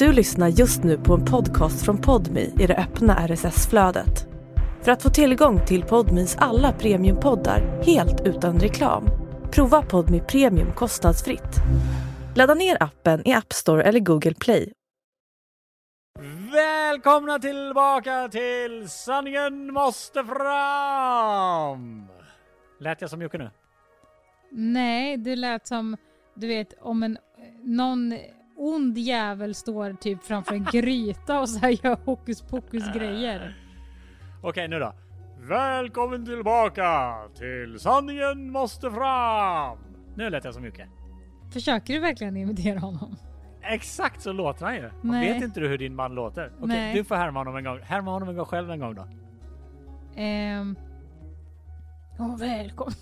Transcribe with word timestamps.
Du 0.00 0.12
lyssnar 0.12 0.48
just 0.48 0.84
nu 0.84 0.98
på 0.98 1.14
en 1.14 1.24
podcast 1.24 1.84
från 1.84 1.98
Podmi 1.98 2.54
i 2.60 2.66
det 2.66 2.76
öppna 2.76 3.26
RSS-flödet. 3.28 4.28
För 4.82 4.92
att 4.92 5.02
få 5.02 5.10
tillgång 5.10 5.66
till 5.66 5.82
Podmis 5.82 6.36
alla 6.38 6.72
premiumpoddar 6.72 7.82
helt 7.82 8.26
utan 8.26 8.60
reklam, 8.60 9.04
prova 9.52 9.82
Podmi 9.82 10.20
Premium 10.20 10.72
kostnadsfritt. 10.72 11.56
Ladda 12.36 12.54
ner 12.54 12.82
appen 12.82 13.28
i 13.28 13.32
App 13.32 13.52
Store 13.52 13.82
eller 13.82 14.00
Google 14.00 14.34
Play. 14.34 14.72
Välkomna 16.52 17.38
tillbaka 17.38 18.28
till 18.28 18.88
Sanningen 18.88 19.72
måste 19.72 20.24
fram! 20.24 22.08
Lät 22.80 23.00
jag 23.00 23.10
som 23.10 23.22
Jocke 23.22 23.38
nu? 23.38 23.50
Nej, 24.50 25.16
du 25.16 25.36
lät 25.36 25.66
som, 25.66 25.96
du 26.34 26.46
vet, 26.46 26.74
om 26.80 27.02
en, 27.02 27.18
någon 27.64 28.14
ond 28.60 28.98
jävel 28.98 29.54
står 29.54 29.92
typ 29.92 30.22
framför 30.22 30.54
en 30.54 30.64
gryta 30.72 31.40
och 31.40 31.48
så 31.48 31.58
här 31.58 31.86
gör 31.86 31.98
hokus 32.04 32.42
pokus 32.42 32.92
grejer. 32.94 33.56
Okej, 34.42 34.68
nu 34.68 34.78
då. 34.78 34.92
Välkommen 35.38 36.26
tillbaka 36.26 37.14
till 37.38 37.78
Sanningen 37.80 38.52
måste 38.52 38.90
fram! 38.90 39.78
Nu 40.14 40.30
lät 40.30 40.44
jag 40.44 40.54
som 40.54 40.64
Jocke. 40.64 40.88
Försöker 41.52 41.94
du 41.94 42.00
verkligen 42.00 42.36
imitera 42.36 42.78
honom? 42.78 43.16
Exakt 43.62 44.22
så 44.22 44.32
låter 44.32 44.66
han 44.66 44.74
ju. 44.74 44.90
Nej. 45.02 45.32
Vet 45.32 45.42
inte 45.42 45.60
du 45.60 45.68
hur 45.68 45.78
din 45.78 45.94
man 45.94 46.14
låter? 46.14 46.52
Okej, 46.56 46.68
Nej. 46.68 46.94
du 46.94 47.04
får 47.04 47.14
härma 47.14 47.40
honom 47.40 47.56
en 47.56 47.64
gång. 47.64 47.78
Härma 47.82 48.10
honom 48.10 48.28
en 48.28 48.36
gång 48.36 48.46
själv 48.46 48.70
en 48.70 48.80
gång 48.80 48.94
då. 48.94 49.06
Ehm... 50.16 50.76
Åh, 52.18 52.38
välkommen. 52.38 52.94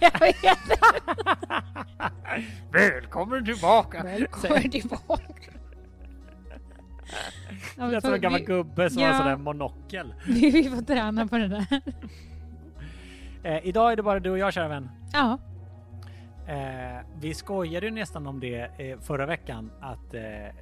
Jag 0.00 0.20
vet 0.20 0.36
inte. 0.44 0.78
Välkommen 2.72 3.44
tillbaka! 3.44 4.02
Välkommen 4.02 4.70
tillbaka. 4.70 5.22
Det 7.76 7.82
är 7.96 8.00
som 8.00 8.14
en 8.14 8.20
gammal 8.20 8.40
vi- 8.40 8.46
gubbe 8.46 8.90
som 8.90 9.02
Ja. 9.02 9.08
har 9.08 9.16
sån 9.18 9.26
där 9.26 9.36
monokel. 9.36 10.14
Vi, 10.26 10.50
vi 10.50 10.70
får 10.70 10.82
träna 10.82 11.26
på 11.26 11.38
det 11.38 11.48
där. 11.48 11.66
Eh, 13.42 13.66
idag 13.66 13.92
är 13.92 13.96
det 13.96 14.02
bara 14.02 14.20
du 14.20 14.30
och 14.30 14.38
jag 14.38 14.52
kära 14.52 14.68
vän. 14.68 14.90
Ja. 15.12 15.38
Eh, 16.48 17.06
vi 17.20 17.34
skojade 17.34 17.86
ju 17.86 17.92
nästan 17.92 18.26
om 18.26 18.40
det 18.40 18.60
eh, 18.78 18.98
förra 19.00 19.26
veckan 19.26 19.70
att 19.80 20.14
eh, 20.14 20.44
eh, 20.46 20.52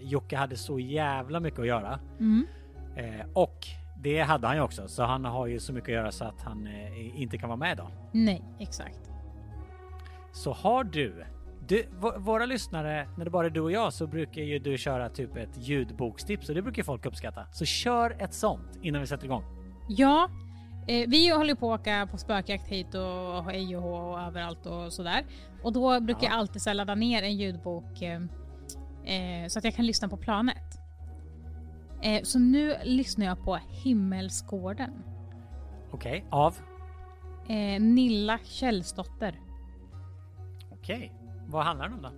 Jocke 0.00 0.36
hade 0.36 0.56
så 0.56 0.78
jävla 0.78 1.40
mycket 1.40 1.60
att 1.60 1.66
göra. 1.66 1.98
Mm. 2.20 2.46
Eh, 2.96 3.26
och 3.32 3.66
det 4.02 4.20
hade 4.20 4.46
han 4.46 4.56
ju 4.56 4.62
också, 4.62 4.88
så 4.88 5.02
han 5.02 5.24
har 5.24 5.46
ju 5.46 5.60
så 5.60 5.72
mycket 5.72 5.88
att 5.88 5.94
göra 5.94 6.12
så 6.12 6.24
att 6.24 6.40
han 6.42 6.66
eh, 6.66 7.20
inte 7.22 7.38
kan 7.38 7.48
vara 7.48 7.56
med 7.56 7.72
idag. 7.72 7.90
Nej, 8.12 8.42
exakt. 8.58 8.98
Så 10.32 10.52
har 10.52 10.84
du, 10.84 11.24
du 11.68 11.86
våra 12.18 12.46
lyssnare, 12.46 13.08
när 13.16 13.24
det 13.24 13.30
bara 13.30 13.46
är 13.46 13.50
du 13.50 13.60
och 13.60 13.72
jag 13.72 13.92
så 13.92 14.06
brukar 14.06 14.42
ju 14.42 14.58
du 14.58 14.78
köra 14.78 15.08
typ 15.08 15.36
ett 15.36 15.58
ljudbokstips 15.58 16.48
och 16.48 16.54
det 16.54 16.62
brukar 16.62 16.82
folk 16.82 17.06
uppskatta. 17.06 17.46
Så 17.52 17.64
kör 17.64 18.16
ett 18.22 18.34
sånt 18.34 18.78
innan 18.82 19.00
vi 19.00 19.06
sätter 19.06 19.24
igång. 19.24 19.44
Ja, 19.88 20.28
eh, 20.88 21.08
vi 21.08 21.28
håller 21.30 21.54
på 21.54 21.74
att 21.74 21.80
åka 21.80 22.08
på 22.10 22.18
spökjakt 22.18 22.68
hit 22.68 22.94
och 22.94 23.44
hej 23.44 23.76
och 23.76 23.82
hå 23.82 23.94
och 23.96 24.20
överallt 24.20 24.66
och 24.66 24.92
sådär. 24.92 25.24
Och 25.62 25.72
då 25.72 26.00
brukar 26.00 26.22
Ja. 26.22 26.28
jag 26.30 26.38
alltid 26.38 26.62
så 26.62 26.72
ladda 26.72 26.94
ner 26.94 27.22
en 27.22 27.36
ljudbok 27.36 28.02
eh, 28.02 28.14
eh, 29.14 29.48
så 29.48 29.58
att 29.58 29.64
jag 29.64 29.74
kan 29.74 29.86
lyssna 29.86 30.08
på 30.08 30.16
planet. 30.16 30.78
Eh, 32.02 32.22
så 32.22 32.38
nu 32.38 32.76
lyssnar 32.84 33.26
jag 33.26 33.44
på 33.44 33.58
Himmelsgården. 33.68 34.92
Okej, 35.92 36.24
av? 36.30 36.54
Eh, 37.48 37.80
Nilla 37.82 38.38
Källsdotter. 38.44 39.40
Okej. 40.70 41.12
Vad 41.46 41.64
handlar 41.64 41.88
det 41.88 41.94
om 41.94 42.02
då? 42.02 42.10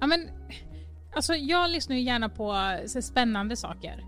Ja 0.00 0.06
men, 0.06 0.28
alltså 1.14 1.34
jag 1.34 1.70
lyssnar 1.70 1.96
ju 1.96 2.02
gärna 2.02 2.28
på 2.28 2.78
så 2.86 3.02
spännande 3.02 3.56
saker. 3.56 4.04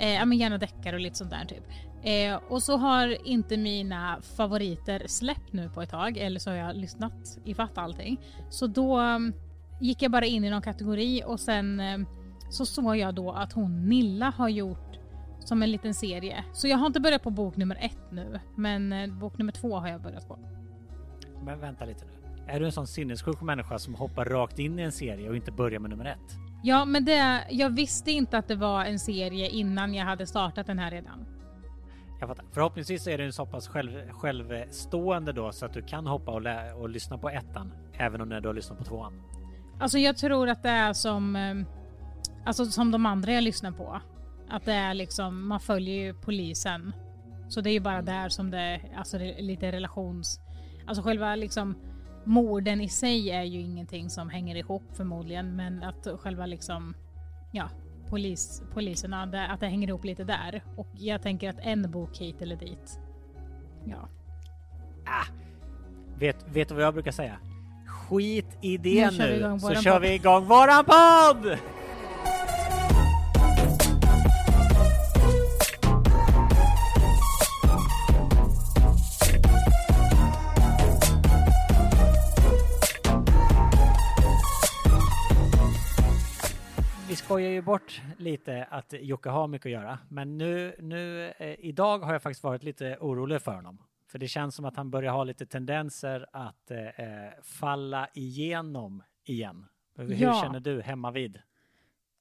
Eh, 0.00 0.14
ja 0.14 0.24
men 0.24 0.38
gärna 0.38 0.58
deckare 0.58 0.96
och 0.96 1.02
lite 1.02 1.16
sånt 1.16 1.30
där 1.30 1.44
typ. 1.44 1.64
Eh, 2.02 2.40
och 2.48 2.62
så 2.62 2.76
har 2.76 3.28
inte 3.28 3.56
mina 3.56 4.20
favoriter 4.36 5.02
släppt 5.06 5.52
nu 5.52 5.68
på 5.68 5.82
ett 5.82 5.90
tag, 5.90 6.16
eller 6.16 6.40
så 6.40 6.50
har 6.50 6.56
jag 6.56 6.76
lyssnat 6.76 7.38
ifatt 7.44 7.78
allting. 7.78 8.20
Så 8.50 8.66
då 8.66 9.00
um, 9.00 9.32
gick 9.80 10.02
jag 10.02 10.12
bara 10.12 10.26
in 10.26 10.44
i 10.44 10.50
någon 10.50 10.62
kategori 10.62 11.22
och 11.26 11.40
sen 11.40 11.80
um, 11.80 12.06
så 12.50 12.66
såg 12.66 12.96
jag 12.96 13.14
då 13.14 13.32
att 13.32 13.52
hon 13.52 13.88
Nilla 13.88 14.30
har 14.30 14.48
gjort 14.48 14.98
som 15.40 15.62
en 15.62 15.70
liten 15.70 15.94
serie. 15.94 16.44
Så 16.52 16.68
jag 16.68 16.78
har 16.78 16.86
inte 16.86 17.00
börjat 17.00 17.22
på 17.22 17.30
bok 17.30 17.56
nummer 17.56 17.78
ett 17.80 18.12
nu, 18.12 18.40
men 18.56 18.92
eh, 18.92 19.10
bok 19.14 19.38
nummer 19.38 19.52
två 19.52 19.76
har 19.78 19.88
jag 19.88 20.02
börjat 20.02 20.28
på. 20.28 20.38
Men 21.44 21.60
vänta 21.60 21.84
lite 21.84 22.04
nu. 22.04 22.12
Är 22.52 22.60
du 22.60 22.66
en 22.66 22.72
sån 22.72 22.86
sinnessjuk 22.86 23.40
människa 23.40 23.78
som 23.78 23.94
hoppar 23.94 24.24
rakt 24.24 24.58
in 24.58 24.78
i 24.78 24.82
en 24.82 24.92
serie 24.92 25.28
och 25.28 25.36
inte 25.36 25.52
börjar 25.52 25.80
med 25.80 25.90
nummer 25.90 26.04
ett? 26.04 26.36
Ja, 26.62 26.84
men 26.84 27.04
det, 27.04 27.44
jag 27.50 27.70
visste 27.70 28.10
inte 28.12 28.38
att 28.38 28.48
det 28.48 28.56
var 28.56 28.84
en 28.84 28.98
serie 28.98 29.48
innan 29.48 29.94
jag 29.94 30.04
hade 30.04 30.26
startat 30.26 30.66
den 30.66 30.78
här 30.78 30.90
redan. 30.90 31.26
Jag 32.20 32.28
fattar. 32.28 32.44
Förhoppningsvis 32.52 33.06
är 33.06 33.18
du 33.18 33.32
så 33.32 33.46
pass 33.46 33.68
själv, 33.68 34.10
självstående 34.10 35.32
då 35.32 35.52
så 35.52 35.66
att 35.66 35.72
du 35.72 35.82
kan 35.82 36.06
hoppa 36.06 36.30
och, 36.32 36.42
lä- 36.42 36.72
och 36.72 36.88
lyssna 36.88 37.18
på 37.18 37.30
ettan 37.30 37.72
även 37.92 38.20
om 38.20 38.28
när 38.28 38.40
du 38.40 38.48
har 38.48 38.54
lyssnat 38.54 38.78
på 38.78 38.84
tvåan. 38.84 39.22
Alltså 39.80 39.98
jag 39.98 40.16
tror 40.16 40.48
att 40.48 40.62
det 40.62 40.68
är 40.68 40.92
som, 40.92 41.36
eh, 41.36 41.54
alltså 42.50 42.72
som 42.72 42.90
de 42.90 43.06
andra 43.06 43.32
jag 43.32 43.44
lyssnar 43.44 43.72
på. 43.72 44.00
Att 44.48 44.64
det 44.64 44.72
är 44.72 44.94
liksom, 44.94 45.48
man 45.48 45.60
följer 45.60 45.94
ju 45.94 46.14
polisen. 46.14 46.92
Så 47.48 47.60
det 47.60 47.70
är 47.70 47.72
ju 47.72 47.80
bara 47.80 48.02
där 48.02 48.28
som 48.28 48.50
det, 48.50 48.80
alltså 48.96 49.18
det 49.18 49.38
är 49.38 49.42
lite 49.42 49.72
relations... 49.72 50.40
Alltså 50.86 51.02
själva 51.02 51.34
liksom 51.34 51.74
morden 52.24 52.80
i 52.80 52.88
sig 52.88 53.30
är 53.30 53.42
ju 53.42 53.60
ingenting 53.60 54.10
som 54.10 54.30
hänger 54.30 54.56
ihop 54.56 54.82
förmodligen. 54.92 55.56
Men 55.56 55.82
att 55.82 56.06
själva 56.20 56.46
liksom, 56.46 56.94
ja, 57.52 57.68
polis, 58.08 58.62
poliserna, 58.74 59.26
det, 59.26 59.46
att 59.46 59.60
det 59.60 59.66
hänger 59.66 59.88
ihop 59.88 60.04
lite 60.04 60.24
där. 60.24 60.64
Och 60.76 60.88
jag 60.94 61.22
tänker 61.22 61.50
att 61.50 61.58
en 61.60 61.90
bok 61.90 62.18
hit 62.18 62.42
eller 62.42 62.56
dit. 62.56 63.00
Ja. 63.84 64.08
Vet, 66.18 66.48
vet 66.48 66.68
du 66.68 66.74
vad 66.74 66.84
jag 66.84 66.94
brukar 66.94 67.12
säga? 67.12 67.36
Skit 67.86 68.58
i 68.60 68.76
det 68.76 69.10
Nu 69.10 69.16
kör 69.16 69.26
nu, 69.26 69.36
igång 69.36 69.60
så 69.60 69.74
kör 69.74 70.00
vi 70.00 70.14
igång 70.14 70.44
våran 70.44 70.84
podd! 70.84 71.58
Skojar 87.40 87.52
ju 87.52 87.62
bort 87.62 88.02
lite 88.18 88.64
att 88.70 88.92
Jocke 89.00 89.28
har 89.28 89.48
mycket 89.48 89.66
att 89.66 89.72
göra, 89.72 89.98
men 90.08 90.38
nu, 90.38 90.74
nu 90.78 91.32
eh, 91.38 91.54
idag 91.58 91.98
har 91.98 92.12
jag 92.12 92.22
faktiskt 92.22 92.42
varit 92.42 92.62
lite 92.62 92.96
orolig 93.00 93.42
för 93.42 93.54
honom. 93.54 93.78
För 94.06 94.18
det 94.18 94.28
känns 94.28 94.54
som 94.54 94.64
att 94.64 94.76
han 94.76 94.90
börjar 94.90 95.12
ha 95.12 95.24
lite 95.24 95.46
tendenser 95.46 96.26
att 96.32 96.70
eh, 96.70 96.78
eh, 96.86 97.32
falla 97.42 98.08
igenom 98.14 99.02
igen. 99.24 99.66
Hur 99.96 100.14
Ja. 100.22 100.40
känner 100.42 100.60
du 100.60 100.82
hemma 100.82 101.10
vid? 101.10 101.36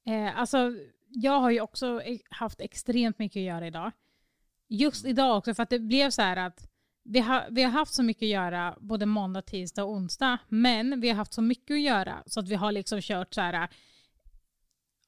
Eh, 0.05 0.39
alltså, 0.39 0.73
jag 1.07 1.39
har 1.39 1.49
ju 1.51 1.61
också 1.61 2.01
e- 2.03 2.19
haft 2.29 2.61
extremt 2.61 3.19
mycket 3.19 3.39
att 3.39 3.43
göra 3.43 3.67
idag. 3.67 3.91
Just 4.67 5.05
idag 5.05 5.37
också, 5.37 5.53
för 5.53 5.63
att 5.63 5.69
det 5.69 5.79
blev 5.79 6.09
så 6.09 6.21
här 6.21 6.37
att 6.37 6.69
vi 7.03 7.19
har, 7.19 7.43
vi 7.49 7.63
har 7.63 7.71
haft 7.71 7.93
så 7.93 8.03
mycket 8.03 8.23
att 8.23 8.29
göra 8.29 8.75
både 8.79 9.05
måndag, 9.05 9.41
tisdag 9.41 9.83
och 9.83 9.91
onsdag. 9.91 10.37
Men 10.49 11.01
vi 11.01 11.09
har 11.09 11.15
haft 11.15 11.33
så 11.33 11.41
mycket 11.41 11.73
att 11.73 11.81
göra 11.81 12.23
så 12.25 12.39
att 12.39 12.49
vi 12.49 12.55
har 12.55 12.71
liksom 12.71 13.01
kört 13.01 13.33
så 13.33 13.41
här. 13.41 13.69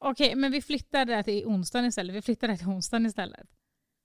Okej, 0.04 0.36
men 0.36 0.52
vi 0.52 0.62
flyttar 0.62 1.06
det 1.06 1.24
till 1.24 1.46
onsdagen 1.46 1.86
istället. 1.86 2.16
Vi 2.16 2.22
flyttar 2.22 2.48
det 2.48 2.58
till 2.58 2.68
onsdagen 2.68 3.06
istället. 3.06 3.50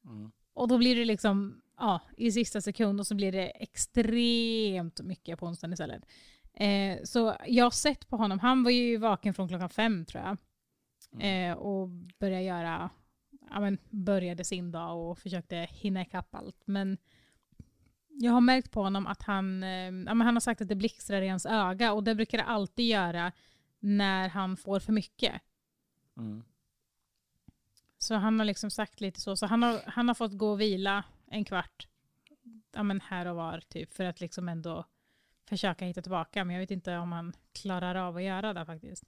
Mm. 0.05 0.31
Och 0.53 0.69
då 0.69 0.79
blir 0.79 0.97
det 0.97 1.05
liksom 1.05 1.63
ja, 1.77 2.01
i 2.17 2.33
sista 2.33 2.61
sekund 2.61 3.01
och 3.01 3.07
så 3.07 3.15
blir 3.15 3.33
det 3.33 3.47
extremt 3.47 5.01
mycket 5.01 5.39
på 5.39 5.47
onsdagen 5.47 5.73
istället. 5.73 6.07
Eh, 6.55 6.99
så 7.05 7.37
jag 7.47 7.65
har 7.65 7.71
sett 7.71 8.09
på 8.09 8.17
honom, 8.17 8.39
han 8.39 8.65
var 8.65 8.71
ju 8.71 8.97
vaken 8.97 9.35
från 9.35 9.49
klockan 9.49 9.71
fem 9.71 10.05
tror 10.05 10.25
jag. 10.25 10.37
Eh, 11.21 11.53
och 11.53 11.89
började 12.19 12.45
göra, 12.45 12.91
ja 13.51 13.61
men 13.61 13.79
började 13.91 14.45
sin 14.45 14.73
dag 14.73 15.11
och 15.11 15.19
försökte 15.19 15.57
hinna 15.71 16.03
ikapp 16.03 16.35
allt. 16.35 16.63
Men 16.65 16.99
jag 18.09 18.33
har 18.33 18.41
märkt 18.41 18.71
på 18.71 18.83
honom 18.83 19.07
att 19.07 19.23
han, 19.23 19.63
eh, 19.63 19.69
ja 19.69 19.91
men 19.91 20.21
han 20.21 20.37
har 20.37 20.41
sagt 20.41 20.61
att 20.61 20.69
det 20.69 20.77
blixtrar 20.77 21.23
i 21.23 21.29
hans 21.29 21.47
öga 21.47 21.93
och 21.93 22.05
det 22.05 22.15
brukar 22.15 22.39
det 22.39 22.45
alltid 22.45 22.87
göra 22.87 23.33
när 23.79 24.29
han 24.29 24.57
får 24.57 24.81
för 24.81 24.93
mycket. 24.93 25.43
Mm. 26.17 26.45
Så 27.99 28.15
han 28.15 28.39
har 28.39 28.47
liksom 28.47 28.71
sagt 28.71 29.01
lite 29.01 29.21
så. 29.21 29.37
Så 29.37 29.47
han 29.47 29.63
har, 29.63 29.81
han 29.87 30.09
har 30.09 30.15
fått 30.15 30.33
gå 30.33 30.51
och 30.51 30.61
vila 30.61 31.05
en 31.27 31.45
kvart 31.45 31.89
ja, 32.73 32.83
men 32.83 33.01
här 33.01 33.27
och 33.27 33.37
var 33.37 33.61
typ 33.69 33.95
för 33.95 34.05
att 34.05 34.21
liksom 34.21 34.49
ändå 34.49 34.85
försöka 35.49 35.85
hitta 35.85 36.03
tillbaka. 36.03 36.45
Men 36.45 36.55
jag 36.55 36.61
vet 36.61 36.71
inte 36.71 36.97
om 36.97 37.13
han 37.13 37.33
klarar 37.53 37.95
av 37.95 38.17
att 38.17 38.23
göra 38.23 38.53
det 38.53 38.67
faktiskt. 38.67 39.05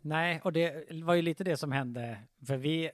Nej, 0.00 0.40
och 0.44 0.52
det 0.52 0.92
var 1.02 1.14
ju 1.14 1.22
lite 1.22 1.44
det 1.44 1.56
som 1.56 1.72
hände. 1.72 2.18
För 2.46 2.56
vi, 2.56 2.84
eh, 2.84 2.90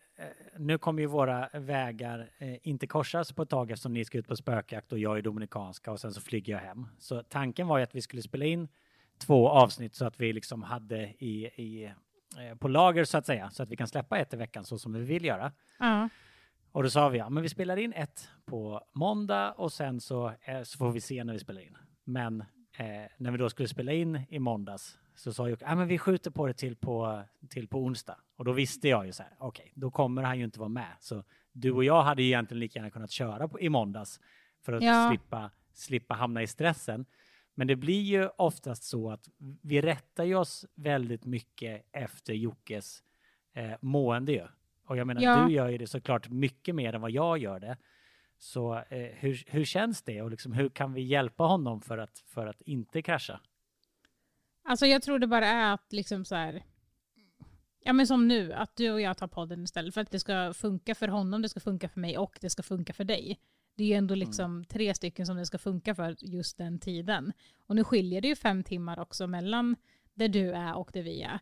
nu 0.59 0.79
kommer 0.79 1.03
ju 1.03 1.07
våra 1.07 1.49
vägar 1.53 2.31
eh, 2.39 2.57
inte 2.63 2.87
korsas 2.87 3.33
på 3.33 3.43
ett 3.43 3.49
tag 3.49 3.71
eftersom 3.71 3.95
ni 3.95 4.05
ska 4.05 4.19
ut 4.19 4.29
på 4.29 4.37
spökjakt 4.37 4.93
och 4.93 4.99
jag 4.99 5.19
är 5.19 5.23
dominikanska 5.23 5.93
och 5.93 6.01
sen 6.01 6.13
så 6.13 6.21
flyger 6.21 6.53
jag 6.53 6.61
hem. 6.61 6.87
Så 6.99 7.23
tanken 7.23 7.67
var 7.67 7.79
ju 7.79 7.85
att 7.85 7.95
vi 7.95 8.03
skulle 8.03 8.23
spela 8.23 8.45
in 8.45 8.69
två 9.19 9.49
avsnitt 9.49 9.95
så 9.95 10.05
att 10.05 10.21
vi 10.21 10.33
liksom 10.33 10.63
hade 10.63 11.15
i, 11.19 11.45
i 11.45 11.93
på 12.59 12.69
lager 12.69 13.05
så 13.05 13.19
att 13.19 13.27
säga, 13.27 13.51
så 13.51 13.63
att 13.63 13.69
vi 13.69 13.77
kan 13.77 13.89
släppa 13.89 14.19
ett 14.19 14.35
i 14.35 14.37
veckan 14.37 14.65
så 14.65 14.79
som 14.79 14.93
vi 14.93 15.01
vill 15.01 15.25
göra. 15.25 15.53
Ja. 15.79 16.09
Och 16.73 16.83
då 16.83 16.91
sa 16.91 17.09
vi, 17.09 17.19
ja 17.19 17.29
men 17.31 17.43
vi 17.43 17.49
spelar 17.49 17.77
in 17.77 17.93
ett 17.93 18.29
på 18.45 18.85
måndag 18.93 19.53
och 19.53 19.73
sen 19.73 20.01
så, 20.01 20.33
eh, 20.43 20.63
så 20.63 20.79
får 20.79 20.93
vi 20.93 21.01
se 21.01 21.25
när 21.25 21.33
vi 21.33 21.39
spelar 21.39 21.61
in. 21.61 21.77
Men 22.05 22.41
eh, 22.77 22.87
när 23.19 23.31
vi 23.31 23.39
då 23.39 23.51
skulle 23.51 23.69
spela 23.69 23.93
in 23.93 24.21
i 24.29 24.39
måndags 24.39 24.99
så 25.15 25.33
sa 25.33 25.49
Jocke, 25.49 25.65
ja 25.65 25.75
men 25.75 25.89
vi 25.89 25.99
skjuter 25.99 26.31
på 26.31 26.47
det 26.47 26.55
till 26.55 26.77
på, 26.77 27.23
till 27.51 27.69
på 27.69 27.79
onsdag. 27.79 28.17
Och 28.37 28.45
då 28.45 28.53
visste 28.53 28.89
jag 28.89 29.07
ju 29.07 29.13
så 29.13 29.23
här, 29.23 29.33
okej, 29.39 29.63
okay, 29.63 29.73
då 29.75 29.91
kommer 29.91 30.23
han 30.23 30.39
ju 30.39 30.45
inte 30.45 30.59
vara 30.59 30.69
med. 30.69 30.93
Så 31.01 31.25
du 31.53 31.73
och 31.73 31.85
jag 31.85 32.03
hade 32.03 32.23
ju 32.23 32.29
egentligen 32.29 32.61
lika 32.61 32.79
gärna 32.79 32.91
kunnat 32.91 33.11
köra 33.11 33.49
på, 33.49 33.61
i 33.61 33.69
måndags 33.69 34.21
för 34.65 34.73
att 34.73 34.83
Ja. 34.83 35.09
slippa, 35.11 35.51
slippa 35.75 36.15
hamna 36.15 36.43
i 36.43 36.47
stressen. 36.47 37.07
Men 37.55 37.67
det 37.67 37.77
blir 37.77 38.01
ju 38.03 38.29
oftast 38.29 38.83
så 38.85 39.11
att 39.11 39.29
vi 39.63 39.81
rättar 39.81 40.25
ju 40.25 40.35
oss 40.35 40.67
väldigt 40.75 41.25
mycket 41.25 41.87
efter 41.93 42.33
Jockes 42.35 43.03
eh, 43.55 43.73
mående 43.81 44.33
ju. 44.33 44.47
Och 44.87 44.97
jag 44.97 45.07
menar, 45.07 45.23
Ja. 45.23 45.45
du 45.47 45.53
gör 45.55 45.69
ju 45.69 45.79
det 45.79 45.87
såklart 45.87 46.29
mycket 46.29 46.75
mer 46.75 46.93
än 46.93 47.01
vad 47.01 47.11
jag 47.11 47.39
gör 47.39 47.61
det. 47.61 47.77
Så 48.39 48.75
eh, 48.79 48.99
hur, 48.99 49.45
hur 49.47 49.65
känns 49.65 50.03
det 50.03 50.23
och 50.23 50.31
liksom, 50.31 50.53
hur 50.53 50.69
kan 50.69 50.93
vi 50.93 51.03
hjälpa 51.03 51.45
honom 51.45 51.81
för 51.81 51.99
att, 51.99 52.19
för 52.19 52.47
att 52.47 52.61
inte 52.61 53.03
krascha? 53.03 53.41
Alltså 54.65 54.87
jag 54.87 55.03
tror 55.03 55.19
det 55.19 55.27
bara 55.27 55.47
är 55.47 55.75
att 55.75 55.93
liksom 55.93 56.25
så 56.25 56.35
här. 56.35 56.65
Ja 57.85 57.93
men 57.93 58.07
som 58.07 58.29
nu, 58.29 58.53
att 58.53 58.77
du 58.77 58.91
och 58.91 59.01
jag 59.01 59.17
tar 59.17 59.29
podden 59.29 59.65
istället 59.65 59.95
för 59.95 60.01
att 60.01 60.11
det 60.11 60.21
ska 60.21 60.53
funka 60.55 60.95
för 60.95 61.09
honom, 61.09 61.43
det 61.43 61.49
ska 61.49 61.61
funka 61.61 61.89
för 61.89 62.01
mig 62.01 62.19
och 62.19 62.39
det 62.41 62.51
ska 62.51 62.63
funka 62.63 62.93
för 62.93 63.05
dig. 63.05 63.41
Det 63.75 63.85
är 63.85 63.89
ju 63.89 63.95
ändå 63.95 64.15
liksom 64.15 64.65
tre 64.65 64.95
stycken 64.95 65.27
som 65.27 65.37
det 65.37 65.47
ska 65.47 65.59
funka 65.59 65.95
för 65.95 66.17
just 66.21 66.59
den 66.59 66.79
tiden. 66.79 67.33
Och 67.67 67.77
nu 67.77 67.85
skiljer 67.85 68.21
det 68.21 68.29
ju 68.29 68.37
fem 68.37 68.65
timmar 68.65 68.99
också 68.99 69.27
mellan 69.27 69.77
där 70.15 70.29
du 70.29 70.53
är 70.53 70.77
och 70.77 70.91
där 70.93 71.03
vi 71.03 71.23
är. 71.23 71.39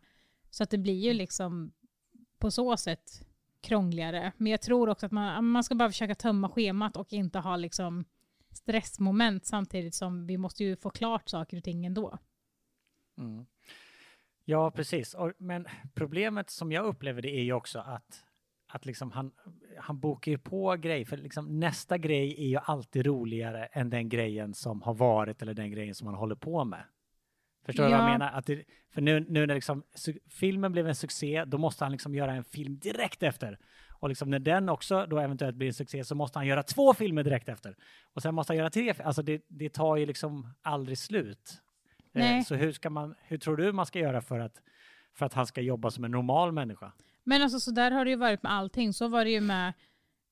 Så 0.51 0.63
att 0.63 0.71
det 0.71 0.79
blir 0.79 0.99
ju 0.99 1.13
liksom 1.13 1.73
på 2.39 2.51
så 2.51 2.77
sätt 2.77 3.27
krångligare. 3.61 4.33
Men 4.37 4.53
jag 4.53 4.63
tror 4.63 4.89
också 4.89 5.07
att 5.07 5.13
man, 5.13 5.45
man 5.45 5.65
ska 5.65 5.75
bara 5.75 5.89
försöka 5.89 6.15
tömma 6.15 6.49
schemat 6.49 6.97
och 6.97 7.13
inte 7.13 7.39
ha 7.39 7.57
liksom 7.57 8.05
stressmoment 8.51 9.47
samtidigt 9.47 9.95
som 9.95 10.27
vi 10.27 10.39
måste 10.39 10.65
ju 10.65 10.77
få 10.77 10.91
klart 10.91 11.29
saker 11.29 11.57
och 11.57 11.65
ting 11.65 11.87
ändå. 11.87 12.19
Mm. 13.19 13.47
Ja, 14.45 14.71
precis. 14.71 15.15
Och, 15.15 15.33
men 15.39 15.67
problemet 15.95 16.51
som 16.51 16.73
jag 16.73 16.87
upplever 16.87 17.23
det 17.23 17.31
är 17.31 17.43
ju 17.43 17.53
också 17.53 17.79
att, 17.79 18.25
att 18.73 18.87
liksom 18.87 19.11
han, 19.13 19.31
han 19.79 20.01
bokar 20.01 20.33
ju 20.33 20.39
på 20.39 20.77
grejer, 20.77 21.05
för 21.05 21.17
liksom 21.17 21.61
nästa 21.61 21.99
grej 21.99 22.35
är 22.45 22.49
ju 22.49 22.59
alltid 22.63 23.07
roligare 23.07 23.67
än 23.67 23.91
den 23.91 24.09
grejen 24.09 24.55
som 24.55 24.83
har 24.83 24.95
varit 24.95 25.43
eller 25.43 25.55
den 25.55 25.71
grejen 25.71 25.95
som 25.95 26.07
han 26.07 26.17
håller 26.17 26.35
på 26.35 26.65
med. 26.65 26.83
Förstår 27.67 27.85
du 27.85 27.91
vad 27.91 27.99
jag 27.99 28.07
Ja. 28.09 28.13
menar? 28.13 28.33
Att 28.33 28.47
det, 28.47 28.65
för 28.95 29.01
nu, 29.01 29.21
nu 29.29 29.47
när 29.47 29.55
liksom, 29.55 29.83
filmen 30.29 30.73
blev 30.73 30.89
en 30.89 30.95
succé, 30.95 31.45
då 31.45 31.59
måste 31.59 31.85
han 31.85 31.93
liksom 31.93 32.15
göra 32.15 32.33
en 32.33 32.45
film 32.45 32.79
direkt 32.79 33.23
efter. 33.23 33.59
Och 33.91 34.09
liksom 34.09 34.31
när 34.31 34.39
den 34.39 34.69
också 34.69 35.07
då 35.07 35.19
eventuellt 35.19 35.57
blir 35.57 35.69
en 35.69 35.75
succé 35.75 36.05
så 36.05 36.15
måste 36.15 36.39
han 36.39 36.47
göra 36.47 36.63
två 36.63 36.95
filmer 36.95 37.23
direkt 37.23 37.49
efter. 37.49 37.77
Och 38.15 38.23
sen 38.23 38.35
måste 38.35 38.53
han 38.53 38.59
göra 38.59 38.71
tre. 38.71 38.95
Alltså 39.05 39.23
det, 39.23 39.43
det 39.49 39.69
tar 39.73 39.97
ju 39.97 40.07
liksom 40.07 40.47
aldrig 40.63 40.99
slut. 40.99 41.63
Eh, 41.99 42.21
Nej. 42.21 42.45
Så 42.45 42.55
hur, 42.55 42.73
ska 42.73 42.91
man, 42.91 43.15
hur 43.23 43.39
tror 43.39 43.57
du 43.57 43.73
man 43.73 43.87
ska 43.87 43.99
göra 43.99 44.21
för 44.21 44.39
att, 44.39 44.63
för 45.15 45.27
att 45.27 45.35
han 45.35 45.47
ska 45.47 45.61
jobba 45.61 45.91
som 45.91 46.05
en 46.05 46.11
normal 46.11 46.53
människa? 46.53 46.93
Men 47.31 47.43
alltså 47.43 47.61
så 47.61 47.71
där 47.71 47.91
har 47.91 48.05
det 48.05 48.11
ju 48.11 48.17
varit 48.17 48.43
med 48.43 48.53
allting. 48.53 48.93
Så 48.93 49.09
var 49.09 49.25
det 49.25 49.31
ju 49.31 49.41
med, 49.41 49.69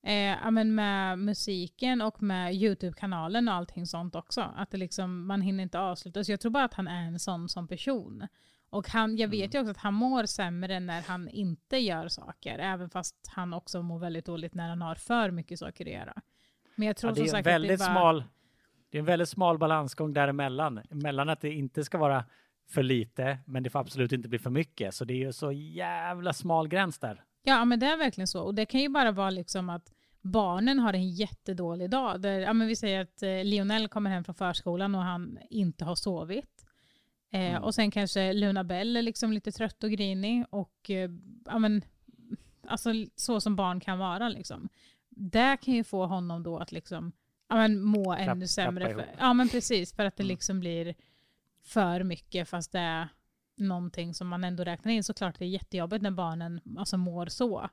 eh, 0.03 0.51
men 0.51 0.75
med 0.75 1.19
musiken 1.19 2.01
och 2.01 2.23
med 2.23 2.53
YouTube-kanalen 2.53 3.47
och 3.47 3.53
allting 3.53 3.85
sånt 3.85 4.15
också. 4.15 4.41
Att 4.41 4.71
det 4.71 4.77
liksom, 4.77 5.27
man 5.27 5.41
hinner 5.41 5.63
inte 5.63 5.79
avsluta. 5.79 6.23
Så 6.23 6.31
jag 6.31 6.39
tror 6.39 6.51
bara 6.51 6.63
att 6.63 6.73
han 6.73 6.87
är 6.87 7.07
en 7.07 7.19
sån 7.19 7.49
som 7.49 7.67
person. 7.67 8.27
Och 8.69 8.89
han, 8.89 9.17
jag 9.17 9.27
vet 9.27 9.53
ju 9.55 9.59
också 9.59 9.71
att 9.71 9.77
han 9.77 9.93
mår 9.93 10.25
sämre 10.25 10.79
när 10.79 11.01
han 11.01 11.29
inte 11.29 11.77
gör 11.77 12.07
saker. 12.07 12.59
Även 12.59 12.89
fast 12.89 13.15
han 13.27 13.53
också 13.53 13.81
mår 13.81 13.99
väldigt 13.99 14.25
dåligt 14.25 14.53
när 14.53 14.69
han 14.69 14.81
har 14.81 14.95
för 14.95 15.31
mycket 15.31 15.59
saker 15.59 15.85
att 15.85 15.91
göra. 15.91 16.21
Men 16.75 16.87
jag 16.87 16.97
tror 16.97 17.11
Ja, 17.11 17.23
det 17.23 17.29
som 17.29 17.35
är 17.35 17.39
en 17.39 17.43
sagt 17.43 17.47
väldigt 17.47 17.71
att 17.71 17.79
det 17.79 17.85
är 17.85 17.93
bara, 17.93 18.11
smal 18.11 18.23
det 18.89 18.97
är 18.97 18.99
en 18.99 19.05
väldigt 19.05 19.29
smal 19.29 19.57
balansgång 19.57 20.13
däremellan. 20.13 20.81
Mellan 20.89 21.29
att 21.29 21.41
det 21.41 21.53
inte 21.53 21.83
ska 21.83 21.97
vara 21.97 22.25
för 22.69 22.83
lite, 22.83 23.37
men 23.45 23.63
det 23.63 23.69
får 23.69 23.79
absolut 23.79 24.11
inte 24.11 24.29
bli 24.29 24.39
för 24.39 24.49
mycket. 24.49 24.93
Så 24.95 25.05
det 25.05 25.13
är 25.13 25.17
ju 25.25 25.33
så 25.33 25.51
jävla 25.51 26.33
smal 26.33 26.67
gräns 26.67 26.99
där. 26.99 27.23
Ja, 27.43 27.65
men 27.65 27.79
det 27.79 27.85
är 27.85 27.97
verkligen 27.97 28.27
så. 28.27 28.41
Och 28.43 28.55
det 28.55 28.65
kan 28.65 28.81
ju 28.81 28.89
bara 28.89 29.11
vara 29.11 29.29
liksom 29.29 29.69
att 29.69 29.91
barnen 30.21 30.79
har 30.79 30.93
en 30.93 31.09
jättedålig 31.09 31.89
dag. 31.89 32.21
Där, 32.21 32.39
ja, 32.39 32.53
men 32.53 32.67
vi 32.67 32.75
säger 32.75 33.01
att 33.01 33.23
eh, 33.23 33.43
Lionel 33.43 33.87
kommer 33.87 34.09
hem 34.09 34.23
från 34.23 34.35
förskolan 34.35 34.95
och 34.95 35.01
han 35.01 35.37
inte 35.49 35.85
har 35.85 35.95
sovit. 35.95 36.65
Eh, 37.31 37.49
Mm. 37.49 37.63
Och 37.63 37.75
sen 37.75 37.91
kanske 37.91 38.33
Luna 38.33 38.63
Bell 38.63 38.97
är 38.97 39.01
liksom 39.01 39.33
lite 39.33 39.51
trött 39.51 39.83
och 39.83 39.91
grinig. 39.91 40.45
Och 40.49 40.89
eh, 40.89 41.09
ja, 41.45 41.59
men, 41.59 41.81
alltså, 42.67 42.89
så 43.15 43.41
som 43.41 43.55
barn 43.55 43.79
kan 43.79 43.99
vara. 43.99 44.29
Liksom. 44.29 44.69
Det 45.09 45.57
kan 45.61 45.73
ju 45.73 45.83
få 45.83 46.05
honom 46.05 46.43
då 46.43 46.57
att 46.57 46.71
liksom, 46.71 47.11
ja, 47.49 47.55
men, 47.55 47.81
må 47.81 48.03
Klapp- 48.15 48.31
ännu 48.31 48.47
sämre. 48.47 48.93
För, 48.93 49.05
ja, 49.19 49.33
men 49.33 49.49
precis. 49.49 49.93
För 49.93 50.05
att 50.05 50.17
det 50.17 50.23
Mm. 50.23 50.29
liksom 50.33 50.59
blir 50.59 50.95
för 51.69 52.03
mycket 52.03 52.49
fast 52.49 52.71
det 52.71 52.79
är 52.79 53.09
någonting 53.55 54.13
som 54.13 54.27
man 54.27 54.43
ändå 54.43 54.63
räknar 54.63 54.91
in. 54.91 55.03
Såklart 55.03 55.39
det 55.39 55.45
är 55.45 55.49
jättejobbigt 55.49 56.01
när 56.01 56.11
barnen 56.11 56.61
alltså, 56.77 56.97
mår 56.97 57.25
så. 57.25 57.69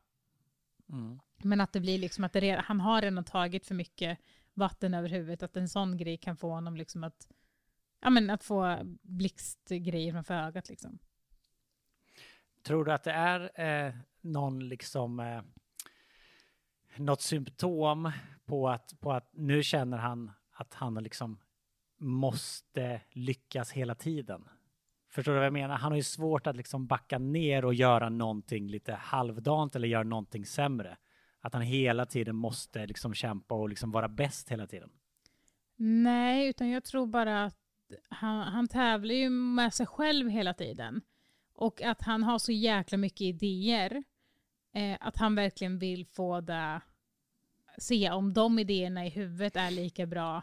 Mm. 0.89 1.21
Men 1.43 1.61
att 1.61 1.73
det 1.73 1.81
blir 1.81 1.99
liksom 1.99 2.25
att 2.25 2.33
det 2.33 2.41
redan, 2.41 2.65
han 2.65 2.81
har 2.81 3.03
redan 3.03 3.25
tagit 3.25 3.67
för 3.67 3.75
mycket 3.75 4.19
vatten 4.55 4.95
över 4.95 5.09
huvudet. 5.09 5.43
Att 5.43 5.57
en 5.57 5.69
sån 5.69 5.97
grej 5.97 6.17
kan 6.17 6.37
få 6.37 6.51
honom 6.51 6.77
liksom 6.77 7.05
att, 7.05 7.29
ja, 8.01 8.11
men 8.11 8.31
att 8.31 8.45
få 8.45 8.79
blixtgrejer 9.03 10.13
framför 10.13 10.35
ögat. 10.35 10.69
Liksom. 10.69 10.99
Tror 12.63 12.85
du 12.85 12.93
att 12.93 13.05
det 13.05 13.13
är 13.13 13.61
eh, 13.61 13.95
någon 14.21 14.69
liksom 14.69 15.21
eh, 15.21 15.43
något 16.97 17.23
symptom 17.23 18.13
på 18.45 18.69
att, 18.69 19.01
på 19.01 19.13
att 19.13 19.31
nu 19.33 19.63
känner 19.63 19.99
han 19.99 20.33
att 20.53 20.75
han 20.75 20.95
liksom 20.95 21.39
måste 21.99 23.01
lyckas 23.11 23.73
hela 23.73 23.95
tiden? 23.95 24.49
Förstår 25.11 25.33
du 25.33 25.39
vad 25.39 25.47
jag 25.47 25.53
menar? 25.53 25.77
Han 25.77 25.93
har 25.93 25.97
ju 25.97 26.03
svårt 26.03 26.47
att 26.47 26.57
liksom 26.57 26.87
backa 26.87 27.19
ner 27.19 27.65
och 27.65 27.75
göra 27.75 28.09
någonting 28.09 28.69
lite 28.69 28.93
halvdant 28.93 29.77
eller 29.77 29.89
göra 29.89 30.03
någonting 30.03 30.47
sämre. 30.47 30.97
Att 31.41 31.53
han 31.53 31.63
hela 31.63 32.07
tiden 32.07 32.37
måste 32.37 32.87
liksom 32.87 33.15
kämpa 33.15 33.55
och 33.55 33.69
liksom 33.69 33.91
vara 33.91 34.09
bäst 34.09 34.51
hela 34.51 34.67
tiden. 34.67 34.91
Nej, 35.77 36.49
utan 36.49 36.69
jag 36.69 36.85
tror 36.85 37.07
bara 37.07 37.45
att 37.45 37.59
han, 38.09 38.53
han 38.53 38.69
tävlar 38.69 39.15
ju 39.15 39.31
med 39.31 39.75
sig 39.75 39.87
själv 39.87 40.29
hela 40.29 40.55
tiden. 40.55 41.03
Och 41.55 41.83
att 41.83 42.03
han 42.03 42.23
har 42.23 42.39
så 42.39 42.53
jäkla 42.53 42.99
mycket 42.99 43.21
idéer. 43.21 44.05
Eh, 44.75 44.97
att 45.01 45.17
han 45.17 45.35
verkligen 45.35 45.79
vill 45.79 46.07
få 46.07 46.41
det, 46.41 46.81
se 47.79 48.11
om 48.11 48.33
de 48.33 48.59
idéerna 48.59 49.07
i 49.07 49.09
huvudet 49.09 49.57
är 49.57 49.71
lika 49.71 50.07
bra 50.07 50.43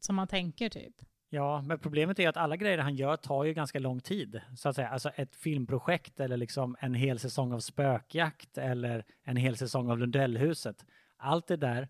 som 0.00 0.16
man 0.16 0.26
tänker 0.26 0.68
typ. 0.68 0.94
Ja, 1.32 1.62
men 1.62 1.78
problemet 1.78 2.18
är 2.18 2.28
att 2.28 2.36
alla 2.36 2.56
grejer 2.56 2.78
han 2.78 2.96
gör 2.96 3.16
tar 3.16 3.44
ju 3.44 3.54
ganska 3.54 3.78
lång 3.78 4.00
tid. 4.00 4.40
Så 4.56 4.68
att 4.68 4.76
säga. 4.76 4.88
Alltså 4.88 5.08
ett 5.08 5.36
filmprojekt 5.36 6.20
eller 6.20 6.36
liksom 6.36 6.76
en 6.80 6.94
hel 6.94 7.18
säsong 7.18 7.52
av 7.52 7.60
spökjakt 7.60 8.58
eller 8.58 9.04
en 9.24 9.36
hel 9.36 9.56
säsong 9.56 9.90
av 9.90 9.98
Lundellhuset. 9.98 10.84
Allt 11.16 11.46
det 11.46 11.56
där 11.56 11.88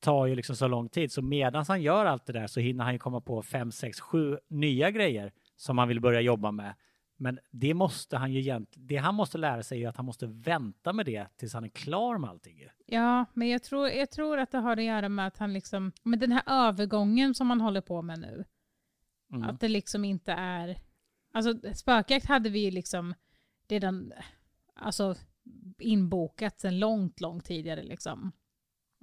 tar 0.00 0.26
ju 0.26 0.34
liksom 0.34 0.56
så 0.56 0.68
lång 0.68 0.88
tid. 0.88 1.12
Så 1.12 1.22
medan 1.22 1.64
han 1.68 1.82
gör 1.82 2.06
allt 2.06 2.26
det 2.26 2.32
där 2.32 2.46
så 2.46 2.60
hinner 2.60 2.84
han 2.84 2.92
ju 2.92 2.98
komma 2.98 3.20
på 3.20 3.42
fem, 3.42 3.72
sex, 3.72 4.00
sju 4.00 4.38
nya 4.48 4.90
grejer 4.90 5.32
som 5.56 5.78
han 5.78 5.88
vill 5.88 6.00
börja 6.00 6.20
jobba 6.20 6.50
med. 6.50 6.74
Men 7.22 7.38
det 7.50 7.74
måste 7.74 8.16
han 8.16 8.32
ju 8.32 8.40
egentligen, 8.40 8.86
det 8.88 8.96
han 8.96 9.14
måste 9.14 9.38
lära 9.38 9.62
sig 9.62 9.84
är 9.84 9.88
att 9.88 9.96
han 9.96 10.06
måste 10.06 10.26
vänta 10.26 10.92
med 10.92 11.06
det 11.06 11.26
tills 11.36 11.54
han 11.54 11.64
är 11.64 11.68
klar 11.68 12.18
med 12.18 12.30
allting. 12.30 12.64
Ja, 12.86 13.24
men 13.34 13.48
jag 13.48 13.62
tror, 13.62 13.88
jag 13.88 14.10
tror 14.10 14.38
att 14.38 14.50
det 14.50 14.58
har 14.58 14.76
att 14.76 14.84
göra 14.84 15.08
med 15.08 15.26
att 15.26 15.38
han 15.38 15.52
liksom, 15.52 15.92
med 16.02 16.18
den 16.18 16.32
här 16.32 16.42
övergången 16.46 17.34
som 17.34 17.50
han 17.50 17.60
håller 17.60 17.80
på 17.80 18.02
med 18.02 18.18
nu, 18.20 18.44
Mm. 19.32 19.42
att 19.42 19.60
det 19.60 19.68
liksom 19.68 20.04
inte 20.04 20.32
är, 20.32 20.78
alltså 21.32 21.74
spökjakt 21.74 22.26
hade 22.26 22.50
vi 22.50 22.64
ju 22.64 22.70
liksom 22.70 23.14
redan, 23.68 24.12
alltså 24.74 25.14
inbokat 25.78 26.60
sedan 26.60 26.78
långt, 26.78 27.20
långt 27.20 27.44
tidigare 27.44 27.82
liksom. 27.82 28.32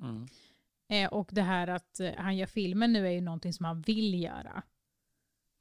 Mm. 0.02 0.26
Eh, 0.90 1.14
och 1.14 1.30
det 1.32 1.42
här 1.42 1.68
att 1.68 2.00
eh, 2.00 2.12
han 2.18 2.38
gör 2.38 2.46
filmen 2.46 2.94
nu 2.94 3.08
är 3.08 3.12
ju 3.12 3.22
någonting 3.22 3.54
som 3.54 3.66
han 3.66 3.82
vill 3.82 4.24
göra. 4.24 4.64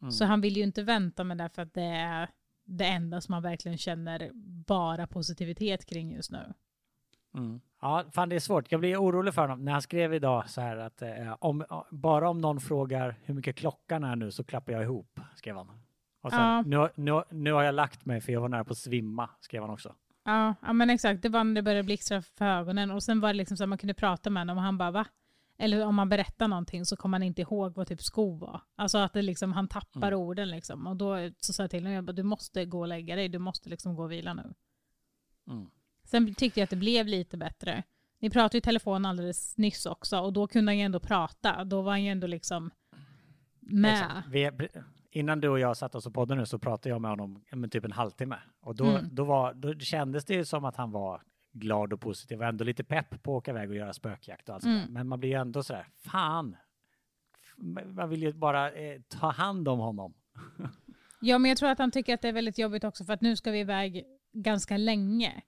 Mm. 0.01 0.13
Så 0.13 0.25
han 0.25 0.41
vill 0.41 0.57
ju 0.57 0.63
inte 0.63 0.83
vänta 0.83 1.25
med 1.25 1.39
det 1.39 1.49
för 1.49 1.63
att 1.63 1.75
det 1.75 1.83
är 1.83 2.31
det 2.67 2.85
enda 2.85 3.21
som 3.21 3.33
han 3.35 3.43
verkligen 3.43 3.79
känner 3.79 4.31
bara 4.67 5.07
positivitet 5.07 5.87
kring 5.87 6.13
just 6.13 6.31
nu. 6.31 6.53
Mm. 7.35 7.61
Ja, 7.81 8.05
fan 8.13 8.29
det 8.29 8.37
är 8.37 8.41
svårt. 8.41 8.73
Jag 8.73 8.81
blir 8.81 8.97
orolig 8.97 9.35
för 9.35 9.43
honom. 9.43 9.65
När 9.65 9.73
han 9.73 9.83
skrev 9.83 10.15
idag 10.15 10.51
så 10.51 10.61
här 10.61 10.77
att 10.77 11.03
eh, 11.03 11.37
om, 11.39 11.65
bara 11.91 12.29
om 12.29 12.41
någon 12.41 12.61
frågar 12.61 13.15
hur 13.25 13.35
mycket 13.35 13.57
klockan 13.57 14.05
är 14.05 14.17
nu 14.17 14.31
så 14.31 14.45
klappar 14.45 14.73
jag 14.73 14.83
ihop, 14.83 15.21
skrev 15.35 15.57
han. 15.57 15.71
Och 16.23 16.31
sen, 16.33 16.41
Ja. 16.41 16.63
nu, 16.67 16.89
nu, 16.95 17.23
nu 17.31 17.53
har 17.53 17.63
jag 17.63 17.75
lagt 17.75 18.05
mig 18.05 18.21
för 18.21 18.33
jag 18.33 18.41
var 18.41 18.49
nära 18.49 18.65
på 18.65 18.73
att 18.73 18.79
svimma, 18.79 19.31
skrev 19.41 19.63
han 19.63 19.71
också. 19.71 19.95
Ja, 20.25 20.55
ja 20.63 20.73
men 20.73 20.91
exakt. 20.91 21.23
Det 21.23 21.29
var 21.29 21.45
när 21.45 21.55
det 21.55 21.63
började 21.63 21.83
blixtra 21.83 22.23
för 22.23 22.45
ögonen 22.45 22.91
och 22.91 23.03
sen 23.03 23.21
var 23.21 23.29
det 23.29 23.35
liksom 23.35 23.57
så 23.57 23.63
att 23.63 23.69
man 23.69 23.79
kunde 23.79 23.95
prata 23.95 24.31
med 24.31 24.41
honom 24.41 24.57
och 24.57 24.63
han 24.63 24.79
bara 24.79 24.91
va? 24.91 25.07
Eller 25.59 25.87
om 25.87 25.95
man 25.95 26.09
berättar 26.09 26.49
någonting 26.49 26.85
så 26.87 26.97
kommer 26.97 27.15
han 27.19 27.23
inte 27.23 27.43
ihåg 27.43 27.75
vad 27.75 27.87
typ 27.87 28.03
sko 28.03 28.37
var. 28.37 28.61
Alltså 28.77 28.99
att 28.99 29.13
det 29.13 29.23
liksom, 29.23 29.53
han 29.53 29.69
tappar 29.69 30.09
Mm. 30.13 30.21
orden 30.21 30.51
liksom. 30.51 30.87
Och 30.87 30.97
då 30.97 31.31
så 31.41 31.53
sa 31.53 31.63
jag 31.63 31.71
till 31.71 31.81
honom, 31.81 31.93
jag 31.93 32.05
bara, 32.05 32.13
du 32.13 32.23
måste 32.23 32.65
gå 32.65 32.81
och 32.81 32.89
lägga 32.89 33.17
dig, 33.17 33.29
du 33.29 33.39
måste 33.39 33.69
liksom 33.69 33.95
gå 33.97 34.03
och 34.03 34.13
vila 34.13 34.35
nu. 34.35 34.55
Mm. 35.51 35.71
Sen 36.05 36.35
tyckte 36.35 36.61
jag 36.61 36.65
att 36.65 36.71
det 36.71 36.77
blev 36.77 37.07
lite 37.07 37.37
bättre. 37.37 37.83
Ni 38.21 38.31
pratade 38.31 38.59
i 38.59 38.61
telefon 38.61 39.07
alldeles 39.07 39.59
nyss 39.59 39.87
också 39.87 40.19
och 40.19 40.33
då 40.33 40.47
kunde 40.47 40.71
han 40.73 40.79
ju 40.79 40.85
ändå 40.85 41.01
prata. 41.01 41.65
Då 41.65 41.83
var 41.83 41.91
han 41.93 42.03
ju 42.05 42.11
ändå 42.11 42.27
liksom 42.27 42.71
med. 43.61 44.23
Vi, 44.31 44.51
innan 45.11 45.41
du 45.41 45.49
och 45.49 45.59
jag 45.59 45.77
satt 45.77 45.95
oss 45.95 46.07
och 46.07 46.15
poddade 46.15 46.41
nu 46.41 46.47
så 46.47 46.59
pratade 46.59 46.89
jag 46.89 47.01
med 47.01 47.11
honom 47.11 47.43
typ 47.71 47.85
en 47.85 47.93
halvtimme. 47.93 48.37
Och 48.61 48.77
då, 48.77 48.85
Mm. 48.87 49.09
då, 49.15 49.25
var, 49.25 49.55
då 49.55 49.79
kändes 49.79 50.25
det 50.25 50.35
ju 50.35 50.45
som 50.45 50.65
att 50.65 50.77
han 50.77 50.91
var 50.91 51.23
glad 51.59 51.93
och 51.93 52.01
positiv 52.01 52.39
och 52.39 52.47
ändå 52.47 52.65
lite 52.65 52.85
pepp 52.85 53.11
på 53.11 53.37
att 53.37 53.39
åka 53.39 53.51
iväg 53.51 53.71
och 53.71 53.77
göra 53.77 53.93
spökjakt 53.93 54.49
och 54.49 54.55
allt. 54.55 54.65
Mm. 54.65 54.93
Men 54.93 55.09
man 55.09 55.21
blir 55.21 55.31
ju 55.31 55.37
ändå 55.37 55.63
sådär, 55.63 55.87
fan. 55.97 56.57
Man 57.87 58.09
vill 58.09 58.23
ju 58.23 58.33
bara 58.33 58.73
eh, 58.73 59.01
ta 59.09 59.31
hand 59.31 59.69
om 59.69 59.79
honom. 59.79 60.15
Ja, 61.21 61.39
men 61.39 61.49
jag 61.49 61.59
tror 61.59 61.69
att 61.69 61.79
han 61.79 61.91
tycker 61.91 62.15
att 62.15 62.23
det 62.23 62.29
är 62.29 62.33
väldigt 62.33 62.59
jobbigt 62.59 62.85
också 62.85 63.05
för 63.05 63.13
att 63.13 63.21
nu 63.21 63.37
ska 63.37 63.51
vi 63.51 63.61
iväg 63.61 64.05
ganska 64.33 64.77
länge. 64.77 65.43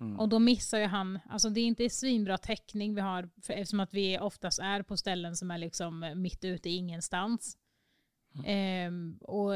Mm. 0.00 0.20
Och 0.20 0.28
då 0.28 0.38
missar 0.38 0.78
ju 0.78 0.86
han, 0.86 1.18
alltså 1.30 1.50
det 1.50 1.60
är 1.60 1.66
inte 1.66 1.90
svinbra 1.90 2.38
täckning 2.38 2.94
vi 2.94 3.00
har 3.00 3.30
för, 3.42 3.52
eftersom 3.52 3.80
att 3.80 3.94
vi 3.94 4.18
oftast 4.18 4.58
är 4.58 4.82
på 4.82 4.96
ställen 4.96 5.36
som 5.36 5.50
är 5.50 5.58
liksom 5.58 6.12
mitt 6.16 6.44
ute 6.44 6.70
i 6.70 6.76
ingenstans. 6.76 7.56
Ehm, 8.46 9.18
och 9.20 9.52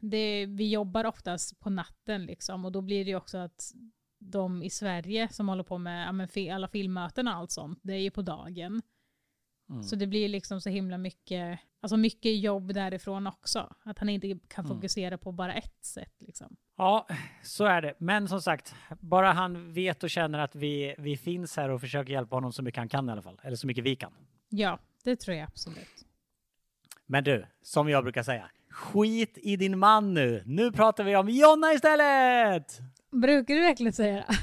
det, 0.00 0.46
vi 0.46 0.70
jobbar 0.70 1.04
oftast 1.04 1.60
på 1.60 1.70
natten 1.70 2.26
liksom 2.26 2.64
och 2.64 2.72
då 2.72 2.80
blir 2.80 3.04
det 3.04 3.10
ju 3.10 3.16
också 3.16 3.38
att 3.38 3.72
de 4.18 4.62
i 4.62 4.70
Sverige 4.70 5.28
som 5.30 5.48
håller 5.48 5.62
på 5.62 5.78
med 5.78 6.28
ja, 6.34 6.54
alla 6.54 6.68
filmmöten 6.68 7.28
och 7.28 7.34
allt 7.34 7.50
sånt, 7.50 7.78
det 7.82 7.92
är 7.92 7.98
ju 8.00 8.10
på 8.10 8.22
dagen. 8.22 8.82
Mm. 9.70 9.82
Så 9.82 9.96
det 9.96 10.06
blir 10.06 10.28
liksom 10.28 10.60
så 10.60 10.70
himla 10.70 10.98
mycket, 10.98 11.58
alltså 11.80 11.96
mycket 11.96 12.38
jobb 12.38 12.74
därifrån 12.74 13.26
också. 13.26 13.74
Att 13.84 13.98
han 13.98 14.08
inte 14.08 14.38
kan 14.48 14.64
Mm. 14.64 14.76
fokusera 14.76 15.18
på 15.18 15.32
bara 15.32 15.54
ett 15.54 15.84
sätt 15.84 16.14
liksom. 16.18 16.56
Ja, 16.76 17.06
så 17.42 17.64
är 17.64 17.82
det. 17.82 17.94
Men 17.98 18.28
som 18.28 18.42
sagt, 18.42 18.74
bara 19.00 19.32
han 19.32 19.72
vet 19.72 20.02
och 20.02 20.10
känner 20.10 20.38
att 20.38 20.54
vi, 20.54 20.94
vi 20.98 21.16
finns 21.16 21.56
här 21.56 21.68
och 21.68 21.80
försöker 21.80 22.12
hjälpa 22.12 22.36
honom 22.36 22.52
så 22.52 22.62
mycket 22.62 22.78
han 22.78 22.88
kan 22.88 23.08
i 23.08 23.12
alla 23.12 23.22
fall. 23.22 23.40
Eller 23.42 23.56
så 23.56 23.66
mycket 23.66 23.84
vi 23.84 23.96
kan. 23.96 24.12
Ja, 24.48 24.78
det 25.04 25.16
tror 25.16 25.36
jag 25.36 25.44
absolut. 25.48 26.04
Men 27.06 27.24
du, 27.24 27.46
som 27.62 27.88
jag 27.88 28.02
brukar 28.04 28.22
säga, 28.22 28.50
skit 28.70 29.38
i 29.42 29.56
din 29.56 29.78
man 29.78 30.14
nu. 30.14 30.42
Nu 30.46 30.72
pratar 30.72 31.04
vi 31.04 31.16
om 31.16 31.28
Jonna 31.28 31.72
istället! 31.72 32.78
Brukar 33.10 33.54
du 33.54 33.60
verkligen 33.60 33.92
säga 33.92 34.14
det? 34.14 34.26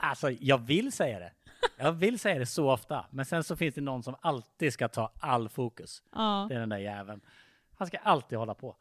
Alltså, 0.00 0.30
jag 0.30 0.58
vill 0.58 0.92
säga 0.92 1.18
det. 1.18 1.32
Jag 1.76 1.92
vill 1.92 2.18
säga 2.18 2.38
det 2.38 2.46
så 2.46 2.70
ofta, 2.70 3.06
men 3.10 3.24
sen 3.24 3.44
så 3.44 3.56
finns 3.56 3.74
det 3.74 3.80
någon 3.80 4.02
som 4.02 4.16
alltid 4.20 4.72
ska 4.72 4.88
ta 4.88 5.12
all 5.20 5.48
fokus. 5.48 6.02
Ja. 6.12 6.46
Det 6.48 6.54
är 6.54 6.60
den 6.60 6.68
där 6.68 6.78
jäveln. 6.78 7.20
Han 7.78 7.86
ska 7.86 7.98
alltid 7.98 8.38
hålla 8.38 8.54
på. 8.54 8.76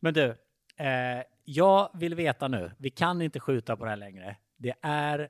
Men 0.00 0.14
du, 0.14 0.36
eh, 0.76 1.22
jag 1.44 1.90
vill 1.94 2.14
veta 2.14 2.48
nu, 2.48 2.72
vi 2.78 2.90
kan 2.90 3.22
inte 3.22 3.40
skjuta 3.40 3.76
på 3.76 3.84
det 3.84 3.90
här 3.90 3.96
längre. 3.96 4.36
Det 4.56 4.74
är 4.82 5.28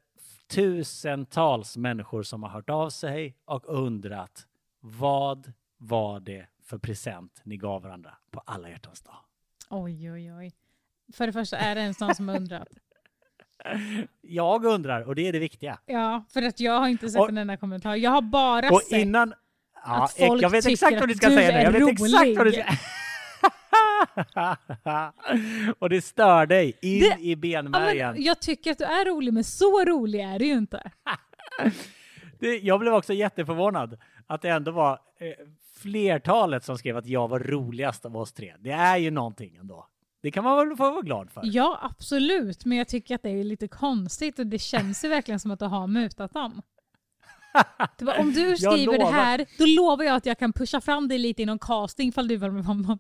tusentals 0.49 1.77
människor 1.77 2.23
som 2.23 2.43
har 2.43 2.51
hört 2.51 2.71
av 2.71 2.91
sig 2.91 3.37
och 3.45 3.65
undrat 3.67 4.47
vad 4.81 5.53
var 5.77 6.21
det 6.21 6.47
för 6.63 6.79
present 6.79 7.41
ni 7.45 7.57
gav 7.57 7.83
varandra 7.83 8.17
på 8.31 8.41
alla 8.47 8.71
hjärtans 8.71 9.01
dag? 9.01 9.17
Oj, 9.71 10.13
oj, 10.13 10.33
oj. 10.33 10.53
För 11.13 11.27
det 11.27 11.33
första 11.33 11.57
är 11.59 11.75
det 11.75 11.81
en 11.81 11.95
sån 11.95 12.15
som 12.15 12.29
har 12.29 12.37
undrat. 12.37 12.69
Jag 14.21 14.65
undrar, 14.65 15.03
och 15.03 15.15
det 15.15 15.29
är 15.29 15.33
det 15.33 15.39
viktiga. 15.39 15.79
Ja, 15.87 16.25
för 16.33 16.43
att 16.43 16.61
jag 16.61 16.81
har 16.81 16.89
inte 16.89 17.09
sett 17.11 17.21
Och- 17.21 17.29
en 17.29 17.39
enda 17.39 17.57
kommentar. 17.57 17.97
Jag 17.97 18.11
har 18.11 18.23
bara 18.23 18.71
Och 18.71 18.81
sett... 18.83 18.99
innan... 18.99 19.35
Ja, 19.85 20.05
att 20.05 20.13
folk 20.19 20.43
jag 20.43 20.51
vet 20.51 20.65
tycker 20.65 20.73
exakt 20.73 21.01
vad 21.01 21.09
du 21.09 21.13
att 21.13 21.17
ska 21.17 21.29
du 21.29 21.35
säga 21.35 21.49
nu. 21.49 21.55
Jag 21.63 21.75
är 21.75 21.81
vet 21.81 21.89
exakt 21.93 22.37
vad 22.37 22.47
du 22.47 22.51
rolig. 22.51 22.65
ska... 22.65 22.77
och 25.79 25.89
det 25.91 26.01
stör 26.03 26.47
dig 26.47 26.79
in 26.83 27.01
Det- 27.01 27.17
i 27.21 27.31
Ja, 27.31 27.37
benmärgen. 27.37 28.13
men 28.13 28.23
jag 28.23 28.41
tycker 28.41 28.71
att 28.73 28.79
du 28.79 28.85
är 28.85 29.05
rolig, 29.05 29.33
men 29.35 29.45
så 29.45 29.85
rolig 29.85 30.21
är 30.21 30.39
du 30.39 30.45
ju 30.47 30.53
inte. 30.53 30.91
Det, 32.39 32.59
jag 32.59 32.81
blev 32.81 32.95
också 32.95 33.13
jätteförvånad 33.13 33.99
att 34.27 34.43
det 34.43 34.49
ändå 34.49 34.71
var 34.71 34.93
eh, 34.93 35.47
flertalet 35.83 36.65
som 36.65 36.79
skrev 36.79 36.97
att 36.97 37.07
jag 37.07 37.29
var 37.29 37.39
roligast 37.39 38.05
av 38.07 38.17
oss 38.17 38.33
tre. 38.33 38.55
Det 38.59 38.71
är 38.71 38.97
ju 38.97 39.11
någonting 39.11 39.57
ändå. 39.57 39.87
Det 40.23 40.31
kan 40.31 40.45
man 40.45 40.69
väl 40.69 40.77
få 40.77 40.91
vara 40.91 41.03
glad 41.03 41.31
för. 41.31 41.43
Ja, 41.45 41.79
absolut, 41.83 42.65
men 42.65 42.79
jag 42.79 42.89
tycker 42.89 43.15
att 43.15 43.23
det 43.23 43.31
är 43.31 43.45
lite 43.45 43.69
konstigt 43.69 44.39
och 44.39 44.47
det 44.47 44.59
känns 44.59 45.05
ju 45.05 45.09
verkligen 45.09 45.41
som 45.41 45.51
att 45.51 45.59
du 45.59 45.65
har 45.65 45.87
mutat 45.87 46.33
dem. 46.33 46.63
Det 47.99 48.05
var, 48.05 48.19
om 48.19 48.33
du 48.33 48.57
skriver 48.57 48.99
det 48.99 49.07
här, 49.07 49.47
då 49.59 49.67
lovar 49.67 50.05
jag 50.05 50.17
att 50.17 50.27
jag 50.27 50.39
kan 50.39 50.53
pusha 50.53 50.81
fram 50.81 51.09
dig 51.09 51.19
lite 51.19 51.43
i 51.43 51.47
någon 51.47 51.59
casting 51.59 52.09
ifall 52.09 52.29
du 52.29 52.37
vill 52.37 52.51
vara 52.51 52.99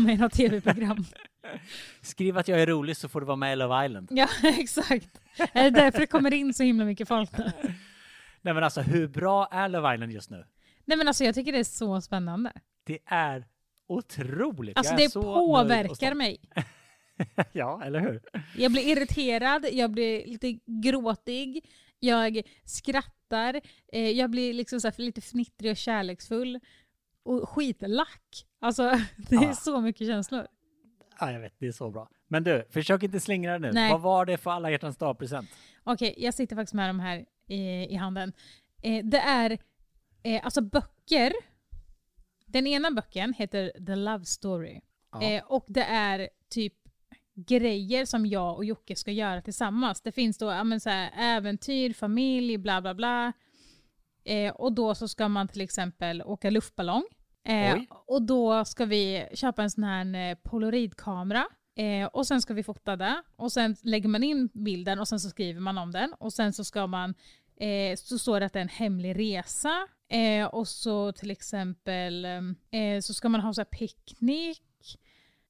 med, 0.00 0.14
i 0.14 0.16
något 0.16 0.32
tv-program. 0.32 1.04
Skriv 2.00 2.38
att 2.38 2.48
jag 2.48 2.62
är 2.62 2.66
rolig 2.66 2.96
så 2.96 3.08
får 3.08 3.20
du 3.20 3.26
vara 3.26 3.36
med 3.36 3.52
i 3.52 3.56
Love 3.56 3.86
Island. 3.86 4.08
Ja, 4.10 4.28
exakt. 4.42 5.20
Det 5.36 5.50
är 5.52 5.70
därför 5.70 5.98
det 5.98 6.06
kommer 6.06 6.34
in 6.34 6.54
så 6.54 6.62
himla 6.62 6.84
mycket 6.84 7.08
folk 7.08 7.38
nu. 7.38 7.52
Nej 8.42 8.54
men 8.54 8.64
alltså 8.64 8.80
hur 8.80 9.08
bra 9.08 9.48
är 9.52 9.68
Love 9.68 9.94
Island 9.94 10.12
just 10.12 10.30
nu? 10.30 10.44
Nej 10.84 10.98
men 10.98 11.08
alltså 11.08 11.24
jag 11.24 11.34
tycker 11.34 11.52
det 11.52 11.58
är 11.58 11.64
så 11.64 12.00
spännande. 12.00 12.52
Det 12.86 12.98
är 13.06 13.44
otroligt. 13.90 14.78
Alltså 14.78 14.94
det 14.96 15.12
påverkar 15.14 16.14
mig. 16.14 16.38
ja, 17.52 17.82
eller 17.84 18.00
hur? 18.00 18.22
Jag 18.56 18.72
blir 18.72 18.82
irriterad, 18.82 19.66
jag 19.72 19.90
blir 19.90 20.26
lite 20.26 20.58
gråtig, 20.66 21.64
jag 21.98 22.42
skrattar, 22.64 23.60
eh, 23.92 24.10
jag 24.10 24.30
blir 24.30 24.52
liksom 24.54 24.80
så 24.80 24.88
här 24.88 24.94
lite 24.96 25.20
fnittrig 25.20 25.70
och 25.70 25.76
kärleksfull 25.76 26.60
och 27.22 27.48
skitlack. 27.48 28.46
Alltså 28.60 28.82
det 29.16 29.36
är 29.36 29.42
Ja. 29.42 29.54
så 29.54 29.80
mycket 29.80 30.06
känslor. 30.06 30.46
Ja, 31.20 31.32
jag 31.32 31.40
vet, 31.40 31.54
det 31.58 31.66
är 31.66 31.72
så 31.72 31.90
bra. 31.90 32.08
Men 32.28 32.44
du, 32.44 32.64
försök 32.70 33.02
inte 33.02 33.20
slingra 33.20 33.52
dig 33.58 33.60
nu. 33.60 33.74
Nej. 33.74 33.92
Vad 33.92 34.00
var 34.00 34.26
det 34.26 34.36
för 34.38 34.50
alla 34.50 34.70
hjärtans 34.70 34.96
dag-present? 34.96 35.50
Okej, 35.84 36.14
jag 36.18 36.34
sitter 36.34 36.56
faktiskt 36.56 36.74
med 36.74 36.88
de 36.88 37.00
här 37.00 37.24
i, 37.46 37.86
i 37.90 37.94
handen. 37.94 38.32
Eh, 38.82 39.04
det 39.04 39.18
är 39.18 39.58
eh, 40.22 40.44
alltså 40.44 40.60
böcker. 40.60 41.32
Den 42.52 42.66
ena 42.66 42.90
böcken 42.90 43.32
heter 43.32 43.72
The 43.86 43.96
Love 43.96 44.24
Story. 44.24 44.80
Ja. 45.12 45.22
Eh, 45.22 45.44
och 45.44 45.64
det 45.68 45.82
är 45.84 46.28
typ 46.48 46.74
grejer 47.34 48.04
som 48.04 48.26
jag 48.26 48.56
och 48.56 48.64
Jocke 48.64 48.96
ska 48.96 49.10
göra 49.10 49.42
tillsammans. 49.42 50.00
Det 50.00 50.12
finns 50.12 50.38
då 50.38 50.46
ja, 50.46 50.80
så 50.80 50.90
här, 50.90 51.10
äventyr, 51.16 51.92
familj, 51.92 52.58
bla 52.58 52.80
bla 52.80 52.94
bla. 52.94 53.32
Eh, 54.24 54.52
och 54.52 54.72
då 54.72 54.94
så 54.94 55.08
ska 55.08 55.28
man 55.28 55.48
till 55.48 55.60
exempel 55.60 56.22
åka 56.22 56.50
luftballong. 56.50 57.04
Eh, 57.44 57.80
och 58.06 58.22
då 58.22 58.64
ska 58.64 58.84
vi 58.84 59.28
köpa 59.34 59.62
en 59.62 59.70
sån 59.70 59.84
här 59.84 60.30
eh, 60.30 60.34
polaroidkamera. 60.34 61.46
Eh, 61.76 62.06
och 62.06 62.26
sen 62.26 62.40
ska 62.42 62.54
vi 62.54 62.62
fota 62.62 62.96
det. 62.96 63.22
Och 63.36 63.52
sen 63.52 63.76
lägger 63.82 64.08
man 64.08 64.22
in 64.22 64.48
bilden 64.52 64.98
och 64.98 65.08
sen 65.08 65.20
så 65.20 65.28
skriver 65.28 65.60
man 65.60 65.78
om 65.78 65.92
den. 65.92 66.12
Och 66.18 66.32
sen 66.32 66.52
så 66.52 66.64
ska 66.64 66.86
man, 66.86 67.14
eh, 67.56 67.96
så 67.96 68.18
står 68.18 68.40
det 68.40 68.46
att 68.46 68.52
det 68.52 68.58
är 68.58 68.62
en 68.62 68.68
hemlig 68.68 69.18
resa. 69.18 69.88
Eh, 70.10 70.46
och 70.46 70.68
så 70.68 71.12
till 71.12 71.30
exempel 71.30 72.24
eh, 72.70 73.00
så 73.02 73.14
ska 73.14 73.28
man 73.28 73.40
ha 73.40 73.54
så 73.54 73.60
här 73.60 73.78
picknick. 73.78 74.62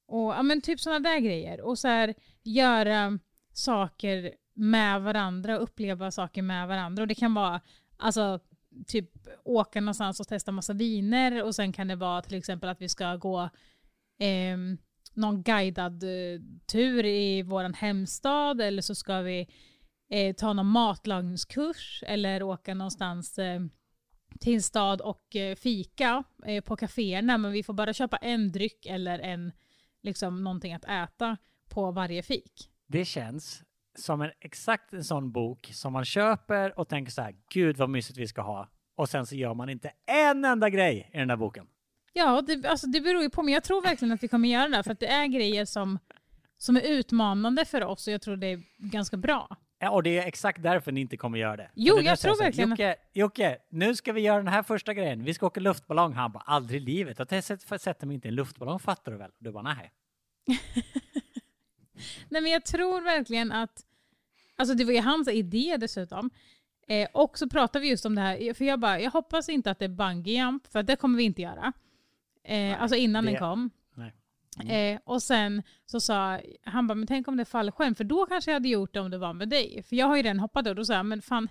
Och 0.05 0.31
ja, 0.33 0.43
men 0.43 0.61
typ 0.61 0.79
sådana 0.79 1.09
där 1.09 1.19
grejer. 1.19 1.61
Och 1.61 1.79
så 1.79 1.87
här 1.87 2.13
göra 2.43 3.19
saker 3.53 4.31
med 4.53 5.01
varandra 5.01 5.57
och 5.57 5.63
uppleva 5.63 6.11
saker 6.11 6.41
med 6.41 6.67
varandra. 6.67 7.03
Och 7.03 7.07
det 7.07 7.15
kan 7.15 7.33
vara 7.33 7.61
alltså 7.97 8.39
typ 8.87 9.09
åka 9.43 9.81
någonstans 9.81 10.19
och 10.19 10.27
testa 10.27 10.51
massa 10.51 10.73
viner 10.73 11.43
och 11.43 11.55
sen 11.55 11.73
kan 11.73 11.87
det 11.87 11.95
vara 11.95 12.21
till 12.21 12.37
exempel 12.37 12.69
att 12.69 12.81
vi 12.81 12.89
ska 12.89 13.15
gå 13.15 13.49
eh, 14.19 14.57
någon 15.13 15.43
guidad 15.43 16.03
eh, 16.03 16.41
tur 16.65 17.05
i 17.05 17.41
våran 17.41 17.73
hemstad 17.73 18.61
eller 18.61 18.81
så 18.81 18.95
ska 18.95 19.21
vi 19.21 19.47
eh, 20.09 20.35
ta 20.35 20.53
någon 20.53 20.65
matlagningskurs 20.65 22.03
eller 22.07 22.43
åka 22.43 22.73
någonstans 22.73 23.39
eh, 23.39 23.61
till 24.39 24.53
en 24.53 24.61
stad 24.61 25.01
och 25.01 25.35
eh, 25.35 25.55
fika 25.55 26.23
eh, 26.45 26.63
på 26.63 26.75
kaféerna 26.75 27.37
men 27.37 27.51
vi 27.51 27.63
får 27.63 27.73
bara 27.73 27.93
köpa 27.93 28.17
en 28.17 28.51
dryck 28.51 28.85
eller 28.85 29.19
en 29.19 29.51
liksom 30.01 30.43
någonting 30.43 30.73
att 30.73 30.85
äta 30.85 31.37
på 31.69 31.91
varje 31.91 32.23
fik. 32.23 32.69
Det 32.87 33.05
känns 33.05 33.63
som 33.95 34.21
en 34.21 34.31
exakt 34.39 34.93
en 34.93 35.03
sån 35.03 35.31
bok 35.31 35.69
som 35.73 35.93
man 35.93 36.05
köper 36.05 36.79
och 36.79 36.89
tänker 36.89 37.11
så 37.11 37.21
här, 37.21 37.35
gud 37.49 37.77
vad 37.77 37.89
mysigt 37.89 38.17
vi 38.19 38.27
ska 38.27 38.41
ha. 38.41 38.69
Och 38.95 39.09
sen 39.09 39.25
så 39.25 39.35
gör 39.35 39.53
man 39.53 39.69
inte 39.69 39.91
en 40.05 40.45
enda 40.45 40.69
grej 40.69 41.09
i 41.13 41.17
den 41.17 41.27
där 41.27 41.35
boken. 41.35 41.67
Ja, 42.13 42.41
det, 42.41 42.65
alltså 42.65 42.87
det 42.87 43.01
beror 43.01 43.21
ju 43.21 43.29
på, 43.29 43.43
men 43.43 43.53
jag 43.53 43.63
tror 43.63 43.81
verkligen 43.81 44.11
att 44.11 44.23
vi 44.23 44.27
kommer 44.27 44.49
göra 44.49 44.67
det 44.67 44.83
för 44.83 44.91
att 44.91 44.99
det 44.99 45.07
är 45.07 45.27
grejer 45.27 45.65
som, 45.65 45.99
som 46.57 46.75
är 46.75 46.81
utmanande 46.81 47.65
för 47.65 47.83
oss 47.83 48.07
och 48.07 48.13
jag 48.13 48.21
tror 48.21 48.37
det 48.37 48.47
är 48.47 48.61
ganska 48.77 49.17
bra. 49.17 49.57
Och 49.89 50.03
det 50.03 50.17
är 50.19 50.27
exakt 50.27 50.63
därför 50.63 50.91
ni 50.91 51.01
inte 51.01 51.17
kommer 51.17 51.37
göra 51.39 51.55
det. 51.57 51.71
Jo, 51.75 51.95
det 51.95 52.01
jag 52.01 52.19
tror 52.19 52.31
här, 52.31 52.37
verkligen 52.37 52.69
Jocke, 52.69 52.95
Jocke, 53.13 53.57
nu 53.69 53.95
ska 53.95 54.13
vi 54.13 54.21
göra 54.21 54.37
den 54.37 54.47
här 54.47 54.63
första 54.63 54.93
grejen. 54.93 55.23
Vi 55.23 55.33
ska 55.33 55.45
åka 55.45 55.59
luftballong. 55.59 56.13
Han 56.13 56.31
bara, 56.31 56.43
aldrig 56.45 56.81
i 56.81 56.85
livet. 56.85 57.17
Jag 57.19 57.43
sätter 57.81 58.05
mig 58.05 58.13
inte 58.13 58.27
i 58.27 58.29
en 58.29 58.35
luftballong, 58.35 58.79
fattar 58.79 59.11
du 59.11 59.17
väl? 59.17 59.31
Du 59.39 59.51
bara, 59.51 59.63
nej. 59.63 59.91
Nej 62.29 62.41
men 62.41 62.51
jag 62.51 62.65
tror 62.65 63.01
verkligen 63.01 63.51
att, 63.51 63.85
alltså 64.55 64.75
det 64.75 64.83
var 64.85 64.93
ju 64.93 65.01
hans 65.01 65.27
idé 65.27 65.77
dessutom. 65.79 66.29
Eh, 66.87 67.07
och 67.13 67.37
så 67.37 67.49
pratar 67.49 67.79
vi 67.79 67.89
just 67.89 68.05
om 68.05 68.15
det 68.15 68.21
här, 68.21 68.53
för 68.53 68.65
jag 68.65 68.79
bara, 68.79 68.99
jag 68.99 69.11
hoppas 69.11 69.49
inte 69.49 69.71
att 69.71 69.79
det 69.79 69.85
är 69.85 69.89
bungee 69.89 70.33
jump, 70.37 70.67
för 70.67 70.83
det 70.83 70.95
kommer 70.95 71.17
vi 71.17 71.23
inte 71.23 71.41
göra. 71.41 71.73
Eh, 72.43 72.81
alltså 72.81 72.95
innan 72.97 73.25
det- 73.25 73.31
den 73.31 73.39
kom. 73.39 73.69
Nej. 74.57 74.93
Eh, 74.93 74.99
och 75.03 75.23
sen 75.23 75.63
så 75.85 75.99
sa 75.99 76.39
han 76.63 76.87
bara, 76.87 76.95
men 76.95 77.07
tänk 77.07 77.27
om 77.27 77.37
det 77.37 77.43
är 77.43 77.45
fallskärm, 77.45 77.95
för 77.95 78.03
då 78.03 78.25
kanske 78.25 78.51
jag 78.51 78.55
hade 78.55 78.69
gjort 78.69 78.93
det 78.93 78.99
om 78.99 79.11
det 79.11 79.17
var 79.17 79.33
med 79.33 79.49
dig. 79.49 79.83
För 79.83 79.95
jag 79.95 80.07
har 80.07 80.17
ju 80.17 80.23
redan 80.23 80.39
hoppat 80.39 80.67
och 80.67 80.75
då 80.75 80.85
sa 80.85 80.93
jag, 80.93 81.05
men 81.05 81.21
fan, 81.21 81.47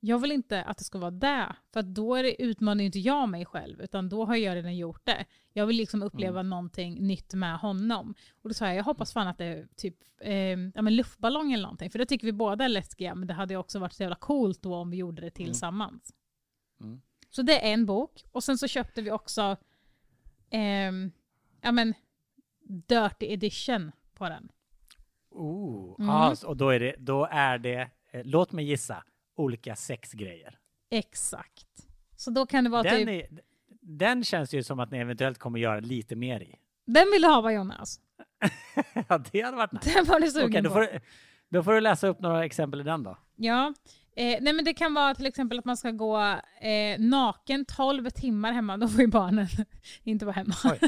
jag 0.00 0.18
vill 0.18 0.32
inte 0.32 0.62
att 0.62 0.78
det 0.78 0.84
ska 0.84 0.98
vara 0.98 1.10
det. 1.10 1.56
För 1.72 1.82
då 1.82 2.14
är 2.14 2.22
det, 2.22 2.42
utmanar 2.42 2.80
ju 2.80 2.86
inte 2.86 2.98
jag 2.98 3.28
mig 3.28 3.44
själv, 3.44 3.80
utan 3.80 4.08
då 4.08 4.24
har 4.24 4.36
jag 4.36 4.56
redan 4.56 4.76
gjort 4.76 5.06
det. 5.06 5.24
Jag 5.52 5.66
vill 5.66 5.76
liksom 5.76 6.02
uppleva 6.02 6.42
någonting 6.42 7.06
nytt 7.06 7.34
med 7.34 7.58
honom. 7.58 8.14
Och 8.42 8.48
då 8.48 8.54
sa 8.54 8.66
jag, 8.66 8.76
jag 8.76 8.84
hoppas 8.84 9.12
fan 9.12 9.28
att 9.28 9.38
det 9.38 9.44
är 9.44 9.68
typ 9.76 9.96
eh, 10.20 10.34
ja, 10.74 10.82
men 10.82 10.96
luftballong 10.96 11.52
eller 11.52 11.62
någonting. 11.62 11.90
För 11.90 11.98
det 11.98 12.06
tycker 12.06 12.26
vi 12.26 12.32
båda 12.32 12.64
är 12.64 12.68
läskiga, 12.68 13.14
men 13.14 13.28
det 13.28 13.34
hade 13.34 13.56
också 13.56 13.78
varit 13.78 13.92
så 13.92 14.02
jävla 14.02 14.16
coolt 14.16 14.62
då 14.62 14.74
om 14.74 14.90
vi 14.90 14.96
gjorde 14.96 15.22
det 15.22 15.30
tillsammans. 15.30 16.12
Mm. 16.80 17.00
Så 17.30 17.42
det 17.42 17.68
är 17.68 17.72
en 17.72 17.86
bok. 17.86 18.24
Och 18.32 18.44
sen 18.44 18.58
så 18.58 18.68
köpte 18.68 19.02
vi 19.02 19.10
också 19.10 19.56
ehm, 20.50 21.10
ja, 21.60 21.72
men, 21.72 21.94
Dirty 22.68 23.26
Edition 23.32 23.92
på 24.14 24.28
den. 24.28 24.48
Oh, 25.30 25.94
Mm. 25.98 26.10
ah, 26.10 26.34
och 26.46 26.56
då 26.56 26.70
är 26.70 26.80
det, 26.80 26.94
då 26.98 27.28
är 27.30 27.58
det 27.58 27.90
eh, 28.10 28.20
låt 28.24 28.52
mig 28.52 28.64
gissa, 28.64 29.04
olika 29.36 29.76
sexgrejer. 29.76 30.58
Exakt. 30.90 31.86
Så 32.16 32.30
då 32.30 32.46
kan 32.46 32.64
det 32.64 32.70
vara 32.70 32.82
Den, 32.82 33.06
typ... 33.06 33.32
är, 33.32 33.40
den 33.80 34.24
känns 34.24 34.54
ju 34.54 34.62
som 34.62 34.80
att 34.80 34.90
ni 34.90 34.98
eventuellt 34.98 35.38
kommer 35.38 35.58
göra 35.58 35.80
lite 35.80 36.16
mer 36.16 36.40
i. 36.40 36.54
Den 36.86 37.10
vill 37.12 37.22
du 37.22 37.28
ha 37.28 37.40
va 37.40 37.52
Jonas? 37.52 38.00
ja, 39.08 39.18
det 39.32 39.40
hade 39.40 39.56
varit 39.56 39.72
nice. 39.72 39.90
Den 39.94 40.04
var 40.04 40.20
du 40.20 40.30
sugen 40.30 40.48
Okej, 40.50 40.62
då, 40.62 40.68
på. 40.68 40.74
får, 40.74 40.80
du- 40.80 41.00
då 41.48 41.62
får 41.62 41.72
du 41.72 41.80
läsa 41.80 42.08
upp 42.08 42.20
några 42.20 42.44
exempel 42.44 42.80
i 42.80 42.84
den 42.84 43.02
då. 43.02 43.18
Ja. 43.36 43.74
Eh, 44.18 44.38
nej 44.40 44.52
men 44.52 44.64
det 44.64 44.74
kan 44.74 44.94
vara 44.94 45.14
till 45.14 45.26
exempel 45.26 45.58
att 45.58 45.64
man 45.64 45.76
ska 45.76 45.90
gå 45.90 46.18
eh, 46.60 46.98
naken 46.98 47.64
12 47.64 48.10
timmar 48.10 48.52
hemma. 48.52 48.76
Då 48.76 48.88
får 48.88 49.00
ju 49.00 49.06
barnen 49.06 49.46
inte 50.04 50.24
vara 50.24 50.34
hemma. 50.34 50.54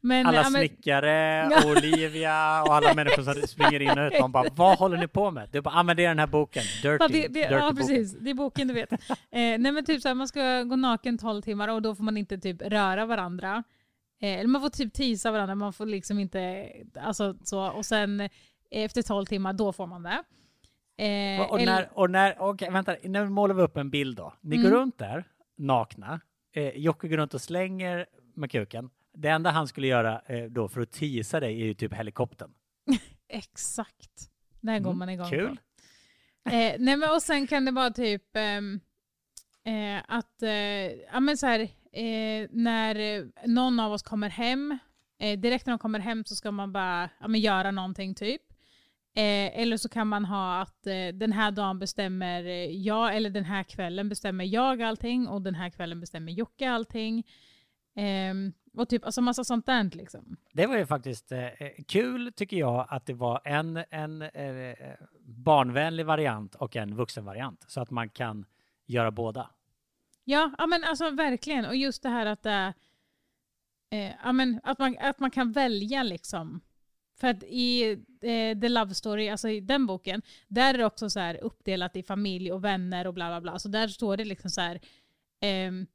Men, 0.00 0.26
Alla 0.26 0.36
ja, 0.36 0.50
men, 0.50 0.60
snickare. 0.60 1.50
Olivia 1.66 2.62
och 2.62 2.74
alla 2.74 2.94
människor 2.94 3.22
som 3.22 3.34
springer 3.34 3.80
in 3.82 3.98
och 3.98 4.06
ut. 4.06 4.12
De 4.12 4.32
bara, 4.32 4.48
vad 4.54 4.78
håller 4.78 4.96
ni 4.96 5.08
på 5.08 5.30
med? 5.30 5.48
Du 5.52 5.60
bara, 5.60 5.74
ah, 5.74 5.82
men 5.82 5.96
det 5.96 6.04
är 6.04 6.08
den 6.08 6.18
här 6.18 6.26
boken. 6.26 6.62
Dirty. 6.82 6.96
Ja, 7.00 7.08
det, 7.08 7.22
det, 7.22 7.28
dirty 7.28 7.54
ja 7.54 7.60
boken. 7.60 7.76
precis. 7.76 8.16
Det 8.20 8.30
är 8.30 8.34
boken 8.34 8.68
du 8.68 8.74
vet. 8.74 8.92
Eh, 8.92 8.98
nej 9.30 9.58
men 9.58 9.84
typ 9.84 10.02
så 10.02 10.08
här, 10.08 10.14
man 10.14 10.28
ska 10.28 10.62
gå 10.62 10.76
naken 10.76 11.18
12 11.18 11.42
timmar 11.42 11.68
och 11.68 11.82
då 11.82 11.94
får 11.94 12.04
man 12.04 12.16
inte 12.16 12.38
typ 12.38 12.62
röra 12.62 13.06
varandra. 13.06 13.62
Eh, 14.20 14.38
eller 14.38 14.48
man 14.48 14.60
får 14.60 14.70
typ 14.70 14.92
tisa 14.92 15.30
varandra, 15.30 15.54
man 15.54 15.72
får 15.72 15.86
liksom 15.86 16.18
inte, 16.18 16.68
alltså 17.00 17.34
så. 17.44 17.70
Och 17.70 17.86
sen 17.86 18.20
eh, 18.20 18.28
efter 18.70 19.02
12 19.02 19.26
timmar, 19.26 19.52
då 19.52 19.72
får 19.72 19.86
man 19.86 20.02
det. 20.02 20.22
Eh, 20.98 21.40
Och, 21.40 21.50
och 21.50 21.60
eller- 21.60 21.72
när, 21.72 21.88
och 21.98 22.10
när, 22.10 22.36
okej, 22.38 22.70
vänta, 22.70 22.96
nu 23.04 23.28
målar 23.28 23.54
vi 23.54 23.62
upp 23.62 23.76
en 23.76 23.90
bild 23.90 24.16
då. 24.16 24.32
Ni 24.40 24.56
Mm. 24.56 24.70
går 24.70 24.76
runt 24.78 24.98
där, 24.98 25.24
nakna. 25.56 26.20
Eh, 26.52 26.68
Jocke 26.68 27.08
går 27.08 27.16
runt 27.16 27.34
och 27.34 27.40
slänger 27.40 28.06
med 28.34 28.50
kuken. 28.50 28.90
Det 29.12 29.28
enda 29.28 29.50
han 29.50 29.68
skulle 29.68 29.86
göra 29.86 30.20
eh, 30.26 30.44
då 30.44 30.68
för 30.68 30.80
att 30.80 30.92
tisa 30.92 31.40
dig 31.40 31.62
är 31.62 31.66
ju 31.66 31.74
typ 31.74 31.94
helikoptern. 31.94 32.50
Exakt. 33.28 34.30
Det 34.60 34.70
här 34.70 34.78
går 34.78 34.90
Mm, 34.90 34.98
man 34.98 35.08
igång 35.08 35.30
kul. 35.30 35.56
på. 36.44 36.50
Eh, 36.50 36.74
nej 36.78 36.96
men 36.96 37.10
och 37.10 37.22
sen 37.22 37.46
kan 37.46 37.64
det 37.64 37.70
vara 37.72 37.90
typ 37.90 38.36
ehm, 38.36 38.80
eh, 39.64 40.02
att, 40.08 40.42
eh, 40.42 40.50
ja 41.12 41.20
men 41.20 41.36
så 41.36 41.46
här, 41.46 41.60
eh, 41.92 42.48
när 42.50 42.94
eh, 43.18 43.24
någon 43.46 43.80
av 43.80 43.92
oss 43.92 44.02
kommer 44.02 44.28
hem, 44.28 44.78
direkt 45.38 45.66
när 45.66 45.72
de 45.72 45.78
kommer 45.78 45.98
hem 45.98 46.24
så 46.24 46.34
ska 46.36 46.50
man 46.50 46.72
bara 46.72 47.10
ja, 47.20 47.28
men 47.28 47.40
göra 47.40 47.70
någonting 47.70 48.14
typ. 48.14 48.42
Eh, 49.14 49.60
eller 49.60 49.76
så 49.76 49.88
kan 49.88 50.08
man 50.08 50.24
ha 50.24 50.60
att 50.60 50.86
eh, 50.86 51.08
den 51.14 51.32
här 51.32 51.50
dagen 51.50 51.78
bestämmer 51.78 52.44
eh, 52.44 52.70
jag, 52.70 53.16
eller 53.16 53.30
den 53.30 53.44
här 53.44 53.62
kvällen 53.62 54.08
bestämmer 54.08 54.44
jag 54.44 54.82
allting 54.82 55.28
och 55.28 55.42
den 55.42 55.54
här 55.54 55.70
kvällen 55.70 56.00
bestämmer 56.00 56.32
Jocke 56.32 56.70
allting. 56.70 57.26
Ehm, 57.96 58.52
och 58.72 58.88
typ 58.88 59.04
alltså 59.04 59.20
massa 59.20 59.44
sånt 59.44 59.66
där 59.66 59.90
liksom. 59.96 60.36
Det 60.52 60.66
var 60.66 60.76
ju 60.76 60.86
faktiskt 60.86 61.32
eh, 61.32 61.46
eh, 61.46 61.70
kul 61.88 62.32
tycker 62.32 62.56
jag 62.56 62.86
att 62.88 63.06
det 63.06 63.14
var 63.14 63.40
en, 63.44 63.84
en 63.90 64.22
eh, 64.22 64.74
barnvänlig 65.20 66.06
variant 66.06 66.54
och 66.54 66.76
en 66.76 66.96
vuxenvariant 66.96 67.64
så 67.68 67.80
att 67.80 67.90
man 67.90 68.08
kan 68.08 68.44
göra 68.86 69.10
båda. 69.10 69.50
Ja, 70.24 70.50
ja 70.58 70.66
men 70.66 70.84
alltså 70.84 71.10
verkligen. 71.10 71.64
Och 71.64 71.76
just 71.76 72.02
det 72.02 72.08
här 72.08 72.26
att 72.26 72.46
eh, 72.46 72.70
ja, 74.24 74.32
men 74.32 74.60
att, 74.62 74.78
man, 74.78 74.96
att 75.00 75.20
man 75.20 75.30
kan 75.30 75.52
välja 75.52 76.02
liksom. 76.02 76.60
För 77.20 77.28
att 77.28 77.42
i 77.42 77.98
eh, 78.22 78.58
The 78.60 78.68
Love 78.68 78.94
Story, 78.94 79.28
alltså 79.28 79.48
i 79.48 79.60
den 79.60 79.86
boken, 79.86 80.22
där 80.48 80.74
är 80.74 80.78
det 80.78 80.84
också 80.84 81.10
så 81.10 81.20
här 81.20 81.44
uppdelat 81.44 81.96
i 81.96 82.02
familj 82.02 82.52
och 82.52 82.64
vänner 82.64 83.06
och 83.06 83.14
bla 83.14 83.28
bla 83.28 83.40
bla. 83.40 83.58
Så 83.58 83.68
där 83.68 83.88
står 83.88 84.16
det 84.16 84.24
liksom 84.24 84.50
så 84.50 84.60
här, 84.60 84.80
ehm, 85.40 85.86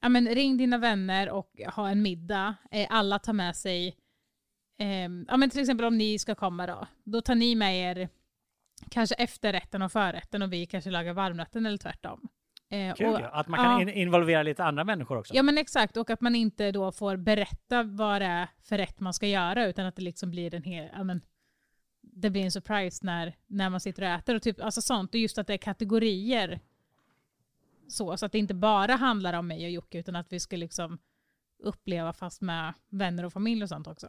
ja 0.00 0.08
men 0.08 0.28
ring 0.28 0.56
dina 0.56 0.78
vänner 0.78 1.30
och 1.30 1.60
ha 1.74 1.90
en 1.90 2.02
middag. 2.02 2.54
Eh, 2.70 2.86
alla 2.90 3.18
tar 3.18 3.32
med 3.32 3.56
sig, 3.56 3.96
ehm, 4.78 5.26
ja 5.28 5.36
men 5.36 5.50
till 5.50 5.60
exempel 5.60 5.86
om 5.86 5.98
ni 5.98 6.18
ska 6.18 6.34
komma 6.34 6.66
då, 6.66 6.86
då 7.04 7.20
tar 7.20 7.34
ni 7.34 7.54
med 7.54 7.76
er 7.76 8.08
kanske 8.90 9.14
efterrätten 9.14 9.82
och 9.82 9.92
förrätten 9.92 10.42
och 10.42 10.52
vi 10.52 10.66
kanske 10.66 10.90
lagar 10.90 11.12
varmrätten 11.12 11.66
eller 11.66 11.78
tvärtom. 11.78 12.28
Eh, 12.70 12.94
Kul 12.94 13.06
och- 13.06 13.20
ju, 13.20 13.26
att 13.26 13.48
man 13.48 13.60
kan 13.60 13.72
ja. 13.72 13.80
in, 13.82 13.88
involvera 13.88 14.42
lite 14.42 14.64
andra 14.64 14.84
människor 14.84 15.18
också. 15.18 15.34
Ja 15.34 15.42
men 15.42 15.58
exakt, 15.58 15.96
och 15.96 16.10
att 16.10 16.20
man 16.20 16.34
inte 16.34 16.72
då 16.72 16.92
får 16.92 17.16
berätta 17.16 17.82
vad 17.82 18.22
det 18.22 18.26
är 18.26 18.48
för 18.62 18.78
rätt 18.78 19.00
man 19.00 19.14
ska 19.14 19.26
göra 19.26 19.66
utan 19.66 19.86
att 19.86 19.96
det 19.96 20.02
liksom 20.02 20.30
blir 20.30 20.54
en 20.54 20.62
hel, 20.62 20.88
ja, 20.92 21.04
men, 21.04 21.20
det 22.00 22.30
blir 22.30 22.44
en 22.44 22.50
surprise 22.50 23.06
när, 23.06 23.36
när 23.46 23.70
man 23.70 23.80
sitter 23.80 24.02
och 24.02 24.08
äter 24.08 24.34
och 24.34 24.42
typ, 24.42 24.60
alltså 24.60 24.82
sånt. 24.82 25.14
Och 25.14 25.20
just 25.20 25.38
att 25.38 25.46
det 25.46 25.52
är 25.52 25.58
kategorier 25.58 26.60
så, 27.88 28.16
så 28.16 28.26
att 28.26 28.32
det 28.32 28.38
inte 28.38 28.54
bara 28.54 28.94
handlar 28.94 29.32
om 29.32 29.46
mig 29.46 29.64
och 29.64 29.70
Jocke 29.70 29.98
utan 29.98 30.16
att 30.16 30.32
vi 30.32 30.40
ska 30.40 30.56
liksom 30.56 30.98
uppleva 31.58 32.12
fast 32.12 32.40
med 32.40 32.74
vänner 32.88 33.24
och 33.24 33.32
familj 33.32 33.62
och 33.62 33.68
sånt 33.68 33.86
också. 33.86 34.08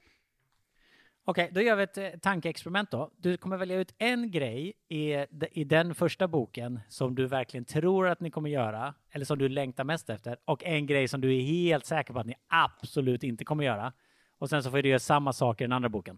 Okej, 1.24 1.50
då 1.52 1.62
gör 1.62 1.76
vi 1.76 1.84
ett 1.84 1.98
eh, 1.98 2.10
tankeexperiment 2.22 2.92
då. 2.92 3.12
Du 3.18 3.38
kommer 3.38 3.58
välja 3.58 3.78
ut 3.78 3.94
en 3.98 4.32
grej 4.32 4.74
i, 4.88 5.26
i 5.52 5.64
den 5.64 5.96
första 5.96 6.28
boken 6.28 6.80
som 6.90 7.16
du 7.16 7.28
verkligen 7.28 7.66
tror 7.66 8.08
att 8.08 8.20
ni 8.20 8.32
kommer 8.32 8.50
göra, 8.50 8.94
eller 9.12 9.26
som 9.26 9.38
du 9.38 9.50
längtar 9.50 9.84
mest 9.84 10.10
efter, 10.10 10.38
och 10.46 10.64
en 10.64 10.86
grej 10.86 11.08
som 11.08 11.22
du 11.22 11.38
är 11.38 11.42
helt 11.42 11.86
säker 11.86 12.14
på 12.14 12.20
att 12.20 12.26
ni 12.26 12.36
absolut 12.48 13.24
inte 13.24 13.46
kommer 13.46 13.64
göra. 13.64 13.94
Och 14.38 14.50
sen 14.50 14.64
så 14.64 14.72
får 14.72 14.82
du 14.82 14.90
göra 14.90 15.00
samma 15.00 15.34
sak 15.34 15.62
i 15.62 15.64
den 15.64 15.72
andra 15.72 15.90
boken. 15.90 16.18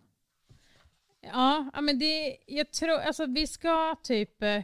Ja, 1.23 1.71
men 1.81 1.99
det, 1.99 2.37
jag 2.47 2.71
tror, 2.71 2.99
alltså 2.99 3.25
vi 3.25 3.47
ska 3.47 3.95
typ, 4.03 4.43
eh, 4.43 4.63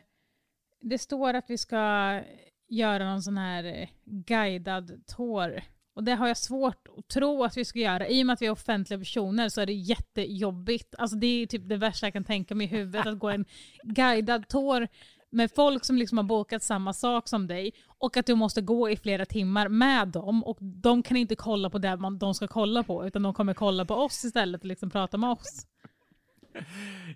det 0.81 0.97
står 0.97 1.33
att 1.33 1.49
vi 1.49 1.57
ska 1.57 2.21
göra 2.67 3.09
någon 3.09 3.21
sån 3.21 3.37
här 3.37 3.63
eh, 3.63 3.89
guidad 4.05 5.05
tour. 5.07 5.63
Och 5.93 6.03
det 6.03 6.15
har 6.15 6.27
jag 6.27 6.37
svårt 6.37 6.87
att 6.97 7.07
tro 7.07 7.43
att 7.43 7.57
vi 7.57 7.65
ska 7.65 7.79
göra. 7.79 8.07
I 8.07 8.23
och 8.23 8.25
med 8.25 8.33
att 8.33 8.41
vi 8.41 8.45
är 8.45 8.51
offentliga 8.51 8.99
personer 8.99 9.49
så 9.49 9.61
är 9.61 9.65
det 9.65 9.73
jättejobbigt. 9.73 10.95
Alltså 10.97 11.17
det 11.17 11.27
är 11.27 11.45
typ 11.47 11.69
det 11.69 11.77
värsta 11.77 12.05
jag 12.05 12.13
kan 12.13 12.23
tänka 12.23 12.55
mig 12.55 12.67
i 12.67 12.69
huvudet, 12.69 13.07
att 13.07 13.19
gå 13.19 13.29
en 13.29 13.45
guidad 13.83 14.47
tour 14.47 14.87
med 15.31 15.51
folk 15.55 15.85
som 15.85 15.97
liksom 15.97 16.17
har 16.17 16.25
bokat 16.25 16.63
samma 16.63 16.93
sak 16.93 17.27
som 17.27 17.47
dig 17.47 17.73
och 17.87 18.17
att 18.17 18.25
du 18.25 18.35
måste 18.35 18.61
gå 18.61 18.89
i 18.89 18.97
flera 18.97 19.25
timmar 19.25 19.67
med 19.67 20.07
dem 20.07 20.43
och 20.43 20.57
de 20.61 21.03
kan 21.03 21.17
inte 21.17 21.35
kolla 21.35 21.69
på 21.69 21.77
det 21.77 21.97
man, 21.97 22.17
de 22.17 22.33
ska 22.33 22.47
kolla 22.47 22.83
på 22.83 23.07
utan 23.07 23.23
de 23.23 23.33
kommer 23.33 23.53
kolla 23.53 23.85
på 23.85 23.95
oss 23.95 24.25
istället 24.25 24.61
och 24.61 24.67
liksom 24.67 24.89
prata 24.89 25.17
med 25.17 25.29
oss. 25.29 25.65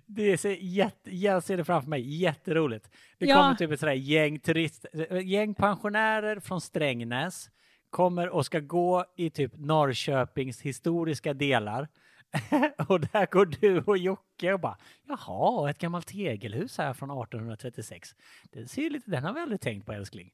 Det 0.06 0.38
ser 0.38 0.56
jätte, 0.60 1.16
jag 1.16 1.42
ser 1.42 1.56
det 1.56 1.64
framför 1.64 1.90
mig, 1.90 2.16
jätteroligt. 2.22 2.90
Det 3.18 3.26
Ja. 3.26 3.36
kommer 3.36 3.54
typ 3.54 3.70
ett 3.70 3.80
sådär 3.80 3.92
gäng 3.92 4.38
turist, 4.38 4.86
gäng 5.24 5.54
pensionärer 5.54 6.40
från 6.40 6.60
Strängnäs 6.60 7.50
kommer 7.90 8.28
och 8.28 8.46
ska 8.46 8.60
gå 8.60 9.04
i 9.16 9.30
typ 9.30 9.52
Norrköpings 9.56 10.60
historiska 10.60 11.34
delar. 11.34 11.88
och 12.88 13.00
där 13.00 13.30
går 13.30 13.46
du 13.60 13.80
och 13.80 13.98
Jocke 13.98 14.52
och 14.52 14.60
bara 14.60 14.76
jaha, 15.08 15.70
ett 15.70 15.78
gammalt 15.78 16.06
tegelhus 16.06 16.78
här 16.78 16.92
från 16.92 17.10
1836. 17.10 18.14
Det 18.52 18.68
ser 18.68 18.90
lite, 18.90 19.10
den 19.10 19.24
har 19.24 19.34
vi 19.34 19.40
aldrig 19.40 19.60
tänkt 19.60 19.86
på 19.86 19.92
älskling. 19.92 20.30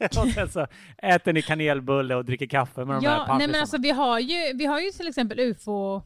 och 0.22 0.28
sen 0.28 0.50
så 0.50 0.66
äter 0.98 1.32
ni 1.32 1.42
kanelbulle 1.42 2.14
och 2.14 2.24
dricker 2.24 2.46
kaffe 2.46 2.84
med 2.84 2.96
de 2.96 3.06
här 3.06 3.16
Ja, 3.28 3.38
nej 3.38 3.46
men 3.48 3.60
alltså 3.60 3.78
vi 3.78 3.90
har 3.90 4.18
ju, 4.18 4.56
vi 4.56 4.66
har 4.66 4.80
ju 4.80 4.90
till 4.90 5.08
exempel 5.08 5.40
UFO, 5.40 6.02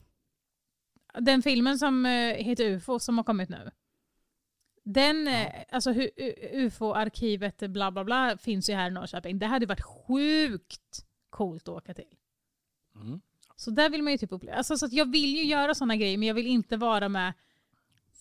den 1.20 1.42
filmen 1.42 1.78
som 1.78 2.06
eh, 2.06 2.34
heter 2.34 2.64
UFO 2.64 2.98
som 2.98 3.18
har 3.18 3.24
kommit 3.24 3.48
nu. 3.48 3.70
Den, 4.84 5.28
eh, 5.28 5.46
alltså 5.72 5.94
UFO-arkivet 6.52 7.58
bla 7.58 7.90
bla 7.90 8.04
bla 8.04 8.36
finns 8.38 8.70
ju 8.70 8.74
här 8.74 8.88
i 8.88 8.90
Norrköping. 8.90 9.38
Det 9.38 9.46
hade 9.46 9.66
varit 9.66 9.82
sjukt 9.82 11.06
coolt 11.30 11.62
att 11.62 11.74
åka 11.74 11.94
till. 11.94 12.14
Mm. 12.94 13.20
Så 13.56 13.70
där 13.70 13.90
vill 13.90 14.02
man 14.02 14.12
ju 14.12 14.18
typ 14.18 14.32
uppleva. 14.32 14.56
Alltså, 14.56 14.76
så 14.76 14.86
att 14.86 14.92
jag 14.92 15.12
vill 15.12 15.36
ju 15.36 15.44
göra 15.44 15.74
sådana 15.74 15.96
grejer 15.96 16.18
men 16.18 16.28
jag 16.28 16.34
vill 16.34 16.46
inte 16.46 16.76
vara 16.76 17.08
med 17.08 17.32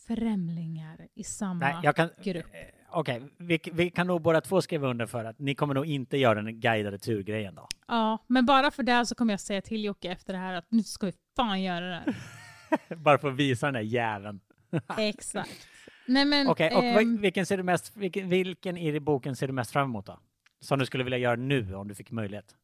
främlingar 0.08 1.08
i 1.14 1.24
samma 1.24 1.82
Nej, 1.82 1.94
kan, 1.94 2.10
grupp. 2.24 2.46
eh, 2.46 2.60
Okej, 2.92 3.22
vi, 3.38 3.60
vi 3.74 3.90
kan 3.90 4.08
nog 4.08 4.22
båda 4.22 4.42
två 4.42 4.62
skriva 4.62 4.88
under 4.88 5.06
för 5.06 5.26
att 5.26 5.40
ni 5.40 5.56
kommer 5.56 5.74
nog 5.74 5.86
inte 5.86 6.18
göra 6.18 6.42
den 6.42 6.60
guidade 6.60 6.98
turgrejen 6.98 7.56
då. 7.56 7.68
Ja, 7.88 8.18
men 8.28 8.46
bara 8.46 8.72
för 8.72 8.84
det 8.84 9.06
så 9.06 9.16
kommer 9.16 9.34
jag 9.34 9.40
säga 9.40 9.62
till 9.62 9.84
Jocke 9.84 10.12
efter 10.12 10.34
det 10.34 10.40
här 10.40 10.54
att 10.54 10.72
nu 10.72 10.84
ska 10.84 11.06
vi 11.06 11.14
fan 11.36 11.62
göra 11.62 11.86
det 11.86 11.96
här. 11.96 12.16
Bara 12.98 13.18
för 13.18 13.28
att 13.32 13.36
visa 13.36 13.68
den 13.68 13.74
där 13.74 13.82
jäveln. 13.82 14.40
Exakt. 14.98 15.68
Nej 16.06 16.26
men... 16.26 16.48
Okej, 16.48 16.76
och 16.76 16.84
ehm, 16.84 16.98
vil- 16.98 17.20
vilken, 17.20 17.46
ser 17.46 17.58
du 17.58 17.64
mest, 17.64 17.98
vilken, 17.98 18.30
vilken 18.30 18.78
i 18.78 19.00
boken 19.00 19.36
ser 19.36 19.48
du 19.48 19.54
mest 19.54 19.72
fram 19.72 19.90
emot 19.90 20.06
då? 20.06 20.20
Som 20.60 20.80
du 20.80 20.86
skulle 20.86 21.04
vilja 21.04 21.18
göra 21.18 21.36
nu 21.36 21.76
om 21.76 21.88
du 21.88 21.96
fick 21.96 22.12
möjlighet? 22.12 22.56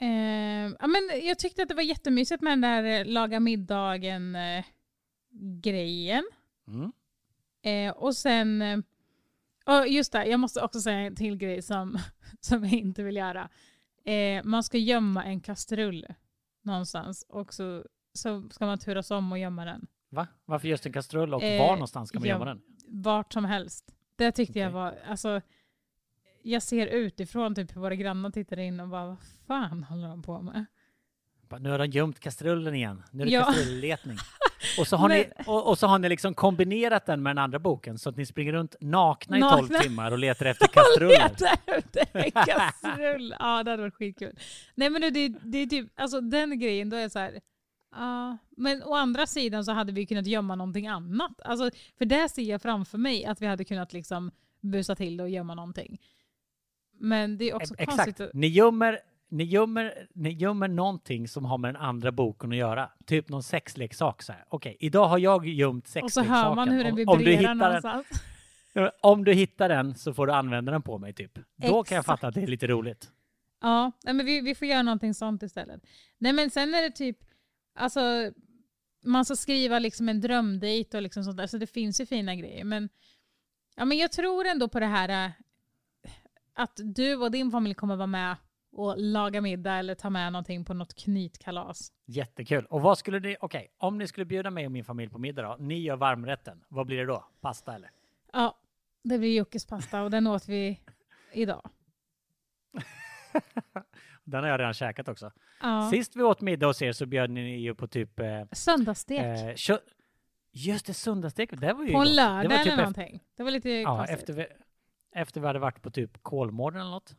ehm, 0.00 0.76
ja, 0.80 0.86
men 0.86 1.10
jag 1.22 1.38
tyckte 1.38 1.62
att 1.62 1.68
det 1.68 1.74
var 1.74 1.82
jättemysigt 1.82 2.42
med 2.42 2.52
den 2.52 2.60
där 2.60 2.84
eh, 2.84 3.04
laga 3.06 3.40
middagen-grejen. 3.40 6.24
Mm. 6.68 6.92
Eh, 7.62 7.92
och 7.96 8.16
sen, 8.16 8.62
eh, 8.62 8.78
och 9.64 9.88
just 9.88 10.12
det, 10.12 10.26
jag 10.26 10.40
måste 10.40 10.60
också 10.60 10.80
säga 10.80 10.98
en 10.98 11.16
till 11.16 11.36
grej 11.36 11.62
som, 11.62 11.98
som 12.40 12.64
jag 12.64 12.72
inte 12.72 13.02
vill 13.02 13.16
göra. 13.16 13.48
Eh, 14.04 14.44
man 14.44 14.62
ska 14.62 14.78
gömma 14.78 15.24
en 15.24 15.40
kastrull 15.40 16.06
någonstans 16.62 17.26
och 17.28 17.54
så, 17.54 17.84
så 18.20 18.48
ska 18.50 18.66
man 18.66 18.78
turas 18.78 19.10
om 19.10 19.32
och 19.32 19.38
gömma 19.38 19.64
den. 19.64 19.86
Va? 20.10 20.26
Varför 20.44 20.68
just 20.68 20.86
en 20.86 20.92
kastrull 20.92 21.34
och 21.34 21.42
Eh, 21.42 21.58
var 21.60 21.72
någonstans 21.72 22.08
ska 22.08 22.18
man 22.18 22.28
ja. 22.28 22.34
gömma 22.34 22.44
den? 22.44 22.60
Vart 22.88 23.32
som 23.32 23.44
helst. 23.44 23.94
Det 24.16 24.32
tyckte 24.32 24.58
jag 24.58 24.66
Okej. 24.68 24.74
var, 24.74 24.98
alltså, 25.10 25.40
jag 26.42 26.62
ser 26.62 26.86
utifrån 26.86 27.54
typ 27.54 27.76
hur 27.76 27.80
våra 27.80 27.94
grannar 27.94 28.30
tittar 28.30 28.58
in 28.58 28.80
och 28.80 28.88
bara, 28.88 29.06
vad 29.06 29.18
fan 29.46 29.84
håller 29.84 30.08
de 30.08 30.22
på 30.22 30.42
med? 30.42 30.64
Nu 31.60 31.70
har 31.70 31.78
de 31.78 31.86
gömt 31.86 32.20
kastrullen 32.20 32.74
igen. 32.74 33.02
Nu 33.10 33.22
är 33.22 33.26
det 33.26 33.32
Ja. 33.32 33.44
kastrulletning. 33.44 34.16
Och 34.78 34.86
så, 34.86 34.96
har 35.02 35.08
ni, 35.08 35.26
och, 35.46 35.68
och 35.68 35.78
så 35.78 35.86
har 35.86 35.98
ni 35.98 36.08
liksom 36.08 36.34
kombinerat 36.34 37.06
den 37.06 37.22
med 37.22 37.30
den 37.30 37.38
andra 37.38 37.58
boken 37.58 37.98
så 37.98 38.08
att 38.08 38.16
ni 38.16 38.26
springer 38.26 38.52
runt 38.52 38.76
nakna 38.80 39.38
i 39.38 39.40
tolv 39.40 39.62
Nakna. 39.62 39.78
timmar 39.78 40.12
och 40.12 40.18
letar 40.18 40.46
efter 40.50 40.66
kastruller. 40.66 41.08
Leta 41.28 41.48
efter 41.66 42.06
en 42.12 42.30
kastrull! 42.46 43.34
Ja, 43.38 43.62
det 43.62 43.70
hade 43.70 43.82
varit 43.82 43.94
skitkul. 43.94 44.38
Nej 44.74 44.90
men 44.90 45.00
det, 45.00 45.28
det 45.28 45.58
är 45.58 45.66
typ, 45.66 45.90
alltså 46.00 46.20
den 46.20 46.58
grejen, 46.58 46.90
då 46.90 46.96
är 46.96 47.00
jag 47.00 47.12
så 47.12 47.18
här. 47.18 47.40
Ja, 47.98 48.38
men 48.56 48.82
å 48.82 48.94
andra 48.94 49.26
sidan 49.26 49.64
så 49.64 49.72
hade 49.72 49.92
vi 49.92 50.06
kunnat 50.06 50.26
gömma 50.26 50.54
någonting 50.54 50.86
annat. 50.86 51.40
Alltså, 51.44 51.70
för 51.98 52.04
det 52.04 52.28
ser 52.28 52.42
jag 52.42 52.62
framför 52.62 52.98
mig 52.98 53.24
att 53.24 53.42
vi 53.42 53.46
hade 53.46 53.64
kunnat 53.64 53.92
liksom 53.92 54.30
busa 54.60 54.94
till 54.94 55.16
det 55.16 55.22
och 55.22 55.30
gömma 55.30 55.54
någonting. 55.54 55.98
Men 57.00 57.38
det 57.38 57.50
är 57.50 57.54
också 57.54 57.74
E- 57.78 57.86
konstigt. 57.86 58.08
Exakt. 58.20 58.34
Ni 58.34 58.46
gömmer, 58.46 58.98
ni, 59.28 59.44
gömmer, 59.44 60.08
ni 60.14 60.30
gömmer 60.32 60.68
någonting 60.68 61.28
som 61.28 61.44
har 61.44 61.58
med 61.58 61.74
den 61.74 61.82
andra 61.82 62.12
boken 62.12 62.50
att 62.52 62.56
göra. 62.58 62.90
Typ 63.06 63.28
någon 63.28 63.42
sexleksak. 63.42 64.22
så 64.22 64.32
här. 64.32 64.44
Okej, 64.48 64.76
idag 64.80 65.08
har 65.08 65.18
jag 65.18 65.46
gömt 65.46 65.84
och 65.84 65.88
så 65.88 65.92
sexleksaken. 65.92 66.30
hör 66.32 66.54
man 66.54 66.68
hur 66.68 66.84
den 66.84 66.92
Om- 66.92 67.08
om, 67.08 67.18
du 67.18 67.24
vibrerar 67.24 67.38
hittar 67.38 67.48
den, 67.48 67.58
någonstans. 67.58 68.06
om 69.02 69.24
du 69.24 69.32
hittar 69.32 69.68
den 69.68 69.94
så 69.94 70.14
får 70.14 70.26
du 70.26 70.32
använda 70.32 70.72
den 70.72 70.82
på 70.82 70.98
mig 70.98 71.12
typ. 71.12 71.34
Då 71.34 71.68
kan 71.68 71.68
jag 71.68 71.82
Exakt. 71.82 72.06
fatta 72.06 72.26
att 72.26 72.34
det 72.34 72.42
är 72.42 72.46
lite 72.46 72.66
roligt. 72.66 73.10
Ja, 73.60 73.92
men 74.04 74.26
vi, 74.26 74.40
vi 74.40 74.54
får 74.54 74.68
göra 74.68 74.82
någonting 74.82 75.14
sånt 75.14 75.42
istället. 75.42 75.80
Nej 76.18 76.32
men 76.32 76.50
sen 76.50 76.74
är 76.74 76.82
det 76.82 76.90
typ, 76.90 77.18
alltså 77.78 78.32
man 79.04 79.24
ska 79.24 79.36
skriva 79.36 79.78
liksom 79.78 80.08
en 80.08 80.20
drömdejt 80.20 80.96
och 80.96 81.02
liksom 81.02 81.24
sånt 81.24 81.36
där, 81.36 81.46
så 81.46 81.58
det 81.58 81.66
finns 81.66 82.00
ju 82.00 82.06
fina 82.06 82.34
grejer. 82.34 82.64
Men, 82.64 82.88
ja, 83.76 83.84
men 83.84 83.98
jag 83.98 84.12
tror 84.12 84.46
ändå 84.46 84.68
på 84.68 84.80
det 84.80 84.86
här 84.86 85.26
äh, 85.26 85.30
att 86.54 86.80
du 86.84 87.16
och 87.16 87.30
din 87.30 87.50
familj 87.50 87.74
kommer 87.74 87.96
vara 87.96 88.06
med 88.06 88.36
och 88.72 88.94
laga 88.98 89.40
middag 89.40 89.74
eller 89.74 89.94
ta 89.94 90.10
med 90.10 90.32
någonting 90.32 90.64
på 90.64 90.74
något 90.74 90.94
knytkalas. 90.94 91.92
Jättekul. 92.06 92.66
Och 92.66 92.80
vad 92.82 92.98
skulle 92.98 93.20
ni, 93.20 93.36
okej, 93.40 93.74
om 93.78 93.98
ni 93.98 94.06
skulle 94.06 94.26
bjuda 94.26 94.50
mig 94.50 94.66
och 94.66 94.72
min 94.72 94.84
familj 94.84 95.10
på 95.10 95.18
middag 95.18 95.42
då, 95.42 95.56
ni 95.58 95.80
gör 95.80 95.96
varmrätten, 95.96 96.64
vad 96.68 96.86
blir 96.86 96.96
det 96.96 97.06
då? 97.06 97.24
Pasta 97.40 97.74
eller? 97.74 97.90
Ja, 98.32 98.58
det 99.02 99.18
blir 99.18 99.36
Jockes 99.36 99.66
pasta 99.66 100.02
och 100.02 100.10
den 100.10 100.26
åt 100.26 100.48
vi 100.48 100.80
idag. 101.32 101.70
Den 104.30 104.42
har 104.44 104.50
jag 104.50 104.60
redan 104.60 104.74
käkat 104.74 105.08
också. 105.08 105.32
Ja. 105.62 105.90
Sist 105.90 106.16
vi 106.16 106.22
åt 106.22 106.40
middag 106.40 106.66
hos 106.66 106.82
er 106.82 106.92
så 106.92 107.06
bjöd 107.06 107.30
ni 107.30 107.58
ju 107.60 107.74
på 107.74 107.86
typ... 107.86 108.20
Eh, 108.20 108.42
Söndagsstek. 108.52 109.20
eh, 109.20 109.54
kö- 109.56 109.78
Just 110.52 110.86
det, 110.86 110.94
söndagsstek. 110.94 111.50
Det 111.60 111.72
var 111.72 111.84
ju 111.84 111.92
på 111.92 111.98
gott. 111.98 112.08
lördag 112.08 112.42
det 112.44 112.48
var 112.48 112.56
typ 112.56 112.72
eller 112.72 112.72
efter, 112.72 112.76
någonting. 112.76 113.20
Det 113.36 113.42
var 113.42 113.50
lite 113.50 113.70
ja, 113.70 113.96
konstigt. 113.96 114.18
efter, 114.18 114.32
vi, 114.32 114.46
efter 115.14 115.40
vi 115.40 115.46
hade 115.46 115.58
varit 115.58 115.82
på 115.82 115.90
typ 115.90 116.22
Kolmården 116.22 116.80
eller 116.80 116.90
något. 116.90 117.16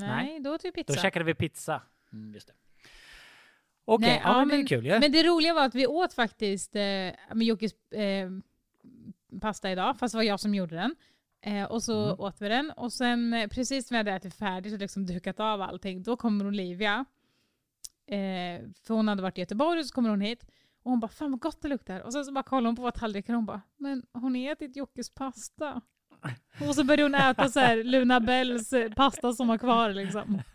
Nej, 0.00 0.40
då 0.40 0.54
åt 0.54 0.64
vi 0.64 0.72
pizza. 0.72 0.92
Då 0.92 1.00
käkade 1.00 1.24
vi 1.24 1.34
pizza. 1.34 1.82
Mm, 2.12 2.34
just 2.34 2.46
det. 2.48 2.54
Okej, 3.84 4.08
Nej, 4.08 4.20
ja, 4.24 4.30
ja, 4.30 4.38
men 4.38 4.48
det 4.48 4.54
är 4.54 4.58
men- 4.58 4.66
kul 4.66 4.86
ju. 4.86 4.98
Men 5.00 5.12
det 5.12 5.22
roliga 5.22 5.54
var 5.54 5.64
att 5.64 5.74
vi 5.74 5.86
åt 5.86 6.12
faktiskt 6.14 6.76
eh, 6.76 7.10
Jockes 7.34 7.72
eh, 7.92 8.30
pasta 9.40 9.70
idag, 9.70 9.98
fast 9.98 10.12
det 10.12 10.18
var 10.18 10.22
jag 10.22 10.40
som 10.40 10.54
gjorde 10.54 10.74
den. 10.76 10.96
Eh, 11.40 11.64
och 11.64 11.82
så 11.82 12.04
Mm. 12.04 12.20
åt 12.20 12.42
vi 12.42 12.48
den 12.48 12.70
och 12.70 12.92
sen 12.92 13.34
eh, 13.34 13.48
precis 13.48 13.90
när 13.90 14.04
vi 14.04 14.10
hade 14.10 14.16
ätit 14.26 14.34
färdigt 14.34 14.72
och 14.72 14.78
liksom 14.78 15.06
dukat 15.06 15.40
av 15.40 15.62
allting, 15.62 16.02
då 16.02 16.16
kommer 16.16 16.46
Olivia. 16.46 17.04
Eh, 18.06 18.60
för 18.82 18.94
hon 18.94 19.08
hade 19.08 19.22
varit 19.22 19.38
i 19.38 19.40
Göteborg 19.40 19.80
och 19.80 19.86
så 19.86 19.94
kommer 19.94 20.10
hon 20.10 20.20
hit. 20.20 20.46
Och 20.82 20.90
hon 20.90 21.00
bara, 21.00 21.08
fan 21.08 21.30
vad 21.30 21.40
gott 21.40 21.62
det 21.62 21.68
luktar. 21.68 22.00
Och 22.00 22.12
sen 22.12 22.24
så 22.24 22.32
bara 22.32 22.42
kollar 22.42 22.66
hon 22.68 22.76
på 22.76 22.82
våra 22.82 22.92
tallrikar 22.92 23.32
och 23.32 23.36
hon 23.36 23.46
bara, 23.46 23.60
men 23.76 24.02
har 24.12 24.30
ni 24.30 24.44
ätit 24.46 24.76
Jockes 24.76 25.10
pasta? 25.14 25.80
Och 26.68 26.74
så 26.74 26.84
började 26.84 27.02
hon 27.02 27.14
äta 27.14 27.48
så 27.48 27.60
här 27.60 27.84
Luna 27.84 28.20
Bells 28.20 28.72
eh, 28.72 28.92
pasta 28.92 29.32
som 29.32 29.48
var 29.48 29.58
kvar 29.58 29.90
liksom. 29.92 30.42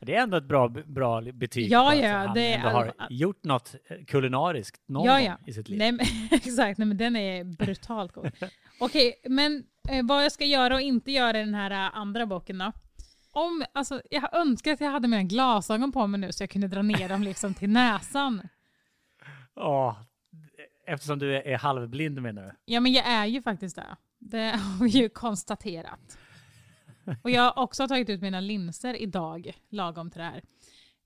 Det 0.00 0.14
är 0.14 0.22
ändå 0.22 0.36
ett 0.36 0.44
bra, 0.48 0.68
bra 0.68 1.20
betyg. 1.32 1.70
Ja, 1.70 1.94
ja, 1.94 2.16
han 2.16 2.34
det 2.34 2.52
är 2.52 2.56
ändå 2.58 2.68
har 2.68 2.92
all- 2.98 3.06
gjort 3.10 3.44
något 3.44 3.74
eh, 3.90 4.04
kulinariskt 4.04 4.80
någon 4.88 5.06
Ja, 5.06 5.12
gång 5.16 5.24
ja. 5.24 5.36
i 5.46 5.52
sitt 5.52 5.68
liv. 5.68 5.78
Nej, 5.78 5.92
men, 5.92 6.06
exakt, 6.30 6.78
nej, 6.78 6.86
men 6.88 6.96
den 6.96 7.16
är 7.16 7.44
brutalt 7.44 8.12
god. 8.12 8.30
Okej, 8.80 9.14
men 9.24 9.64
eh, 9.88 10.04
vad 10.06 10.24
jag 10.24 10.32
ska 10.32 10.44
göra 10.44 10.74
och 10.74 10.80
inte 10.80 11.12
göra 11.12 11.40
i 11.40 11.44
den 11.44 11.54
här 11.54 11.70
eh, 11.70 11.96
andra 11.96 12.26
boken 12.26 12.58
då? 12.58 12.72
Om, 13.30 13.64
alltså, 13.72 14.00
jag 14.10 14.34
önskar 14.36 14.72
att 14.72 14.80
jag 14.80 14.90
hade 14.90 15.08
mina 15.08 15.22
glasögon 15.22 15.92
på 15.92 16.06
mig 16.06 16.20
nu 16.20 16.32
så 16.32 16.42
jag 16.42 16.50
kunde 16.50 16.68
dra 16.68 16.82
ner 16.82 17.08
dem 17.08 17.22
liksom 17.22 17.54
till 17.54 17.70
näsan. 17.70 18.48
Ja, 19.54 19.96
eftersom 20.86 21.18
du 21.18 21.36
är, 21.36 21.46
är 21.46 21.58
halvblind 21.58 22.22
menar 22.22 22.42
du? 22.42 22.50
Ja, 22.64 22.80
men 22.80 22.92
jag 22.92 23.06
är 23.06 23.26
ju 23.26 23.42
faktiskt 23.42 23.76
det. 23.76 23.96
Det 24.18 24.38
har 24.48 24.84
vi 24.84 24.90
ju 24.90 25.08
konstaterat. 25.08 26.18
Och 27.22 27.30
jag 27.30 27.42
har 27.42 27.62
också 27.62 27.88
tagit 27.88 28.10
ut 28.10 28.22
mina 28.22 28.40
linser 28.40 28.94
idag, 29.02 29.52
lagom 29.68 30.10
till 30.10 30.18
det 30.18 30.24
här. 30.24 30.42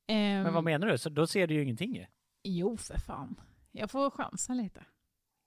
Ehm, 0.07 0.43
Men 0.43 0.55
vad 0.55 0.65
menar 0.65 0.87
du? 0.87 0.99
Så 0.99 1.09
då 1.09 1.27
ser 1.27 1.47
du 1.47 1.55
ju 1.55 1.63
ingenting 1.63 1.95
ju. 1.95 2.07
Jo, 2.43 2.77
för 2.77 2.99
fan. 2.99 3.41
Jag 3.73 3.91
får 3.91 4.11
chansa 4.11 4.55
lite. 4.55 4.85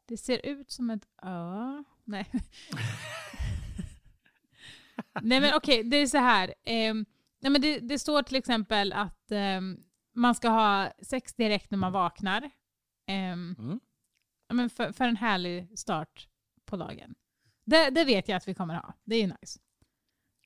Det 0.07 0.17
ser 0.17 0.45
ut 0.45 0.71
som 0.71 0.89
ett 0.89 1.07
ö. 1.23 1.83
Nej. 2.03 2.31
nej 5.21 5.41
men 5.41 5.55
okej, 5.55 5.83
det 5.83 5.97
är 5.97 6.07
så 6.07 6.17
här. 6.17 6.53
Ehm, 6.65 7.05
nej, 7.39 7.51
men 7.51 7.61
det, 7.61 7.79
det 7.79 7.99
står 7.99 8.23
till 8.23 8.35
exempel 8.35 8.93
att 8.93 9.31
ehm, 9.31 9.83
man 10.15 10.35
ska 10.35 10.49
ha 10.49 10.91
sex 11.01 11.33
direkt 11.33 11.71
när 11.71 11.77
man 11.77 11.91
vaknar. 11.91 12.51
Mm. 13.05 13.79
men 14.53 14.69
för, 14.69 14.91
för 14.91 15.07
en 15.07 15.15
härlig 15.15 15.79
start 15.79 16.27
på 16.65 16.77
dagen. 16.77 17.15
Det, 17.65 17.89
det 17.89 18.05
vet 18.05 18.27
jag 18.27 18.35
att 18.35 18.47
vi 18.47 18.53
kommer 18.53 18.73
ha. 18.73 18.93
Det 19.03 19.15
är 19.15 19.21
ju 19.21 19.27
nice. 19.27 19.59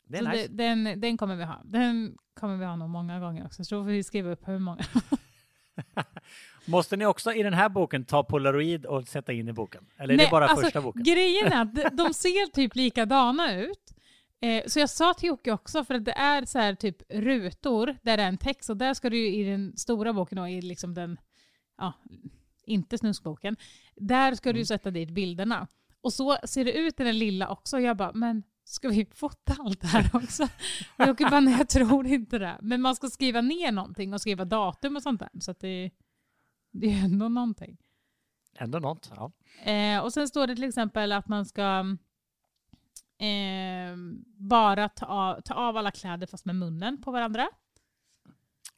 Det 0.07 0.17
är 0.17 0.23
Så 0.23 0.29
nice. 0.29 0.47
den, 0.47 0.99
den 1.01 1.17
kommer 1.17 1.35
vi 1.35 1.43
ha. 1.43 1.61
Den 1.65 2.17
kommer 2.39 2.57
vi 2.57 2.65
ha 2.65 2.75
nog 2.75 2.89
många 2.89 3.19
gånger 3.19 3.45
också. 3.45 3.63
Så 3.63 3.75
då 3.75 3.81
får 3.83 3.87
vi 3.91 4.03
skriva 4.03 4.31
upp 4.31 4.47
hur 4.47 4.59
många. 4.59 4.83
Måste 6.65 6.97
ni 6.97 7.05
också 7.05 7.33
i 7.33 7.43
den 7.43 7.53
här 7.53 7.69
boken 7.69 8.05
ta 8.05 8.23
polaroid 8.23 8.85
och 8.85 9.07
sätta 9.07 9.33
in 9.33 9.47
i 9.47 9.53
boken? 9.53 9.85
Eller 9.97 10.13
är 10.13 10.17
Nej, 10.17 10.25
det 10.25 10.31
bara 10.31 10.47
alltså, 10.47 10.63
första 10.65 10.81
boken? 10.81 11.03
Grejen 11.03 11.51
är 11.53 11.61
att 11.61 11.75
de- 11.75 11.89
de 11.95 12.13
ser 12.13 12.51
typ 12.51 12.75
likadana 12.75 13.55
ut. 13.55 13.93
Eh, 14.41 14.63
så 14.67 14.79
jag 14.79 14.89
sa 14.89 15.13
till 15.13 15.27
Jocke 15.27 15.51
också, 15.51 15.83
för 15.83 15.93
att 15.95 16.05
det 16.05 16.11
är 16.11 16.45
så 16.45 16.59
här 16.59 16.75
typ 16.75 16.97
rutor 17.09 17.97
där 18.01 18.17
det 18.17 18.23
är 18.23 18.27
en 18.27 18.37
text 18.37 18.69
och 18.69 18.77
där 18.77 18.93
ska 18.93 19.09
du 19.09 19.17
ju 19.17 19.33
i 19.35 19.43
den 19.43 19.77
stora 19.77 20.13
boken 20.13 20.37
och 20.37 20.49
i 20.49 20.61
liksom 20.61 20.93
den, 20.93 21.17
ja, 21.77 21.93
inte 22.65 22.97
snuskboken, 22.97 23.55
där 23.95 24.35
ska 24.35 24.49
du 24.53 24.59
ju 24.59 24.61
Mm. 24.61 24.65
sätta 24.65 24.91
dit 24.91 25.09
bilderna. 25.09 25.67
Och 26.01 26.13
så 26.13 26.37
ser 26.43 26.65
det 26.65 26.71
ut 26.73 26.99
i 26.99 27.03
den 27.03 27.19
lilla 27.19 27.49
också. 27.49 27.79
Jag 27.79 27.97
bara, 27.97 28.11
men 28.13 28.43
ska 28.67 28.89
vi 28.89 29.05
fota 29.13 29.55
allt 29.59 29.81
det 29.81 29.87
här 29.87 30.09
också? 30.13 30.43
Och 30.97 31.07
Jocke 31.07 31.23
bara, 31.29 31.39
nej 31.39 31.57
jag 31.57 31.69
tror 31.69 32.07
inte 32.07 32.37
det. 32.39 32.57
Men 32.61 32.81
man 32.81 32.95
ska 32.95 33.07
skriva 33.09 33.41
ner 33.41 33.71
någonting 33.71 34.13
och 34.13 34.21
skriva 34.21 34.45
datum 34.45 34.95
och 34.95 35.03
sånt 35.03 35.19
där. 35.19 35.29
Så 35.39 35.51
att 35.51 35.59
det, 35.59 35.91
det 36.71 36.87
är 36.93 37.03
ändå 37.03 37.29
någonting. 37.29 37.77
Ändå 38.59 38.79
något. 38.79 39.11
Ja. 39.15 39.31
Eh, 39.71 39.99
och 40.03 40.13
sen 40.13 40.27
står 40.27 40.47
det 40.47 40.55
till 40.55 40.63
exempel 40.63 41.11
att 41.11 41.27
man 41.27 41.45
ska 41.45 41.79
eh, 43.19 43.97
bara 44.37 44.89
ta 44.89 45.05
av, 45.05 45.41
ta 45.41 45.53
av 45.53 45.77
alla 45.77 45.91
kläder 45.91 46.27
fast 46.27 46.45
med 46.45 46.55
munnen 46.55 47.01
på 47.01 47.11
varandra. 47.11 47.47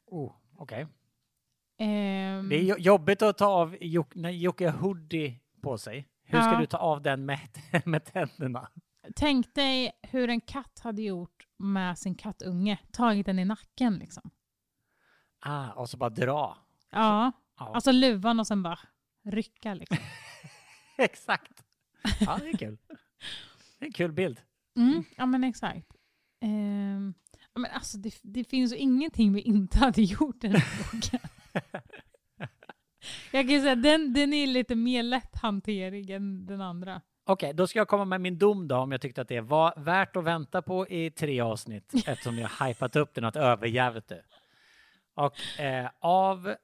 Oh, 0.06 0.32
Okej. 0.56 0.80
Eh, 0.80 2.42
Det 2.48 2.56
är 2.56 2.62
jo- 2.62 2.78
jobbigt 2.78 3.22
att 3.22 3.38
ta 3.38 3.46
av 3.46 3.76
Jocke 3.80 4.70
hoodie 4.70 5.40
på 5.60 5.78
sig. 5.78 6.08
Hur 6.24 6.40
ska 6.40 6.52
Ja. 6.52 6.60
du 6.60 6.66
ta 6.66 6.78
av 6.78 7.02
den 7.02 7.24
med, 7.26 7.38
med 7.84 8.04
tänderna? 8.04 8.68
Tänk 9.16 9.54
dig 9.54 9.92
hur 10.02 10.28
en 10.28 10.40
katt 10.40 10.78
hade 10.78 11.02
gjort 11.02 11.46
med 11.56 11.98
sin 11.98 12.14
kattunge. 12.14 12.78
Tagit 12.92 13.26
den 13.26 13.38
i 13.38 13.44
nacken 13.44 13.98
liksom. 13.98 14.30
Ah, 15.40 15.70
och 15.70 15.90
så 15.90 15.96
bara 15.96 16.10
dra. 16.10 16.58
Ja, 16.90 17.32
Ja, 17.60 17.74
alltså 17.74 17.92
luvan 17.92 18.40
och 18.40 18.46
sen 18.46 18.62
bara 18.62 18.78
rycka 19.24 19.74
liksom. 19.74 19.98
exakt. 20.98 21.64
Ja, 22.20 22.38
det 22.42 22.48
är 22.48 22.56
kul. 22.56 22.78
Det 23.78 23.84
är 23.84 23.86
en 23.86 23.92
kul 23.92 24.12
bild. 24.12 24.40
Mm, 24.76 25.04
ja 25.16 25.26
men 25.26 25.44
exakt. 25.44 25.86
Ehm, 26.40 27.14
ja, 27.54 27.60
men 27.60 27.70
alltså, 27.70 27.98
det, 27.98 28.14
det 28.22 28.44
finns 28.44 28.72
ju 28.72 28.76
ingenting 28.76 29.32
vi 29.32 29.40
inte 29.40 29.78
hade 29.78 30.02
gjort 30.02 30.44
i 30.44 30.48
den 30.48 30.56
här 30.60 30.92
boken. 30.92 31.20
Jag 33.32 33.46
kan 33.46 33.54
ju 33.54 33.60
säga 33.60 33.74
den, 33.74 34.12
den 34.12 34.32
är 34.32 34.46
lite 34.46 34.74
mer 34.74 35.02
lätthanterlig 35.02 36.10
än 36.10 36.46
den 36.46 36.60
andra. 36.60 37.00
Okej, 37.30 37.52
då 37.54 37.66
ska 37.66 37.78
jag 37.78 37.88
komma 37.88 38.04
med 38.04 38.20
min 38.20 38.38
dom 38.38 38.68
då 38.68 38.76
om 38.76 38.92
jag 38.92 39.00
tyckte 39.00 39.20
att 39.20 39.28
det 39.28 39.40
var 39.40 39.74
värt 39.76 40.16
att 40.16 40.24
vänta 40.24 40.62
på 40.62 40.88
i 40.88 41.10
tre 41.10 41.40
avsnitt 41.40 41.92
eftersom 42.06 42.38
jag 42.38 42.50
hypat 42.66 42.96
upp 42.96 43.14
det 43.14 43.20
något 43.20 43.36
överjävligt. 43.36 44.12
Och 45.14 45.60
eh, 45.60 45.90
av 46.00 46.54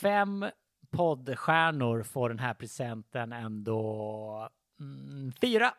fem 0.00 0.46
poddstjärnor 0.90 2.02
får 2.02 2.28
den 2.28 2.38
här 2.38 2.54
presenten 2.54 3.32
ändå 3.32 4.48
mm, 4.80 5.32
fyra. 5.40 5.74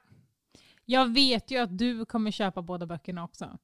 Jag 0.85 1.13
vet 1.13 1.51
ju 1.51 1.57
att 1.57 1.77
du 1.77 2.05
kommer 2.05 2.31
köpa 2.31 2.61
båda 2.61 2.85
böckerna 2.85 3.23
också. 3.23 3.57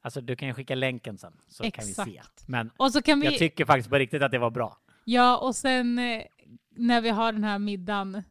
Alltså 0.00 0.20
du 0.20 0.36
kan 0.36 0.48
ju 0.48 0.54
skicka 0.54 0.74
länken 0.74 1.18
sen 1.18 1.32
så 1.48 1.70
kan 1.70 1.86
vi 1.86 1.94
se. 1.94 2.02
Exakt. 2.02 2.48
Men 2.48 2.70
Och 2.76 2.92
så 2.92 3.02
kan 3.02 3.20
vi... 3.20 3.26
jag 3.26 3.38
tycker 3.38 3.64
faktiskt 3.64 3.90
på 3.90 3.96
riktigt 3.96 4.22
att 4.22 4.30
det 4.30 4.38
var 4.38 4.50
bra. 4.50 4.78
Ja, 5.04 5.38
och 5.38 5.56
sen 5.56 5.98
eh, 5.98 6.22
när 6.70 7.00
vi 7.00 7.08
har 7.08 7.32
den 7.32 7.44
här 7.44 7.58
middagen, 7.58 8.22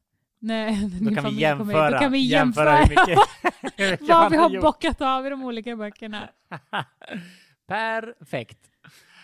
när 0.46 0.70
Då 1.10 1.22
kan 1.22 1.34
vi 1.36 1.42
jämföra, 1.42 1.92
då 1.92 1.98
kan 1.98 2.12
vi 2.12 2.20
jämföra 2.20 2.80
jämföra, 2.80 2.86
hur 2.86 2.90
mycket, 2.90 3.20
hur 3.78 3.92
mycket 3.92 4.08
vad 4.10 4.32
vi 4.32 4.38
har 4.38 4.50
gjort. 4.50 4.62
bockat 4.62 5.02
av 5.02 5.28
i 5.28 5.30
de 5.30 5.44
olika 5.44 5.76
böckerna. 5.76 6.30
Perfekt. 7.68 8.60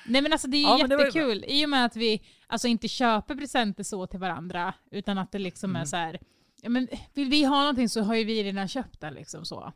Nej 0.06 0.22
men 0.22 0.32
alltså 0.32 0.48
det 0.48 0.58
är 0.58 0.62
Ja, 0.62 0.78
men 0.78 0.90
det 0.90 0.96
ju 0.96 1.02
jättekul 1.06 1.46
i 1.48 1.66
och 1.66 1.70
med 1.70 1.86
att 1.86 1.96
vi 1.96 2.22
alltså 2.48 2.68
inte 2.68 2.88
köper 2.88 3.36
presenter 3.36 3.84
så 3.84 4.08
till 4.08 4.20
varandra 4.20 4.74
utan 4.92 5.18
att 5.18 5.32
det 5.32 5.40
liksom 5.40 5.70
Mm. 5.70 5.82
är 5.82 5.86
så 5.86 5.96
här, 5.96 6.20
ja, 6.62 6.70
men 6.70 6.88
vill 7.14 7.30
vi 7.30 7.44
ha 7.44 7.60
någonting 7.60 7.90
så 7.90 8.02
har 8.02 8.16
ju 8.16 8.24
vi 8.24 8.44
redan 8.44 8.68
köpt 8.68 9.02
det 9.02 9.12
liksom 9.12 9.46
så. 9.46 9.74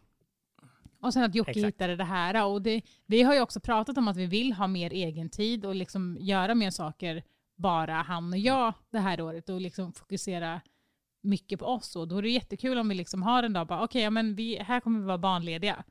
Och 1.02 1.14
sen 1.14 1.24
att 1.24 1.36
Jocke 1.36 1.52
Exakt. 1.52 1.68
hittade 1.68 1.96
det 1.96 2.04
här 2.04 2.46
och 2.46 2.62
det, 2.62 2.82
vi 3.06 3.24
har 3.24 3.34
ju 3.34 3.42
också 3.42 3.60
pratat 3.60 3.98
om 3.98 4.08
att 4.08 4.18
vi 4.18 4.26
vill 4.26 4.54
ha 4.54 4.68
mer 4.68 4.94
egen 4.94 5.30
tid 5.30 5.66
och 5.66 5.76
liksom 5.76 6.18
göra 6.20 6.56
mer 6.56 6.72
saker 6.72 7.24
bara 7.58 7.94
han 7.94 8.34
och 8.34 8.40
jag 8.40 8.74
det 8.92 9.00
här 9.00 9.22
året 9.22 9.50
och 9.50 9.62
liksom 9.62 9.94
fokusera 9.94 10.62
mycket 11.26 11.60
på 11.60 11.66
oss 11.66 11.96
och 11.96 12.08
då 12.08 12.18
är 12.18 12.22
det 12.22 12.30
jättekul 12.30 12.78
om 12.78 12.90
vi 12.90 12.96
liksom 12.96 13.24
har 13.24 13.44
en 13.44 13.54
dag 13.54 13.68
bara 13.68 13.84
okej 13.84 14.02
ja, 14.02 14.10
men 14.10 14.36
vi, 14.36 14.58
här 14.58 14.80
kommer 14.80 15.00
vi 15.00 15.06
vara 15.06 15.18
barnlediga. 15.18 15.84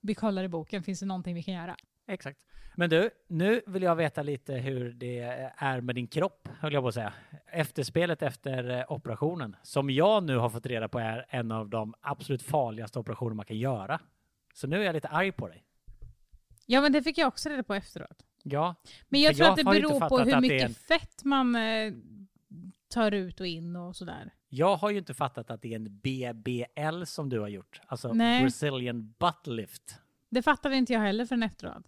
Vi 0.00 0.14
kollar 0.14 0.44
i 0.44 0.48
boken, 0.48 0.82
finns 0.82 1.00
det 1.00 1.06
någonting 1.06 1.34
vi 1.34 1.42
kan 1.42 1.54
göra? 1.54 1.76
Exakt. 2.06 2.38
Men 2.76 2.90
du, 2.90 3.10
nu 3.28 3.60
vill 3.66 3.82
jag 3.82 3.96
veta 3.96 4.22
lite 4.22 4.52
hur 4.52 4.92
det 4.92 5.18
är 5.56 5.80
med 5.80 5.94
din 5.94 6.06
kropp, 6.06 6.48
höll 6.60 6.72
jag 6.72 6.82
på 6.82 6.88
att 6.88 6.94
säga. 6.94 7.12
Efterspelet 7.52 8.22
efter 8.22 8.70
eh, 8.70 8.92
operationen, 8.92 9.56
som 9.62 9.90
jag 9.90 10.24
nu 10.24 10.36
har 10.36 10.50
fått 10.50 10.66
reda 10.66 10.88
på 10.88 10.98
är 10.98 11.26
en 11.28 11.52
av 11.52 11.68
de 11.68 11.94
absolut 12.00 12.42
farligaste 12.42 12.98
operationer 12.98 13.34
man 13.34 13.46
kan 13.46 13.58
göra. 13.58 14.00
Så 14.54 14.66
nu 14.66 14.80
är 14.80 14.84
jag 14.84 14.94
lite 14.94 15.08
arg 15.08 15.32
på 15.32 15.48
dig. 15.48 15.64
Ja 16.66 16.80
men 16.80 16.92
det 16.92 17.02
fick 17.02 17.18
jag 17.18 17.28
också 17.28 17.48
reda 17.48 17.62
på 17.62 17.74
efteråt. 17.74 18.24
Ja, 18.42 18.74
Men 19.08 19.20
jag 19.20 19.36
tror 19.36 19.46
jag 19.46 19.52
att 19.52 19.56
det 19.56 19.64
beror 19.64 20.08
på 20.08 20.18
hur 20.18 20.40
mycket 20.40 20.76
fett 20.76 21.24
man 21.24 21.56
eh, 21.56 21.92
tar 22.94 23.12
ut 23.14 23.40
och 23.40 23.46
in 23.46 23.76
och 23.76 23.96
sådär. 23.96 24.32
jag 24.48 24.76
har 24.76 24.90
ju 24.90 24.98
inte 24.98 25.14
fattat 25.14 25.50
att 25.50 25.62
det 25.62 25.72
är 25.72 25.76
en 25.76 25.98
BBL 26.00 27.04
som 27.04 27.28
du 27.28 27.40
har 27.40 27.48
gjort, 27.48 27.80
alltså 27.86 28.12
Nej. 28.12 28.40
Brazilian 28.42 29.14
butt 29.18 29.46
lift. 29.46 29.98
Det 30.30 30.42
fattade 30.42 30.76
inte 30.76 30.92
jag 30.92 31.00
heller 31.00 31.26
förrän 31.26 31.42
efteråt. 31.42 31.84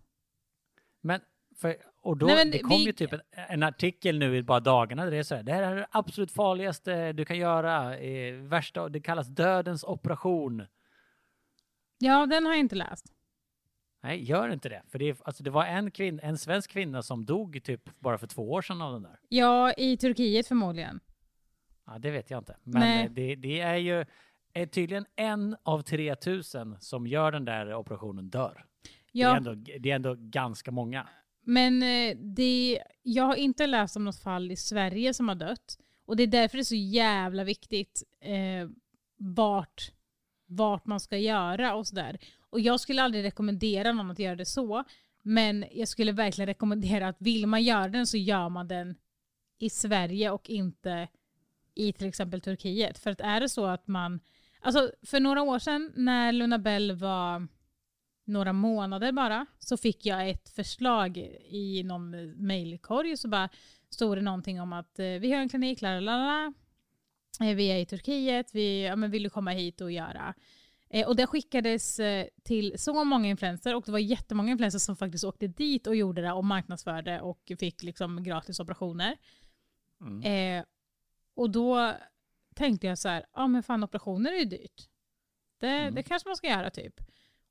Men, 1.00 1.20
för, 1.60 1.76
och 2.02 2.16
då, 2.16 2.26
Nej, 2.26 2.50
det 2.50 2.58
kom 2.58 2.68
vi- 2.70 2.84
ju 2.86 2.92
typ 2.92 3.12
en, 3.12 3.20
en 3.30 3.62
artikel 3.62 4.18
nu 4.18 4.36
i 4.36 4.42
bara 4.42 4.60
dagarna 4.60 5.04
där 5.04 5.10
det 5.10 5.16
är 5.16 5.22
så 5.22 5.34
här, 5.34 5.42
det 5.42 5.52
här 5.52 5.62
är 5.62 5.76
det 5.76 5.86
absolut 5.90 6.32
farligaste 6.32 7.12
du 7.12 7.24
kan 7.24 7.38
göra, 7.38 7.98
eh, 7.98 8.34
värsta, 8.34 8.88
det 8.88 9.00
kallas 9.00 9.26
dödens 9.28 9.84
operation. 9.84 10.66
Ja, 11.98 12.26
den 12.26 12.46
har 12.46 12.52
jag 12.52 12.60
inte 12.60 12.74
läst. 12.76 13.06
Nej, 14.06 14.24
gör 14.24 14.48
inte 14.48 14.68
det. 14.68 14.82
För 14.88 14.98
det, 14.98 15.08
är, 15.08 15.16
alltså, 15.24 15.42
det 15.42 15.50
var 15.50 15.64
en, 15.64 15.90
kvinn, 15.90 16.20
en 16.22 16.38
svensk 16.38 16.70
kvinna 16.70 17.02
som 17.02 17.24
dog 17.24 17.60
typ 17.64 17.90
bara 17.98 18.18
för 18.18 18.26
två 18.26 18.52
år 18.52 18.62
sedan 18.62 18.82
av 18.82 18.92
den 18.92 19.02
där. 19.02 19.18
Ja, 19.28 19.72
i 19.72 19.96
Turkiet 19.96 20.48
förmodligen. 20.48 21.00
Ja, 21.86 21.98
det 21.98 22.10
vet 22.10 22.30
jag 22.30 22.40
inte. 22.40 22.56
Men 22.62 23.14
det, 23.14 23.34
det 23.34 23.60
är 23.60 23.76
ju 23.76 24.04
är 24.52 24.66
tydligen 24.66 25.06
en 25.16 25.56
av 25.62 25.82
3000 25.82 26.76
som 26.80 27.06
gör 27.06 27.32
den 27.32 27.44
där 27.44 27.74
operationen 27.74 28.30
dör. 28.30 28.64
Det, 29.12 29.20
är 29.20 29.22
Ja, 29.22 29.36
ändå, 29.36 29.54
det 29.54 29.90
är 29.90 29.96
ändå 29.96 30.14
ganska 30.18 30.70
många. 30.70 31.08
men 31.42 31.82
eh, 31.82 32.16
det, 32.16 32.82
jag 33.02 33.24
har 33.24 33.36
inte 33.36 33.66
läst 33.66 33.96
om 33.96 34.04
något 34.04 34.22
fall 34.22 34.50
i 34.50 34.56
Sverige 34.56 35.14
som 35.14 35.28
har 35.28 35.34
dött. 35.34 35.78
Och 36.04 36.16
det 36.16 36.22
är 36.22 36.26
därför 36.26 36.56
det 36.56 36.62
är 36.62 36.64
så 36.64 36.74
jävla 36.74 37.44
viktigt 37.44 38.02
eh, 38.20 38.68
vart, 39.16 39.92
vart 40.46 40.86
man 40.86 41.00
ska 41.00 41.16
göra 41.18 41.74
och 41.74 41.86
sådär. 41.86 42.18
Och 42.56 42.60
jag 42.60 42.80
skulle 42.80 43.02
aldrig 43.02 43.24
rekommendera 43.24 43.92
någon 43.92 44.10
att 44.10 44.18
göra 44.18 44.36
det 44.36 44.44
så. 44.44 44.84
Men 45.22 45.64
jag 45.72 45.88
skulle 45.88 46.12
verkligen 46.12 46.46
rekommendera 46.46 47.08
att 47.08 47.16
vill 47.18 47.46
man 47.46 47.62
göra 47.62 47.88
den 47.88 48.06
så 48.06 48.16
gör 48.16 48.48
man 48.48 48.68
den 48.68 48.94
i 49.58 49.70
Sverige 49.70 50.30
och 50.30 50.50
inte 50.50 51.08
i 51.74 51.92
till 51.92 52.06
exempel 52.06 52.40
Turkiet. 52.40 52.98
För 52.98 53.10
att 53.10 53.20
är 53.20 53.40
det 53.40 53.48
så 53.48 53.66
att 53.66 53.86
man, 53.88 54.20
alltså 54.60 54.90
för 55.02 55.20
några 55.20 55.42
år 55.42 55.58
sedan 55.58 55.92
när 55.96 56.32
Luna 56.32 56.58
Bell 56.58 56.92
var 56.92 57.48
några 58.24 58.52
månader 58.52 59.12
bara 59.12 59.46
så 59.58 59.76
fick 59.76 60.06
jag 60.06 60.30
ett 60.30 60.48
förslag 60.48 61.18
i 61.50 61.82
någon 61.82 62.30
mejlkorg 62.46 63.16
så 63.16 63.28
bara 63.28 63.48
stod 63.90 64.16
det 64.16 64.22
någonting 64.22 64.60
om 64.60 64.72
att 64.72 64.98
eh, 64.98 65.06
vi 65.06 65.32
har 65.32 65.40
en 65.40 65.48
klinik, 65.48 65.80
lalala, 65.80 66.52
eh, 67.40 67.54
vi 67.56 67.66
är 67.66 67.78
i 67.78 67.86
Turkiet, 67.86 68.54
vi, 68.54 68.84
ja, 68.84 68.96
men 68.96 69.10
vill 69.10 69.22
du 69.22 69.30
komma 69.30 69.50
hit 69.50 69.80
och 69.80 69.92
göra? 69.92 70.34
Eh, 70.90 71.08
och 71.08 71.16
det 71.16 71.26
skickades 71.26 71.98
eh, 71.98 72.26
till 72.42 72.74
så 72.78 73.04
många 73.04 73.28
influenser 73.28 73.74
och 73.74 73.82
det 73.86 73.92
var 73.92 73.98
jättemånga 73.98 74.50
influencers 74.50 74.82
som 74.82 74.96
faktiskt 74.96 75.24
åkte 75.24 75.46
dit 75.46 75.86
och 75.86 75.96
gjorde 75.96 76.22
det 76.22 76.32
och 76.32 76.44
marknadsförde 76.44 77.20
och 77.20 77.52
fick 77.58 77.82
liksom 77.82 78.22
gratis 78.22 78.60
operationer. 78.60 79.16
Mm. 80.00 80.22
Eh, 80.58 80.64
och 81.34 81.50
då 81.50 81.94
tänkte 82.54 82.86
jag 82.86 82.98
så 82.98 83.08
här, 83.08 83.26
ja 83.32 83.46
men 83.46 83.62
fan 83.62 83.84
operationer 83.84 84.32
är 84.32 84.38
ju 84.38 84.44
dyrt. 84.44 84.88
Det, 85.60 85.66
Mm. 85.68 85.94
det 85.94 86.02
kanske 86.02 86.28
man 86.28 86.36
ska 86.36 86.46
göra 86.48 86.70
typ. 86.70 87.00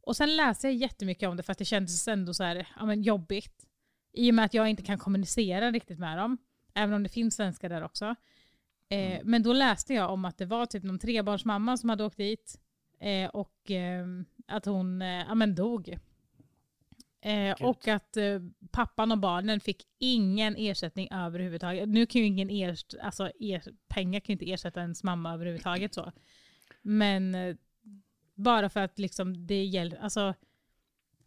Och 0.02 0.16
sen 0.16 0.36
läste 0.36 0.68
jag 0.68 0.74
jättemycket 0.76 1.30
om 1.30 1.38
det 1.38 1.44
för 1.44 1.52
att 1.52 1.58
det 1.58 1.66
kändes 1.66 2.08
ändå 2.08 2.34
så 2.34 2.44
här, 2.44 2.68
ja, 2.80 2.86
men 2.86 3.02
jobbigt. 3.02 3.66
I 4.14 4.32
och 4.32 4.36
med 4.36 4.46
att 4.46 4.54
jag 4.54 4.70
inte 4.70 4.84
kan 4.84 4.98
kommunicera 4.98 5.72
riktigt 5.72 6.00
med 6.00 6.18
dem. 6.18 6.38
Även 6.74 6.96
om 6.96 7.04
det 7.04 7.10
finns 7.10 7.36
svenskar 7.36 7.70
där 7.70 7.82
också. 7.84 8.06
Eh, 8.90 9.12
Mm. 9.16 9.22
Men 9.24 9.44
då 9.44 9.54
läste 9.54 9.94
jag 9.94 10.12
om 10.14 10.26
att 10.26 10.38
det 10.38 10.46
var 10.46 10.66
typ 10.66 10.84
någon 10.84 11.00
trebarnsmamma 11.00 11.78
som 11.78 11.90
hade 11.90 12.04
åkt 12.04 12.18
dit. 12.18 12.60
Eh, 13.00 13.30
och 13.30 13.72
eh, 13.72 14.06
att 14.48 14.66
hon 14.66 15.02
eh, 15.02 15.08
ja, 15.08 15.36
men 15.36 15.56
dog. 15.56 15.98
Eh, 17.22 17.56
och 17.62 17.88
att 17.88 18.18
eh, 18.18 18.40
pappan 18.72 19.12
och 19.12 19.18
barnen 19.18 19.60
fick 19.60 19.84
ingen 20.00 20.56
ersättning 20.58 21.08
överhuvudtaget. 21.12 21.90
Nu 21.90 22.06
kan 22.06 22.22
ju 22.22 22.28
ingen 22.28 22.50
erst, 22.50 22.96
alltså, 23.02 23.32
er, 23.40 23.64
pengar 23.88 24.20
kan 24.20 24.26
ju 24.28 24.34
inte 24.34 24.52
ersätta 24.52 24.82
ens 24.82 25.04
mamma 25.04 25.34
överhuvudtaget 25.34 25.94
så. 25.94 26.12
Men 26.82 27.58
bara 28.36 28.70
för 28.70 28.80
att 28.80 29.00
liksom 29.00 29.48
det 29.48 29.64
gäller, 29.64 29.98
alltså 29.98 30.34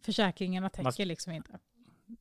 försäkringarna 0.02 0.70
täcker 0.70 1.06
liksom 1.06 1.32
inte. 1.32 1.58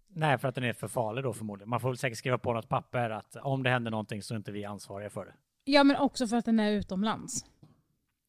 Nej, 0.07 0.37
för 0.37 0.47
att 0.47 0.55
den 0.55 0.63
är 0.63 0.73
för 0.73 0.87
farlig 0.87 1.23
då 1.23 1.33
förmodligen. 1.33 1.69
Man 1.69 1.79
får 1.79 1.89
väl 1.89 1.97
säkert 1.97 2.17
skriva 2.17 2.37
på 2.37 2.53
något 2.53 2.69
papper 2.69 3.09
att 3.09 3.35
om 3.35 3.63
det 3.63 3.69
händer 3.69 3.91
någonting 3.91 4.23
så 4.23 4.33
är 4.33 4.37
inte 4.37 4.51
vi 4.51 4.65
ansvariga 4.65 5.09
för 5.09 5.25
det. 5.25 5.33
Ja 5.63 5.83
men 5.83 5.95
också 5.95 6.27
för 6.27 6.37
att 6.37 6.45
den 6.45 6.59
är 6.59 6.71
utomlands. 6.71 7.45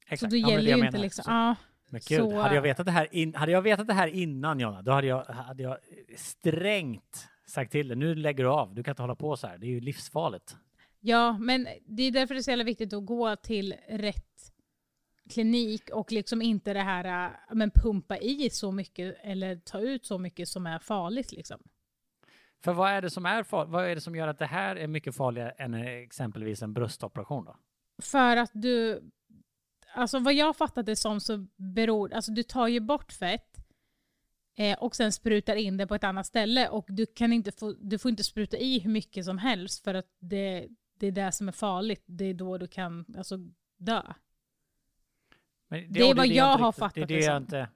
Exakt. 0.08 0.20
Så 0.20 0.26
det 0.26 0.38
Ja, 0.38 0.50
gäller 0.50 0.72
det 0.72 0.78
ju 0.78 0.86
inte 0.86 0.98
liksom, 0.98 1.24
Så-. 1.24 1.64
Men 1.90 2.00
gud, 2.08 2.18
Så- 2.20 2.36
hade, 2.40 2.54
jag 2.54 2.62
vetat 2.62 2.86
det 2.86 2.92
här 2.92 3.08
in, 3.14 3.34
hade 3.34 3.52
jag 3.52 3.62
vetat 3.62 3.86
det 3.86 3.94
här 3.94 4.08
innan 4.08 4.60
Jonna, 4.60 4.82
då 4.82 4.92
hade 4.92 5.06
jag, 5.06 5.24
hade 5.24 5.62
jag 5.62 5.76
strängt 6.16 7.28
sagt 7.46 7.72
till 7.72 7.88
dig, 7.88 7.96
nu 7.96 8.14
lägger 8.14 8.44
du 8.44 8.50
av, 8.50 8.74
du 8.74 8.82
kan 8.82 8.92
inte 8.92 9.02
hålla 9.02 9.14
på 9.14 9.36
så 9.36 9.46
här, 9.46 9.58
det 9.58 9.66
är 9.66 9.70
ju 9.70 9.80
livsfarligt. 9.80 10.56
Ja, 11.00 11.38
men 11.38 11.68
det 11.86 12.02
är 12.02 12.10
därför 12.10 12.34
det 12.34 12.40
är 12.40 12.42
så 12.42 12.50
jävla 12.50 12.64
viktigt 12.64 12.92
att 12.92 13.06
gå 13.06 13.36
till 13.36 13.74
rätt 13.88 14.24
klinik 15.30 15.90
och 15.92 16.12
liksom 16.12 16.42
inte 16.42 16.72
det 16.72 16.80
här 16.82 17.24
äh, 17.26 17.54
men 17.54 17.70
pumpa 17.70 18.18
i 18.18 18.50
så 18.50 18.72
mycket 18.72 19.16
eller 19.22 19.56
ta 19.56 19.80
ut 19.80 20.06
så 20.06 20.18
mycket 20.18 20.48
som 20.48 20.66
är 20.66 20.78
farligt 20.78 21.32
liksom. 21.32 21.60
För 22.64 22.72
vad 22.72 22.90
är 22.90 23.02
det 23.02 23.10
som 23.10 23.26
är 23.26 23.42
farligt? 23.42 23.72
Vad 23.72 23.84
är 23.84 23.94
det 23.94 24.00
som 24.00 24.16
gör 24.16 24.28
att 24.28 24.38
det 24.38 24.46
här 24.46 24.76
är 24.76 24.86
mycket 24.86 25.16
farligare 25.16 25.50
än 25.50 25.74
exempelvis 25.74 26.62
en 26.62 26.72
bröstoperation 26.72 27.44
då? 27.44 27.56
För 28.02 28.36
att 28.36 28.50
du, 28.54 29.02
alltså 29.98 30.18
vad 30.18 30.34
jag 30.34 30.56
fattat 30.56 30.86
det 30.86 30.96
som 30.96 31.20
så 31.20 31.46
beror, 31.56 32.12
alltså 32.12 32.32
du 32.32 32.42
tar 32.42 32.68
ju 32.68 32.80
bort 32.80 33.12
fett 33.12 33.56
eh, 34.56 34.78
och 34.78 34.96
sen 34.96 35.12
sprutar 35.12 35.56
in 35.56 35.76
det 35.76 35.86
på 35.86 35.94
ett 35.94 36.04
annat 36.04 36.26
ställe 36.26 36.68
och 36.68 36.84
du 36.88 37.06
kan 37.06 37.32
inte 37.32 37.52
få, 37.52 37.72
du 37.72 37.98
får 37.98 38.08
inte 38.10 38.24
spruta 38.24 38.56
i 38.56 38.78
hur 38.78 38.90
mycket 38.90 39.24
som 39.24 39.38
helst 39.38 39.84
för 39.84 39.94
att 39.94 40.16
det, 40.18 40.68
det 40.98 41.06
är 41.06 41.12
det 41.12 41.32
som 41.32 41.48
är 41.48 41.52
farligt. 41.52 42.02
Det 42.06 42.24
är 42.24 42.34
då 42.34 42.58
du 42.58 42.66
kan 42.66 43.04
alltså, 43.16 43.36
dö. 43.76 44.02
Men 45.68 45.92
Det 45.92 46.00
är 46.00 46.14
vad 46.14 46.26
inte 46.26 46.36
jag 46.38 46.44
har 46.58 46.66
riktigt- 46.68 46.78
fattat 46.78 46.94
det. 46.94 47.00
Är 47.02 47.06
det 47.06 47.14
det 47.14 47.24
jag 47.24 47.36
som. 47.36 47.42
inte, 47.42 47.68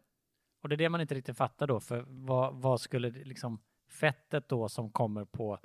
och 0.63 0.69
det 0.69 0.75
är 0.75 0.77
det 0.77 0.89
man 0.89 1.01
inte 1.01 1.15
riktigt 1.15 1.37
fattar 1.37 1.67
då, 1.67 1.81
för 1.81 2.05
vad, 2.09 2.55
vad 2.55 2.81
skulle 2.81 3.11
det 3.11 3.25
liksom 3.25 3.63
fettet 3.91 4.49
då 4.49 4.69
som 4.69 4.91
kommer 4.93 5.25
på 5.25 5.59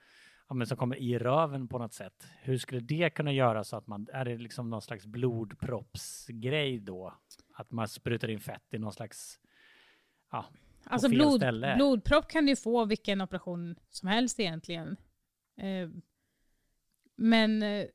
ja, 0.49 0.55
men 0.55 0.67
som 0.67 0.77
kommer 0.77 0.95
i 0.95 1.17
röven 1.19 1.67
på 1.67 1.77
något 1.79 1.93
sätt. 1.93 2.27
Hur 2.41 2.57
skulle 2.57 2.81
det 2.81 3.09
kunna 3.09 3.31
göra 3.33 3.63
så 3.63 3.75
att 3.77 3.87
man, 3.87 4.07
är 4.13 4.25
det 4.25 4.37
liksom 4.37 4.69
någon 4.69 4.81
slags 4.81 5.05
blodproppsgrej 5.05 6.79
då? 6.79 7.13
Att 7.53 7.71
man 7.71 7.87
sprutar 7.87 8.27
in 8.27 8.39
fett 8.39 8.73
i 8.73 8.77
någon 8.79 8.93
slags, 8.93 9.39
ja, 10.31 10.45
Alltså 10.83 11.09
fel 11.09 11.17
blod, 11.17 11.39
ställe. 11.39 11.75
blodpropp 11.75 12.27
kan 12.27 12.45
du 12.45 12.55
få 12.55 12.85
vilken 12.85 13.21
operation 13.21 13.75
som 13.89 14.09
helst 14.09 14.39
egentligen. 14.39 14.97
Eh, 15.57 15.89
men 17.15 17.63
eh, 17.63 17.85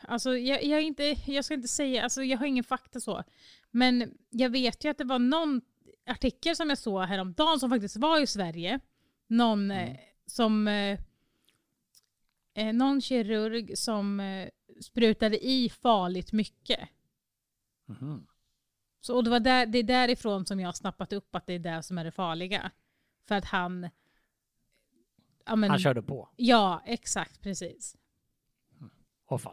alltså 0.00 0.36
jag, 0.36 0.64
jag, 0.64 0.82
inte, 0.82 1.14
jag 1.26 1.44
ska 1.44 1.54
inte 1.54 1.68
säga, 1.68 2.02
alltså 2.02 2.22
jag 2.22 2.38
har 2.38 2.46
ingen 2.46 2.64
fakta 2.64 3.00
så. 3.00 3.22
Men 3.70 4.14
jag 4.30 4.50
vet 4.50 4.84
ju 4.84 4.88
att 4.88 4.98
det 4.98 5.04
var 5.04 5.18
någon 5.18 5.60
artikel 6.06 6.56
som 6.56 6.68
jag 6.68 6.78
såg 6.78 7.02
häromdagen 7.02 7.60
som 7.60 7.70
faktiskt 7.70 7.96
var 7.96 8.22
i 8.22 8.26
Sverige. 8.26 8.80
Någon 9.26 9.70
eh, 9.70 9.82
Mm. 9.82 9.96
som 10.26 10.68
eh, 12.54 12.72
någon 12.72 13.00
kirurg 13.00 13.78
som 13.78 14.20
eh, 14.20 14.48
sprutade 14.80 15.46
i 15.46 15.68
farligt 15.68 16.32
mycket. 16.32 16.88
Mhm. 17.86 18.26
Så, 19.00 19.16
och 19.16 19.24
det, 19.24 19.30
var 19.30 19.40
där, 19.40 19.66
det 19.66 19.78
är 19.78 19.82
därifrån 19.82 20.46
som 20.46 20.60
jag 20.60 20.68
har 20.68 20.72
snappat 20.72 21.12
upp 21.12 21.34
att 21.34 21.46
det 21.46 21.52
är 21.52 21.58
det 21.58 21.82
som 21.82 21.98
är 21.98 22.04
det 22.04 22.10
farliga. 22.10 22.70
För 23.28 23.34
att 23.34 23.44
han... 23.44 23.88
Ja, 25.46 25.56
men, 25.56 25.70
Han 25.70 25.78
körde 25.78 26.02
på. 26.02 26.28
ja 26.36 26.82
exakt 26.86 27.40
precis. 27.40 27.96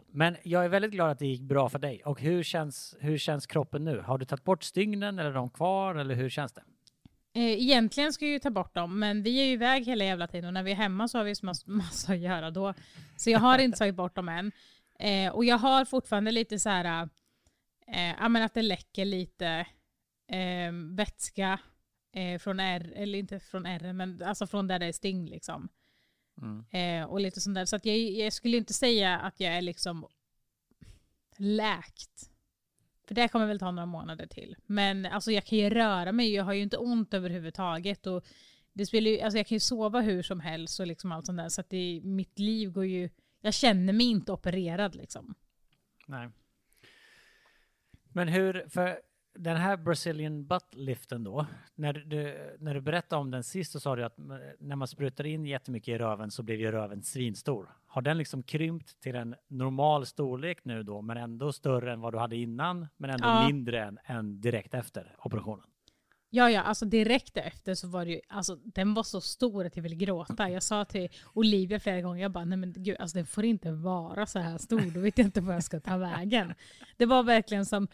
Men 0.06 0.36
jag 0.42 0.64
är 0.64 0.68
väldigt 0.68 0.90
glad 0.90 1.10
att 1.10 1.18
det 1.18 1.26
gick 1.26 1.42
bra 1.42 1.68
för 1.68 1.78
dig. 1.78 2.02
Och 2.04 2.20
hur 2.20 2.42
känns, 2.42 2.96
hur 3.00 3.18
känns 3.18 3.46
kroppen 3.46 3.84
nu? 3.84 4.00
Har 4.00 4.18
du 4.18 4.24
tagit 4.24 4.44
bort 4.44 4.62
stygnen 4.62 5.18
eller 5.18 5.30
är 5.30 5.34
de 5.34 5.50
kvar 5.50 5.94
eller 5.94 6.14
hur 6.14 6.28
känns 6.28 6.52
det? 6.52 6.62
Eh, 7.32 7.42
egentligen 7.42 8.12
ska 8.12 8.24
jag 8.24 8.32
ju 8.32 8.38
ta 8.38 8.50
bort 8.50 8.74
dem, 8.74 8.98
men 8.98 9.22
vi 9.22 9.40
är 9.40 9.44
ju 9.44 9.52
iväg 9.52 9.84
hela 9.86 10.04
jävla 10.04 10.26
tiden 10.26 10.44
och 10.46 10.54
när 10.54 10.62
vi 10.62 10.70
är 10.70 10.76
hemma 10.76 11.08
så 11.08 11.18
har 11.18 11.24
vi 11.24 11.34
så 11.34 11.46
mass- 11.46 11.66
massa 11.66 12.12
att 12.12 12.18
göra 12.18 12.50
då. 12.50 12.74
Så 13.16 13.30
jag 13.30 13.38
har 13.38 13.58
inte 13.58 13.78
tagit 13.78 13.94
bort 13.94 14.14
dem 14.16 14.28
än. 14.28 14.52
Eh, 14.98 15.32
och 15.32 15.44
jag 15.44 15.58
har 15.58 15.84
fortfarande 15.84 16.30
lite 16.32 16.58
så 16.58 16.68
här, 16.68 17.08
eh, 17.86 18.10
ja 18.20 18.28
men 18.28 18.42
att 18.42 18.54
det 18.54 18.62
läcker 18.62 19.04
lite 19.04 19.66
eh, 20.28 20.72
vätska 20.96 21.58
eh, 22.14 22.38
från 22.38 22.60
R, 22.60 22.92
eller 22.96 23.18
inte 23.18 23.40
från 23.40 23.66
R, 23.66 23.92
men 23.92 24.22
alltså 24.22 24.46
från 24.46 24.66
där 24.68 24.78
det 24.78 24.86
är 24.86 24.92
sting 24.92 25.26
liksom. 25.30 25.68
Mm. 26.42 26.64
Eh, 26.70 27.10
och 27.10 27.20
lite 27.20 27.40
sånt 27.40 27.54
där. 27.54 27.64
Så 27.64 27.78
jag, 27.82 27.96
jag 27.96 28.32
skulle 28.32 28.56
inte 28.56 28.74
säga 28.74 29.18
att 29.18 29.40
jag 29.40 29.52
är 29.54 29.62
liksom 29.62 30.06
läkt. 31.36 32.29
För 33.10 33.14
det 33.14 33.28
kommer 33.28 33.46
väl 33.46 33.58
ta 33.58 33.70
några 33.70 33.86
månader 33.86 34.26
till. 34.26 34.56
Men 34.66 35.06
alltså 35.06 35.32
jag 35.32 35.44
kan 35.44 35.58
ju 35.58 35.70
röra 35.70 36.12
mig, 36.12 36.34
jag 36.34 36.44
har 36.44 36.52
ju 36.52 36.62
inte 36.62 36.76
ont 36.76 37.14
överhuvudtaget. 37.14 38.06
Och 38.06 38.24
det 38.72 38.86
spelar 38.86 39.10
ju, 39.10 39.20
alltså 39.20 39.36
jag 39.38 39.46
kan 39.46 39.56
ju 39.56 39.60
sova 39.60 40.00
hur 40.00 40.22
som 40.22 40.40
helst 40.40 40.80
och 40.80 40.86
liksom 40.86 41.12
allt 41.12 41.26
sånt 41.26 41.38
där. 41.38 41.48
Så 41.48 41.60
att 41.60 41.70
det, 41.70 42.00
mitt 42.04 42.38
liv 42.38 42.70
går 42.70 42.86
ju, 42.86 43.10
jag 43.40 43.54
känner 43.54 43.92
mig 43.92 44.06
inte 44.06 44.32
opererad 44.32 44.94
liksom. 44.94 45.34
Nej. 46.06 46.28
Men 48.12 48.28
hur, 48.28 48.68
för 48.68 49.00
den 49.34 49.56
här 49.56 49.76
Brazilian 49.76 50.46
butt 50.46 50.74
liften 50.74 51.24
då, 51.24 51.46
när 51.74 51.92
du, 51.92 52.56
när 52.58 52.74
du 52.74 52.80
berättade 52.80 53.20
om 53.20 53.30
den 53.30 53.44
sist 53.44 53.72
så 53.72 53.80
sa 53.80 53.96
du 53.96 54.04
att 54.04 54.18
när 54.58 54.76
man 54.76 54.88
sprutar 54.88 55.26
in 55.26 55.46
jättemycket 55.46 55.88
i 55.94 55.98
röven 55.98 56.30
så 56.30 56.42
blir 56.42 56.56
ju 56.56 56.72
röven 56.72 57.02
svinstor. 57.02 57.68
Har 57.86 58.02
den 58.02 58.18
liksom 58.18 58.42
krympt 58.42 59.00
till 59.00 59.14
en 59.16 59.34
normal 59.48 60.06
storlek 60.06 60.64
nu 60.64 60.82
då, 60.82 61.02
men 61.02 61.16
ändå 61.16 61.52
större 61.52 61.92
än 61.92 62.00
vad 62.00 62.14
du 62.14 62.18
hade 62.18 62.36
innan, 62.36 62.86
men 62.96 63.10
ändå 63.10 63.28
Ja. 63.28 63.46
mindre 63.46 63.84
än, 63.84 63.98
än 64.04 64.40
direkt 64.40 64.74
efter 64.74 65.16
operationen? 65.18 65.64
Ja, 66.32 66.50
ja, 66.50 66.60
alltså 66.62 66.84
direkt 66.84 67.36
efter 67.36 67.74
så 67.74 67.88
var 67.88 68.04
det 68.04 68.10
ju, 68.10 68.20
alltså 68.28 68.56
den 68.56 68.94
var 68.94 69.02
så 69.02 69.20
stor 69.20 69.66
att 69.66 69.76
jag 69.76 69.82
ville 69.82 69.96
gråta. 69.96 70.50
Jag 70.50 70.62
sa 70.62 70.84
till 70.84 71.08
Olivia 71.32 71.80
flera 71.80 72.00
gånger, 72.00 72.22
jag 72.22 72.30
bara, 72.32 72.44
nej 72.44 72.58
men 72.58 72.72
gud, 72.76 72.96
alltså 73.00 73.16
den 73.18 73.26
får 73.26 73.44
inte 73.44 73.72
vara 73.72 74.26
så 74.26 74.38
här 74.38 74.58
stor, 74.58 74.90
då 74.94 75.00
vet 75.00 75.18
jag 75.18 75.26
inte 75.26 75.40
var 75.40 75.54
jag 75.54 75.64
ska 75.64 75.80
ta 75.80 75.96
vägen. 75.96 76.54
Det 76.96 77.06
var 77.06 77.22
verkligen 77.22 77.66
som, 77.66 77.88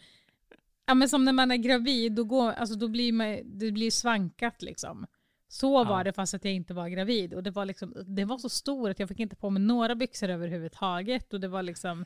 ja 0.87 0.93
men 0.93 1.09
som 1.09 1.25
när 1.25 1.33
man 1.33 1.51
är 1.51 1.57
gravid, 1.57 2.11
då, 2.13 2.23
går, 2.23 2.51
alltså, 2.51 2.75
då 2.75 2.87
blir 2.87 3.13
man, 3.13 3.41
det 3.59 3.71
blir 3.71 3.91
svankat 3.91 4.61
liksom. 4.61 5.07
Så 5.47 5.83
var 5.83 5.97
Ja. 5.99 6.03
det 6.03 6.13
fast 6.13 6.33
att 6.33 6.45
jag 6.45 6.53
inte 6.53 6.73
var 6.73 6.89
gravid. 6.89 7.33
Och 7.33 7.43
det 7.43 7.51
var, 7.51 7.65
liksom, 7.65 7.93
det 8.05 8.25
var 8.25 8.37
så 8.37 8.49
stor 8.49 8.89
att 8.89 8.99
jag 8.99 9.09
fick 9.09 9.19
inte 9.19 9.35
på 9.35 9.49
mig 9.49 9.61
några 9.63 9.95
byxor 9.95 10.29
överhuvudtaget. 10.29 11.33
Och 11.33 11.39
det 11.39 11.47
var 11.47 11.63
liksom, 11.63 12.05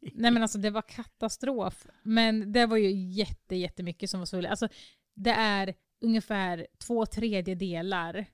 nej 0.00 0.30
men 0.30 0.42
alltså 0.42 0.58
det 0.58 0.70
var 0.70 0.82
katastrof. 0.82 1.86
Men 2.02 2.52
det 2.52 2.66
var 2.66 2.76
ju 2.76 2.90
jätte, 2.90 3.56
jättemycket 3.56 4.10
som 4.10 4.20
var 4.20 4.26
svullet. 4.26 4.50
Alltså 4.50 4.68
det 5.14 5.30
är 5.30 5.74
ungefär 6.00 6.66
två 6.86 7.06
tredjedelar 7.06 8.24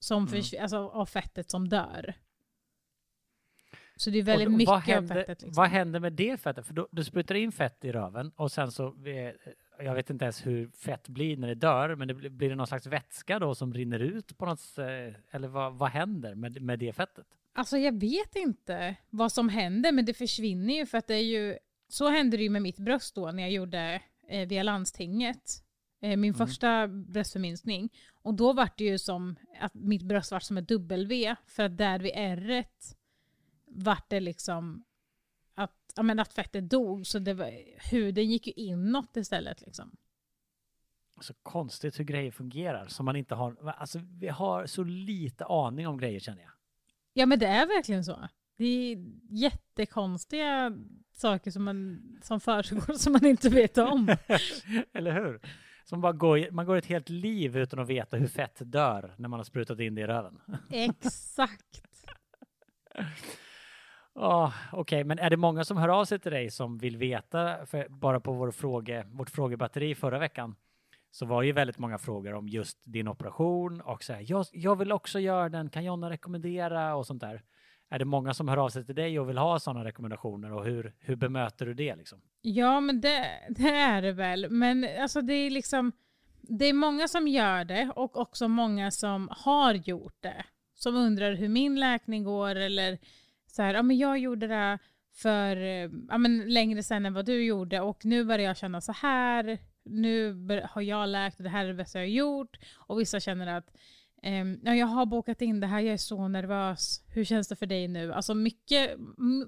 som 0.00 0.26
Mm. 0.26 0.42
alltså, 0.60 0.76
av 0.76 1.06
fettet 1.06 1.50
som 1.50 1.68
dör. 1.68 2.14
Så 3.98 4.10
det 4.10 4.18
är 4.18 4.22
väldigt 4.22 4.46
Och 4.46 4.52
mycket 4.52 4.68
vad, 4.68 4.76
av 4.76 4.82
händer, 4.82 5.14
fettet. 5.14 5.42
Liksom. 5.42 5.52
vad 5.62 5.68
händer 5.68 6.00
med 6.00 6.12
det 6.12 6.40
fettet? 6.40 6.66
För 6.66 6.74
då, 6.74 6.88
du 6.90 7.04
sprutar 7.04 7.34
in 7.34 7.52
fett 7.52 7.84
i 7.84 7.92
röven 7.92 8.32
och 8.36 8.52
sen 8.52 8.72
så, 8.72 8.86
eh, 8.86 9.32
jag 9.84 9.94
vet 9.94 10.10
inte 10.10 10.24
ens 10.24 10.46
hur 10.46 10.68
fett 10.68 11.08
blir 11.08 11.36
när 11.36 11.48
det 11.48 11.54
dör, 11.54 11.94
men 11.94 12.08
det 12.08 12.14
blir, 12.14 12.30
blir 12.30 12.48
det 12.50 12.54
någon 12.56 12.66
slags 12.66 12.86
vätska 12.86 13.38
då 13.38 13.54
som 13.54 13.74
rinner 13.74 13.98
ut 13.98 14.38
på 14.38 14.46
något 14.46 14.60
sätt? 14.60 15.16
Eller 15.30 15.48
vad, 15.48 15.74
vad 15.74 15.90
händer 15.90 16.34
med, 16.34 16.62
med 16.62 16.78
det 16.78 16.92
fettet? 16.92 17.26
Alltså 17.52 17.78
jag 17.78 18.00
vet 18.00 18.36
inte 18.36 18.96
vad 19.10 19.32
som 19.32 19.48
händer 19.48 19.92
men 19.92 20.04
det 20.04 20.14
försvinner 20.14 20.74
ju 20.74 20.86
för 20.86 20.98
att 20.98 21.06
det 21.06 21.14
är 21.14 21.24
ju 21.24 21.58
så 21.88 22.08
hände 22.08 22.36
det 22.36 22.42
ju 22.42 22.50
med 22.50 22.62
mitt 22.62 22.78
bröst 22.78 23.14
då 23.14 23.30
när 23.32 23.42
jag 23.42 23.52
gjorde 23.52 24.02
eh, 24.28 24.48
via 24.48 24.62
landstinget. 24.62 25.62
Eh, 26.02 26.08
min 26.08 26.34
Mm. 26.34 26.34
första 26.34 26.88
bröstförminskning. 26.88 27.90
Och 28.22 28.34
då 28.34 28.52
var 28.52 28.68
det 28.76 28.84
ju 28.84 28.98
som 28.98 29.36
att 29.60 29.74
mitt 29.74 30.02
bröst 30.02 30.32
var 30.32 30.40
som 30.40 30.56
ett 30.58 30.68
W 30.68 31.36
för 31.46 31.62
att 31.62 31.76
där 31.78 31.98
vid 31.98 32.12
r 32.14 32.64
vart 33.70 34.10
det 34.10 34.20
liksom 34.20 34.84
att, 35.54 35.92
ja, 35.96 36.02
men 36.02 36.18
att 36.18 36.32
fettet 36.32 36.70
dog 36.70 37.06
så 37.06 37.18
det 37.18 37.34
var, 37.34 37.52
huden 37.90 38.30
gick 38.30 38.46
ju 38.46 38.52
inåt 38.52 39.16
istället 39.16 39.60
liksom. 39.60 39.96
Så 41.20 41.34
konstigt 41.34 41.98
hur 41.98 42.04
grejer 42.04 42.30
fungerar 42.30 42.86
som 42.86 43.04
man 43.04 43.16
inte 43.16 43.34
har, 43.34 43.74
alltså 43.76 44.00
vi 44.20 44.28
har 44.28 44.66
så 44.66 44.84
lite 44.84 45.44
aning 45.44 45.86
om 45.86 45.98
grejer 45.98 46.20
känner 46.20 46.42
jag. 46.42 46.52
Ja 47.12 47.26
men 47.26 47.38
det 47.38 47.46
är 47.46 47.66
verkligen 47.66 48.04
så. 48.04 48.28
Det 48.56 48.64
är 48.64 48.98
jättekonstiga 49.30 50.72
saker 51.12 51.50
som, 51.50 51.64
man, 51.64 52.02
som 52.22 52.40
försiggår 52.40 52.94
som 52.94 53.12
man 53.12 53.26
inte 53.26 53.48
vet 53.48 53.78
om. 53.78 54.08
Eller 54.92 55.12
hur? 55.12 55.40
Som 55.84 56.00
bara 56.00 56.12
går, 56.12 56.50
man 56.50 56.66
går 56.66 56.76
ett 56.76 56.86
helt 56.86 57.08
liv 57.08 57.56
utan 57.56 57.78
att 57.78 57.88
veta 57.88 58.16
hur 58.16 58.26
fett 58.26 58.56
dör 58.60 59.14
när 59.16 59.28
man 59.28 59.38
har 59.38 59.44
sprutat 59.44 59.80
in 59.80 59.94
det 59.94 60.00
i 60.00 60.06
röven. 60.06 60.40
Exakt. 60.70 61.82
Oh, 64.18 64.52
Okej, 64.72 65.04
men 65.04 65.18
är 65.18 65.30
det 65.30 65.36
många 65.36 65.64
som 65.64 65.76
hör 65.76 65.88
av 65.88 66.04
sig 66.04 66.18
till 66.18 66.32
dig 66.32 66.50
som 66.50 66.78
vill 66.78 66.96
veta? 66.96 67.66
För 67.66 67.88
bara 67.88 68.20
på 68.20 68.32
vår 68.32 68.50
fråge, 68.50 69.06
vårt 69.10 69.30
frågebatteri 69.30 69.94
förra 69.94 70.18
veckan 70.18 70.54
så 71.10 71.26
var 71.26 71.42
det 71.42 71.46
ju 71.46 71.52
väldigt 71.52 71.78
många 71.78 71.98
frågor 71.98 72.34
om 72.34 72.48
just 72.48 72.78
din 72.84 73.08
operation 73.08 73.80
och 73.80 74.04
så 74.04 74.12
här, 74.12 74.24
jag, 74.28 74.46
jag 74.52 74.76
vill 74.76 74.92
också 74.92 75.20
göra 75.20 75.48
den, 75.48 75.70
kan 75.70 75.84
Jonna 75.84 76.10
rekommendera 76.10 76.94
och 76.96 77.06
sånt 77.06 77.20
där. 77.20 77.42
Är 77.90 77.98
det 77.98 78.04
många 78.04 78.34
som 78.34 78.48
hör 78.48 78.56
av 78.56 78.68
sig 78.68 78.86
till 78.86 78.94
dig 78.94 79.20
och 79.20 79.28
vill 79.28 79.38
ha 79.38 79.58
sådana 79.58 79.84
rekommendationer 79.84 80.52
och 80.52 80.64
hur, 80.64 80.94
hur 80.98 81.16
bemöter 81.16 81.66
du 81.66 81.74
det 81.74 81.96
liksom? 81.96 82.20
Ja, 82.40 82.80
men 82.80 83.00
det, 83.00 83.28
det 83.48 83.68
är 83.68 84.02
det 84.02 84.12
väl. 84.12 84.50
Men 84.50 84.88
alltså 85.00 85.20
det 85.20 85.34
är 85.34 85.50
liksom, 85.50 85.92
det 86.40 86.64
är 86.64 86.72
många 86.72 87.08
som 87.08 87.28
gör 87.28 87.64
det 87.64 87.92
och 87.96 88.16
också 88.16 88.48
många 88.48 88.90
som 88.90 89.28
har 89.30 89.74
gjort 89.74 90.16
det. 90.20 90.44
Som 90.74 90.96
undrar 90.96 91.34
hur 91.34 91.48
min 91.48 91.80
läkning 91.80 92.24
går 92.24 92.54
eller 92.54 92.98
så 93.48 93.62
här, 93.62 93.74
ja 93.74 93.82
men 93.82 93.98
jag 93.98 94.18
gjorde 94.18 94.46
det 94.46 94.78
för 95.14 95.56
ja, 96.08 96.18
men 96.18 96.38
längre 96.52 96.82
sedan 96.82 97.06
än 97.06 97.14
vad 97.14 97.26
du 97.26 97.44
gjorde 97.44 97.80
och 97.80 98.04
nu 98.04 98.24
börjar 98.24 98.46
jag 98.46 98.56
känna 98.56 98.80
så 98.80 98.92
här. 98.92 99.58
Nu 99.84 100.46
har 100.64 100.82
jag 100.82 101.08
läkt 101.08 101.36
och 101.36 101.44
det 101.44 101.50
här 101.50 101.64
är 101.64 101.68
det 101.68 101.74
bästa 101.74 101.98
jag 101.98 102.06
har 102.06 102.10
gjort. 102.10 102.58
Och 102.76 103.00
vissa 103.00 103.20
känner 103.20 103.46
att 103.46 103.76
ehm, 104.22 104.60
ja, 104.62 104.74
jag 104.74 104.86
har 104.86 105.06
bokat 105.06 105.42
in 105.42 105.60
det 105.60 105.66
här, 105.66 105.80
jag 105.80 105.92
är 105.92 105.96
så 105.96 106.28
nervös. 106.28 107.02
Hur 107.08 107.24
känns 107.24 107.48
det 107.48 107.56
för 107.56 107.66
dig 107.66 107.88
nu? 107.88 108.12
Alltså 108.12 108.34
mycket, 108.34 108.96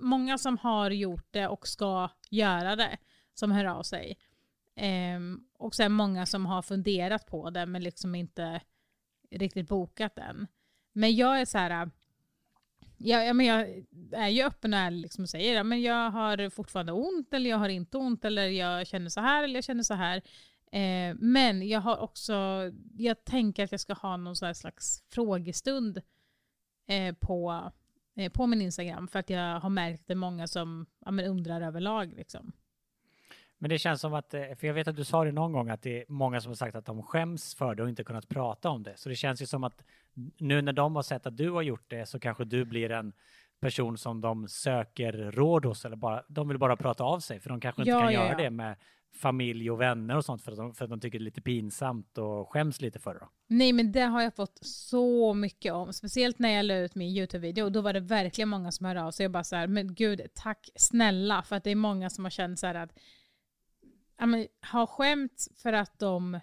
många 0.01 0.39
som 0.39 0.59
har 0.59 0.91
gjort 0.91 1.29
det 1.31 1.49
och 1.49 1.69
ska 1.69 2.11
göra 2.31 2.77
det 2.77 2.99
som 3.35 3.53
hör 3.53 3.65
av 3.65 3.83
sig. 3.83 4.19
Ehm, 4.77 5.41
och 5.59 5.75
sen 5.75 5.93
många 5.93 6.27
som 6.27 6.47
har 6.47 6.63
funderat 6.63 7.27
på 7.27 7.51
det 7.51 7.67
men 7.67 7.83
liksom 7.83 8.15
inte 8.15 8.61
riktigt 9.31 9.69
bokat 9.69 10.19
än. 10.19 10.47
Men 10.93 11.17
jag 11.17 11.41
är 11.41 11.45
så 11.45 11.59
här, 11.59 11.91
jag, 13.03 13.27
ja, 13.27 13.33
men 13.33 13.47
jag 13.47 13.85
är 14.13 14.29
ju 14.29 14.43
öppen 14.43 14.75
och 14.75 14.79
ärlig 14.79 15.01
liksom 15.01 15.23
och 15.25 15.31
säger 15.31 15.55
ja, 15.55 15.63
men 15.63 15.83
jag 15.83 16.11
har 16.11 16.51
fortfarande 16.51 16.93
ont 16.93 17.35
eller 17.35 17.51
jag 17.51 17.59
har 17.59 17.69
inte 17.69 17.99
ont 17.99 18.25
eller 18.25 18.47
jag 18.47 18.87
känner 18.87 19.09
så 19.09 19.21
här 19.21 19.45
eller 19.45 19.55
jag 19.55 19.65
känner 19.65 19.83
så 19.83 19.95
här. 19.95 20.17
Eh, 20.73 21.15
men 21.19 21.69
jag 21.69 21.81
har 21.81 21.99
också, 21.99 22.35
jag 22.97 23.25
tänker 23.25 23.65
att 23.65 23.71
jag 23.73 23.81
ska 23.81 23.93
ha 23.95 24.17
någon 24.17 24.35
här 24.43 24.53
slags 24.53 25.03
frågestund 25.09 26.03
eh, 26.89 27.15
på, 27.15 27.71
eh, 28.17 28.33
på 28.33 28.47
min 28.47 28.63
Instagram 28.63 29.09
för 29.09 29.19
att 29.19 29.31
jag 29.31 29.61
har 29.61 29.71
märkt 29.71 30.01
att 30.01 30.07
det 30.07 30.13
är 30.13 30.17
många 30.17 30.47
som 30.47 30.87
ja, 31.05 31.11
men 31.11 31.25
undrar 31.25 31.61
överlag. 31.61 32.13
Liksom. 32.17 32.53
Men 33.63 33.71
det 33.71 33.79
känns 33.79 34.01
som 34.01 34.15
att, 34.15 34.35
eh, 34.35 34.43
för 34.59 34.67
jag 34.67 34.75
vet 34.75 34.89
att 34.89 34.97
du 34.97 35.05
sa 35.05 35.25
det 35.25 35.33
någon 35.33 35.53
gång 35.53 35.69
att 35.69 35.83
det 35.83 36.01
är 36.01 36.05
många 36.09 36.41
som 36.41 36.51
har 36.51 36.57
sagt 36.57 36.77
att 36.77 36.87
de 36.87 37.03
skäms 37.03 37.55
för 37.55 37.75
det 37.75 37.83
och 37.83 37.89
inte 37.89 38.05
kunnat 38.05 38.29
prata 38.29 38.71
om 38.71 38.83
det. 38.83 38.97
Så 38.97 39.09
det 39.09 39.17
känns 39.17 39.43
ju 39.43 39.47
som 39.47 39.65
att 39.65 39.85
nu 40.39 40.63
när 40.63 40.73
de 40.73 40.97
har 40.97 41.03
sett 41.03 41.27
att 41.27 41.37
du 41.37 41.51
har 41.51 41.63
gjort 41.63 41.91
det 41.91 42.07
så 42.07 42.19
kanske 42.21 42.45
du 42.45 42.65
blir 42.65 42.91
en 42.91 43.13
person 43.61 43.99
som 43.99 44.21
de 44.21 44.49
söker 44.49 45.13
råd 45.13 45.65
hos 45.65 45.85
eller 45.85 45.97
bara, 45.97 46.23
de 46.29 46.49
vill 46.49 46.59
bara 46.59 46.77
prata 46.77 47.05
av 47.05 47.21
sig 47.21 47.41
för 47.41 47.49
de 47.49 47.61
kanske 47.61 47.83
inte 47.83 47.91
Ja, 47.91 48.01
kan 48.01 48.13
ja, 48.13 48.21
göra 48.21 48.31
ja. 48.31 48.37
det 48.37 48.51
med, 48.51 48.77
familj 49.13 49.71
och 49.71 49.81
vänner 49.81 50.17
och 50.17 50.25
sånt 50.25 50.43
för 50.43 50.53
att 50.53 50.59
de, 50.59 50.75
för 50.75 50.85
att 50.85 50.91
de 50.91 51.01
tycker 51.01 51.19
det 51.19 51.23
är 51.23 51.25
lite 51.25 51.41
pinsamt 51.41 52.19
och 52.19 52.53
skäms 52.53 52.81
lite 52.81 52.99
för 52.99 53.15
det? 53.15 53.21
Då? 53.21 53.29
Nej 53.47 53.73
men 53.73 53.93
det 53.93 54.01
har 54.01 54.23
jag 54.23 54.35
fått 54.35 54.59
så 54.63 55.35
mycket 55.35 55.73
om. 55.73 55.93
Speciellt 55.93 56.39
när 56.39 56.51
jag 56.51 56.65
la 56.65 56.75
ut 56.75 56.95
min 56.95 57.09
YouTube-video. 57.09 57.69
Då 57.69 57.81
var 57.81 57.93
det 57.93 58.01
verkligen 58.01 58.49
många 58.49 58.73
som 58.73 58.87
hörde 58.87 59.03
av 59.03 59.11
sig 59.11 59.27
och 59.27 59.33
bara 59.33 59.45
så 59.45 59.57
här, 59.57 59.67
men 59.67 59.95
gud 59.95 60.21
tack 60.35 60.69
snälla. 60.75 61.43
För 61.43 61.57
att 61.57 61.65
det 61.65 61.71
är 61.71 61.75
många 61.75 62.11
som 62.11 62.25
har 62.25 62.31
känt 62.31 62.59
så 62.59 62.67
här 62.67 62.75
att 62.75 62.99
men, 64.27 64.47
har 64.61 64.87
skämt 64.87 65.49
för 65.57 65.73
att 65.73 65.99
de 65.99 66.41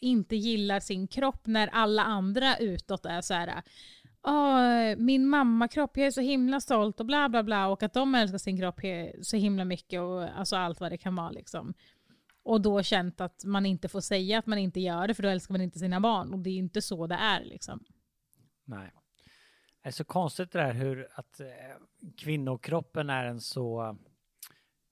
inte 0.00 0.36
gillar 0.36 0.80
sin 0.80 1.08
kropp 1.08 1.46
när 1.46 1.68
alla 1.68 2.02
andra 2.02 2.56
utåt 2.56 3.06
är 3.06 3.20
så 3.20 3.34
här 3.34 3.62
oh, 4.22 4.96
min 4.96 5.26
mammakropp, 5.28 5.96
jag 5.96 6.06
är 6.06 6.10
så 6.10 6.20
himla 6.20 6.60
stolt 6.60 7.00
och 7.00 7.06
bla 7.06 7.28
bla 7.28 7.42
bla 7.42 7.68
och 7.68 7.82
att 7.82 7.92
de 7.92 8.14
älskar 8.14 8.38
sin 8.38 8.58
kropp 8.58 8.80
så 9.22 9.36
himla 9.36 9.64
mycket 9.64 10.00
och 10.00 10.38
alltså 10.38 10.56
allt 10.56 10.80
vad 10.80 10.92
det 10.92 10.98
kan 10.98 11.14
vara 11.14 11.30
liksom. 11.30 11.74
Och 12.42 12.60
då 12.60 12.82
känt 12.82 13.20
att 13.20 13.44
man 13.44 13.66
inte 13.66 13.88
får 13.88 14.00
säga 14.00 14.38
att 14.38 14.46
man 14.46 14.58
inte 14.58 14.80
gör 14.80 15.08
det 15.08 15.14
för 15.14 15.22
då 15.22 15.28
älskar 15.28 15.52
man 15.52 15.60
inte 15.60 15.78
sina 15.78 16.00
barn 16.00 16.32
och 16.32 16.38
det 16.38 16.50
är 16.50 16.56
inte 16.56 16.82
så 16.82 17.06
det 17.06 17.14
är 17.14 17.44
liksom. 17.44 17.84
Nej. 18.64 18.92
Det 19.82 19.88
är 19.88 19.92
så 19.92 20.04
konstigt 20.04 20.52
det 20.52 20.58
där 20.58 20.72
hur 20.72 21.08
att 21.14 21.40
eh, 21.40 21.46
kvinnokroppen 22.16 23.10
är 23.10 23.24
en 23.24 23.40
så 23.40 23.96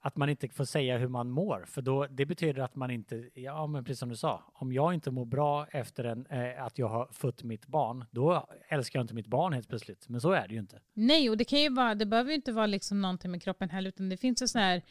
att 0.03 0.17
man 0.17 0.29
inte 0.29 0.49
får 0.49 0.65
säga 0.65 0.99
hur 0.99 1.09
man 1.09 1.31
mår, 1.31 1.65
för 1.67 1.83
då, 1.83 2.07
det 2.07 2.27
betyder 2.27 2.63
att 2.63 2.77
man 2.77 2.91
inte, 2.91 3.31
ja 3.35 3.67
men 3.67 3.85
precis 3.85 3.99
som 3.99 4.09
du 4.09 4.17
sa, 4.17 4.43
om 4.55 4.73
jag 4.73 4.95
inte 4.95 5.11
mår 5.11 5.25
bra 5.25 5.67
efter 5.67 6.05
en, 6.05 6.27
eh, 6.27 6.65
att 6.65 6.79
jag 6.79 6.89
har 6.89 7.09
fött 7.13 7.43
mitt 7.43 7.67
barn, 7.67 8.05
då 8.11 8.49
älskar 8.69 8.99
jag 8.99 9.05
inte 9.05 9.15
mitt 9.15 9.27
barn 9.27 9.53
helt 9.53 9.69
plötsligt. 9.69 10.09
Men 10.09 10.21
så 10.21 10.33
är 10.33 10.49
det 10.49 10.55
ju 10.55 10.61
inte. 10.61 10.81
Nej, 10.95 11.31
och 11.31 11.37
det 11.37 11.45
kan 11.45 11.61
ju 11.61 11.69
vara, 11.69 11.95
det 11.95 12.07
behöver 12.07 12.31
ju 12.31 12.37
inte 12.37 12.53
vara 12.53 12.67
liksom 12.67 13.03
någonting 13.03 13.31
med 13.31 13.43
kroppen 13.43 13.71
heller, 13.71 13.89
utan 13.89 14.09
det 14.09 14.17
finns 14.17 14.43
ju 14.43 14.49
sådana 14.49 14.69
här 14.69 14.83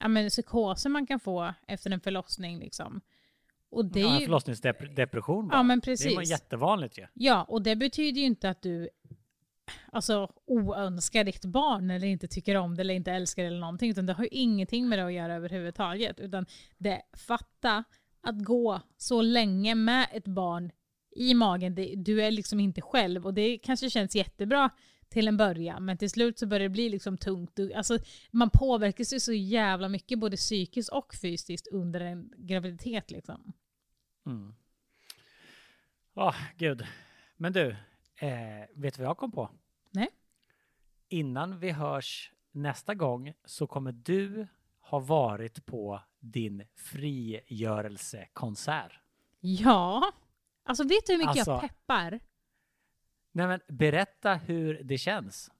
ja, 0.00 0.08
men 0.08 0.28
psykoser 0.28 0.90
man 0.90 1.06
kan 1.06 1.20
få 1.20 1.54
efter 1.66 1.90
en 1.90 2.00
förlossning 2.00 2.58
liksom. 2.58 3.00
Och 3.70 3.84
det 3.84 4.00
ja, 4.00 4.18
ju... 4.18 4.24
förlossningsdepression 4.24 5.48
bara. 5.48 5.56
Ja, 5.56 5.62
men 5.62 5.80
precis. 5.80 6.16
Det 6.16 6.22
är 6.22 6.30
jättevanligt 6.30 6.98
ju. 6.98 7.02
Ja. 7.02 7.08
ja, 7.14 7.44
och 7.48 7.62
det 7.62 7.76
betyder 7.76 8.20
ju 8.20 8.26
inte 8.26 8.50
att 8.50 8.62
du 8.62 8.88
alltså, 9.92 10.32
oönskar 10.46 11.24
ditt 11.24 11.44
barn 11.44 11.90
eller 11.90 12.06
inte 12.06 12.28
tycker 12.28 12.56
om 12.56 12.74
det 12.74 12.80
eller 12.80 12.94
inte 12.94 13.12
älskar 13.12 13.42
det 13.42 13.46
eller 13.46 13.60
någonting. 13.60 13.90
Utan 13.90 14.06
det 14.06 14.12
har 14.12 14.24
ju 14.24 14.30
ingenting 14.32 14.88
med 14.88 14.98
det 14.98 15.04
att 15.04 15.12
göra 15.12 15.34
överhuvudtaget. 15.34 16.20
Utan 16.20 16.46
det, 16.78 17.02
fatta 17.12 17.84
att 18.20 18.44
gå 18.44 18.80
så 18.96 19.22
länge 19.22 19.74
med 19.74 20.06
ett 20.12 20.26
barn 20.26 20.72
i 21.16 21.34
magen, 21.34 21.74
det, 21.74 21.94
du 21.96 22.22
är 22.22 22.30
liksom 22.30 22.60
inte 22.60 22.80
själv. 22.80 23.26
Och 23.26 23.34
det 23.34 23.58
kanske 23.58 23.90
känns 23.90 24.16
jättebra 24.16 24.70
till 25.08 25.28
en 25.28 25.36
början, 25.36 25.84
men 25.84 25.98
till 25.98 26.10
slut 26.10 26.38
så 26.38 26.46
börjar 26.46 26.62
det 26.62 26.68
bli 26.68 26.88
liksom 26.88 27.18
tungt. 27.18 27.58
Alltså, 27.74 27.98
man 28.30 28.50
påverkas 28.50 29.12
ju 29.12 29.20
så 29.20 29.32
jävla 29.32 29.88
mycket, 29.88 30.18
både 30.18 30.36
psykiskt 30.36 30.90
och 30.90 31.14
fysiskt, 31.14 31.66
under 31.66 32.00
en 32.00 32.32
graviditet. 32.36 33.10
Liksom. 33.10 33.52
Mm. 34.26 34.54
oh, 36.14 36.36
gud. 36.56 36.86
Men 37.36 37.52
du, 37.52 37.76
Eh, 38.22 38.64
vet 38.74 38.94
du 38.94 39.02
vad 39.02 39.08
jag 39.08 39.18
kom 39.18 39.32
på? 39.32 39.50
Nej. 39.90 40.08
Innan 41.08 41.58
vi 41.58 41.70
hörs 41.70 42.32
nästa 42.52 42.94
gång 42.94 43.32
så 43.44 43.66
kommer 43.66 43.92
du 43.92 44.46
ha 44.80 44.98
varit 44.98 45.66
på 45.66 46.02
din 46.20 46.64
frigörelsekonsert. 46.76 49.00
Ja. 49.40 50.12
Alltså 50.62 50.84
vet 50.84 51.06
du 51.06 51.12
hur 51.12 51.18
mycket 51.18 51.36
alltså, 51.36 51.50
jag 51.50 51.60
peppar? 51.60 52.20
Nej 53.32 53.46
men 53.46 53.60
berätta 53.68 54.34
hur 54.34 54.82
det 54.82 54.98
känns. 54.98 55.50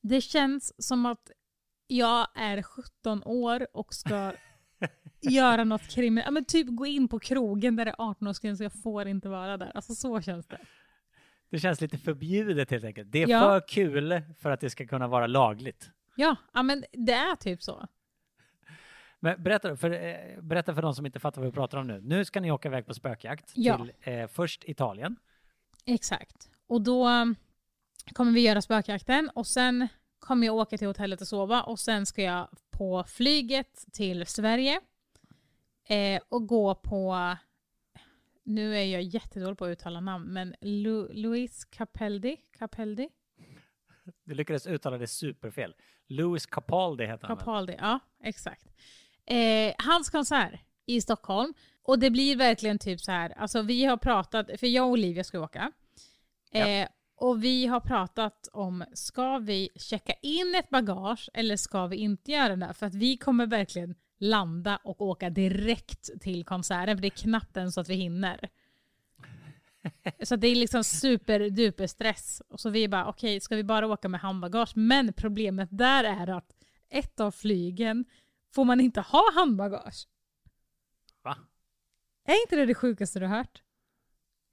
Det 0.00 0.20
känns 0.20 0.86
som 0.86 1.06
att 1.06 1.30
jag 1.86 2.28
är 2.34 2.62
17 2.62 3.22
år 3.24 3.66
och 3.72 3.94
ska 3.94 4.32
göra 5.20 5.64
något 5.64 5.88
kriminellt. 5.88 6.26
Ja, 6.26 6.30
men 6.30 6.44
typ 6.44 6.66
gå 6.70 6.86
in 6.86 7.08
på 7.08 7.18
krogen 7.18 7.76
där 7.76 7.84
det 7.84 7.90
är 7.90 7.96
18-årsgräns 7.96 8.60
och 8.60 8.64
jag 8.64 8.82
får 8.82 9.08
inte 9.08 9.28
vara 9.28 9.56
där. 9.56 9.72
Alltså 9.74 9.94
så 9.94 10.20
känns 10.20 10.46
det. 10.46 10.60
Det 11.54 11.60
känns 11.60 11.80
lite 11.80 11.98
förbjudet 11.98 12.70
helt 12.70 12.84
enkelt. 12.84 13.12
Det 13.12 13.22
är 13.22 13.28
ja. 13.28 13.40
för 13.40 13.68
kul 13.68 14.22
för 14.38 14.50
att 14.50 14.60
det 14.60 14.70
ska 14.70 14.86
kunna 14.86 15.08
vara 15.08 15.26
lagligt. 15.26 15.90
Ja, 16.14 16.36
ja 16.52 16.62
men 16.62 16.84
det 16.92 17.12
är 17.12 17.36
typ 17.36 17.62
så. 17.62 17.86
Men 19.20 19.42
berätta, 19.42 19.76
för, 19.76 19.90
eh, 19.90 20.42
berätta 20.42 20.74
för 20.74 20.82
de 20.82 20.94
som 20.94 21.06
inte 21.06 21.20
fattar 21.20 21.40
vad 21.40 21.50
vi 21.50 21.54
pratar 21.54 21.78
om 21.78 21.86
nu. 21.86 22.00
Nu 22.00 22.24
ska 22.24 22.40
ni 22.40 22.50
åka 22.50 22.68
iväg 22.68 22.86
på 22.86 22.94
spökjakt 22.94 23.52
ja. 23.54 23.76
till 23.76 23.92
eh, 24.00 24.26
först 24.26 24.64
Italien. 24.64 25.16
Exakt. 25.84 26.50
Och 26.66 26.82
då 26.82 27.08
um, 27.08 27.36
kommer 28.12 28.32
vi 28.32 28.40
göra 28.40 28.62
spökjakten 28.62 29.30
och 29.34 29.46
sen 29.46 29.88
kommer 30.18 30.46
jag 30.46 30.56
åka 30.56 30.78
till 30.78 30.86
hotellet 30.86 31.20
och 31.20 31.28
sova 31.28 31.62
och 31.62 31.78
sen 31.78 32.06
ska 32.06 32.22
jag 32.22 32.48
på 32.70 33.04
flyget 33.06 33.84
till 33.92 34.26
Sverige 34.26 34.80
eh, 35.88 36.22
och 36.28 36.46
gå 36.46 36.74
på 36.74 37.36
nu 38.44 38.76
är 38.76 38.84
jag 38.84 39.02
jättedålig 39.02 39.58
på 39.58 39.64
att 39.64 39.70
uttala 39.70 40.00
namn, 40.00 40.32
men 40.32 40.54
Lu 40.60 41.08
Luis 41.12 41.64
Capaldi? 41.64 42.36
Capaldi? 42.58 43.08
Du 44.24 44.34
lyckades 44.34 44.66
uttala 44.66 44.98
det 44.98 45.06
superfel. 45.06 45.74
Louis 46.06 46.46
Capaldi 46.46 47.06
heter 47.06 47.26
han 47.26 47.36
Capaldi, 47.36 47.76
ja 47.78 47.98
exakt. 48.22 48.64
Eh, 49.26 49.74
hans 49.78 50.10
konsert 50.10 50.60
i 50.86 51.00
Stockholm. 51.00 51.54
Och 51.82 51.98
det 51.98 52.10
blir 52.10 52.36
verkligen 52.36 52.78
typ 52.78 53.00
så 53.00 53.12
här, 53.12 53.30
alltså 53.30 53.62
vi 53.62 53.84
har 53.84 53.96
pratat, 53.96 54.46
för 54.60 54.66
jag 54.66 54.84
och 54.84 54.90
Olivia 54.90 55.24
ska 55.24 55.40
åka. 55.40 55.72
Eh, 56.52 56.68
ja. 56.70 56.88
Och 57.16 57.44
vi 57.44 57.66
har 57.66 57.80
pratat 57.80 58.48
om, 58.52 58.84
ska 58.92 59.38
vi 59.38 59.68
checka 59.76 60.12
in 60.22 60.54
ett 60.54 60.70
bagage 60.70 61.30
eller 61.34 61.56
ska 61.56 61.86
vi 61.86 61.96
inte 61.96 62.32
göra 62.32 62.56
det? 62.56 62.74
För 62.74 62.86
att 62.86 62.94
vi 62.94 63.16
kommer 63.16 63.46
verkligen 63.46 63.94
landa 64.24 64.78
och 64.84 65.00
åka 65.02 65.30
direkt 65.30 66.20
till 66.20 66.44
konserten, 66.44 66.96
för 66.96 67.02
det 67.02 67.08
är 67.08 67.22
knappt 67.22 67.56
ens 67.56 67.74
så 67.74 67.80
att 67.80 67.88
vi 67.88 67.94
hinner. 67.94 68.48
Så 70.22 70.36
det 70.36 70.48
är 70.48 70.54
liksom 70.54 70.84
superduper 70.84 71.86
stress. 71.86 72.42
Och 72.48 72.60
så 72.60 72.70
vi 72.70 72.88
bara, 72.88 73.06
okej, 73.06 73.30
okay, 73.30 73.40
ska 73.40 73.56
vi 73.56 73.64
bara 73.64 73.86
åka 73.86 74.08
med 74.08 74.20
handbagage? 74.20 74.72
Men 74.76 75.12
problemet 75.12 75.68
där 75.72 76.04
är 76.04 76.30
att 76.30 76.52
ett 76.88 77.20
av 77.20 77.30
flygen 77.30 78.04
får 78.54 78.64
man 78.64 78.80
inte 78.80 79.00
ha 79.00 79.32
handbagage. 79.34 80.06
Va? 81.22 81.36
Är 82.24 82.42
inte 82.42 82.56
det 82.56 82.66
det 82.66 82.74
sjukaste 82.74 83.18
du 83.18 83.26
har 83.26 83.36
hört? 83.36 83.63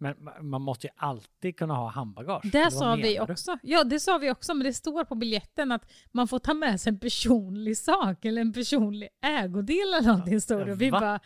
Men 0.01 0.15
man 0.41 0.61
måste 0.61 0.87
ju 0.87 0.93
alltid 0.95 1.57
kunna 1.57 1.73
ha 1.73 1.89
handbagage. 1.89 2.41
Det 2.51 2.71
sa 2.71 2.95
vi 2.95 3.19
också. 3.19 3.57
Ja, 3.63 3.83
det 3.83 3.99
sa 3.99 4.17
vi 4.17 4.31
också, 4.31 4.53
men 4.53 4.65
det 4.65 4.73
står 4.73 5.03
på 5.03 5.15
biljetten 5.15 5.71
att 5.71 5.91
man 6.11 6.27
får 6.27 6.39
ta 6.39 6.53
med 6.53 6.81
sig 6.81 6.89
en 6.89 6.99
personlig 6.99 7.77
sak 7.77 8.25
eller 8.25 8.41
en 8.41 8.53
personlig 8.53 9.09
ägodel 9.21 9.77
eller 9.77 10.07
någonting 10.07 10.41
står 10.41 10.65
det. 10.65 10.75
Vi 10.75 10.91
bara, 10.91 11.19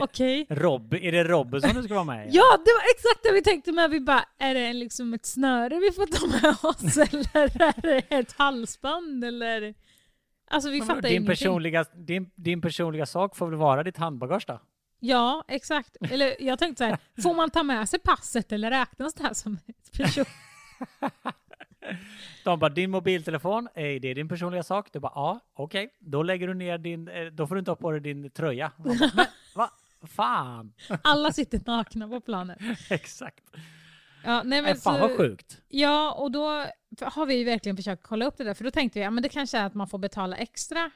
okej. 0.00 0.42
Okay. 0.42 0.56
Rob, 0.56 0.94
är 0.94 1.12
det 1.12 1.24
Robinson 1.24 1.74
du 1.74 1.82
ska 1.82 1.94
vara 1.94 2.04
med 2.04 2.26
i? 2.26 2.30
ja, 2.32 2.58
det 2.64 2.70
var 2.70 2.90
exakt 2.94 3.22
det 3.22 3.32
vi 3.32 3.42
tänkte 3.42 3.72
med. 3.72 3.90
Vi 3.90 4.00
bara, 4.00 4.24
är 4.38 4.54
det 4.54 4.72
liksom 4.72 5.14
ett 5.14 5.26
snöre 5.26 5.80
vi 5.80 5.92
får 5.92 6.06
ta 6.06 6.26
med 6.26 6.56
oss 6.62 6.96
eller 7.12 7.62
är 7.62 7.82
det 7.82 8.14
ett 8.14 8.32
halsband 8.32 9.24
eller? 9.24 9.74
Alltså 10.50 10.70
vi 10.70 10.80
fattar 10.80 11.02
din 11.02 11.10
ingenting. 11.10 11.26
Personliga, 11.26 11.84
din, 11.94 12.30
din 12.34 12.60
personliga 12.60 13.06
sak 13.06 13.36
får 13.36 13.46
väl 13.46 13.58
vara 13.58 13.82
ditt 13.82 13.96
handbagage 13.96 14.44
då? 14.46 14.60
Ja, 15.00 15.44
exakt. 15.48 15.96
Eller 16.00 16.42
jag 16.42 16.58
tänkte 16.58 16.84
så 16.84 16.84
här, 16.84 16.98
får 17.22 17.34
man 17.34 17.50
ta 17.50 17.62
med 17.62 17.88
sig 17.88 17.98
passet 17.98 18.52
eller 18.52 18.70
räknas 18.70 19.14
det 19.14 19.22
här 19.22 19.34
som 19.34 19.58
ett 19.66 19.92
person? 19.92 20.24
De 22.44 22.58
bara, 22.58 22.70
din 22.70 22.90
mobiltelefon, 22.90 23.68
är 23.74 24.00
det 24.00 24.14
din 24.14 24.28
personliga 24.28 24.62
sak? 24.62 24.88
Du 24.92 24.98
bara, 25.00 25.12
ja, 25.14 25.40
okej. 25.54 25.84
Okay. 25.84 25.96
Då 25.98 26.22
lägger 26.22 26.46
du 26.46 26.54
ner 26.54 26.78
din, 26.78 27.08
eh, 27.08 27.26
då 27.26 27.46
får 27.46 27.54
du 27.54 27.58
inte 27.58 27.70
ha 27.70 27.76
på 27.76 27.90
dig 27.90 28.00
din 28.00 28.30
tröja. 28.30 28.72
Bara, 28.76 28.94
Men 29.14 29.26
va? 29.54 29.70
Fan! 30.06 30.72
Alla 31.02 31.32
sitter 31.32 31.60
nakna 31.66 32.08
på 32.08 32.20
planet. 32.20 32.58
Exakt. 32.90 33.44
Ja, 34.24 34.42
nej 34.44 34.62
men 34.62 34.70
äh, 34.70 34.76
fan 34.76 34.94
så, 34.94 35.00
vad 35.00 35.16
sjukt. 35.16 35.62
Ja, 35.68 36.12
och 36.12 36.30
då 36.30 36.66
har 37.00 37.26
vi 37.26 37.44
verkligen 37.44 37.76
försökt 37.76 38.02
kolla 38.02 38.24
upp 38.24 38.36
det 38.36 38.44
där, 38.44 38.54
för 38.54 38.64
då 38.64 38.70
tänkte 38.70 38.98
vi, 38.98 39.04
ja 39.04 39.10
men 39.10 39.22
det 39.22 39.28
kanske 39.28 39.58
är 39.58 39.66
att 39.66 39.74
man 39.74 39.88
får 39.88 39.98
betala 39.98 40.36
extra 40.36 40.90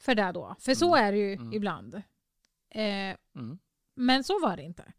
för 0.00 0.14
det 0.14 0.32
då. 0.32 0.56
För 0.60 0.74
så 0.74 0.94
mm. 0.94 1.06
är 1.06 1.12
det 1.12 1.18
ju 1.18 1.32
mm. 1.32 1.52
ibland. 1.52 2.02
Eh, 2.74 3.16
mm. 3.36 3.58
Men 3.94 4.24
så 4.24 4.40
var 4.40 4.56
det 4.56 4.62
inte. 4.62 4.92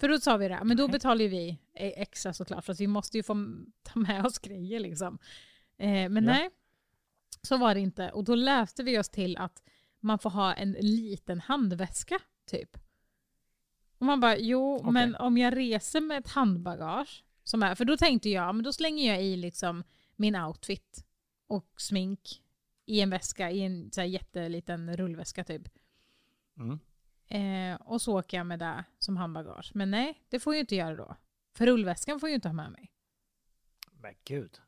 För 0.00 0.08
då 0.08 0.20
sa 0.20 0.36
vi 0.36 0.48
det, 0.48 0.60
men 0.64 0.76
då 0.76 0.88
betalar 0.88 1.28
vi 1.28 1.58
extra 1.74 2.32
såklart 2.32 2.64
för 2.64 2.72
att 2.72 2.80
vi 2.80 2.86
måste 2.86 3.16
ju 3.16 3.22
få 3.22 3.34
ta 3.82 3.98
med 3.98 4.26
oss 4.26 4.38
grejer 4.38 4.80
liksom. 4.80 5.18
Eh, 5.76 6.08
men 6.08 6.24
ja. 6.24 6.32
nej, 6.32 6.50
så 7.42 7.56
var 7.56 7.74
det 7.74 7.80
inte. 7.80 8.10
Och 8.10 8.24
då 8.24 8.34
läste 8.34 8.82
vi 8.82 8.98
oss 8.98 9.08
till 9.08 9.36
att 9.36 9.62
man 10.00 10.18
får 10.18 10.30
ha 10.30 10.54
en 10.54 10.72
liten 10.72 11.40
handväska 11.40 12.18
typ. 12.46 12.76
Och 13.98 14.06
man 14.06 14.20
bara, 14.20 14.36
jo 14.38 14.74
okay. 14.74 14.92
men 14.92 15.14
om 15.14 15.38
jag 15.38 15.56
reser 15.56 16.00
med 16.00 16.18
ett 16.18 16.28
handbagage, 16.28 17.24
som 17.44 17.62
är, 17.62 17.74
för 17.74 17.84
då 17.84 17.96
tänkte 17.96 18.30
jag, 18.30 18.54
men 18.54 18.64
då 18.64 18.72
slänger 18.72 19.12
jag 19.12 19.24
i 19.24 19.36
liksom 19.36 19.84
min 20.16 20.36
outfit 20.36 21.04
och 21.46 21.74
smink 21.76 22.42
i 22.86 23.00
en 23.00 23.10
väska, 23.10 23.50
i 23.50 23.60
en 23.60 23.92
så 23.92 24.00
här 24.00 24.08
jätteliten 24.08 24.96
rullväska 24.96 25.44
typ. 25.44 25.68
Mm. 26.60 26.78
Eh, 27.26 27.80
och 27.80 28.02
så 28.02 28.18
åker 28.18 28.36
jag 28.36 28.46
med 28.46 28.58
det 28.58 28.84
som 28.98 29.16
handbagage. 29.16 29.70
Men 29.74 29.90
nej, 29.90 30.22
det 30.28 30.40
får 30.40 30.54
jag 30.54 30.62
inte 30.62 30.76
göra 30.76 30.96
då. 30.96 31.16
För 31.54 31.66
rullväskan 31.66 32.20
får 32.20 32.28
jag 32.28 32.34
inte 32.34 32.48
ha 32.48 32.52
med 32.52 32.72
mig. 32.72 32.92
Men 33.92 34.14
gud. 34.24 34.60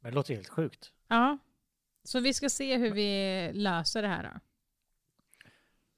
Men 0.00 0.10
det 0.10 0.14
låter 0.14 0.34
helt 0.34 0.48
sjukt. 0.48 0.92
Ja. 1.08 1.38
Så 2.04 2.20
vi 2.20 2.34
ska 2.34 2.48
se 2.48 2.76
hur 2.76 2.90
vi 2.90 3.50
löser 3.54 4.02
det 4.02 4.08
här 4.08 4.22
då. 4.22 4.40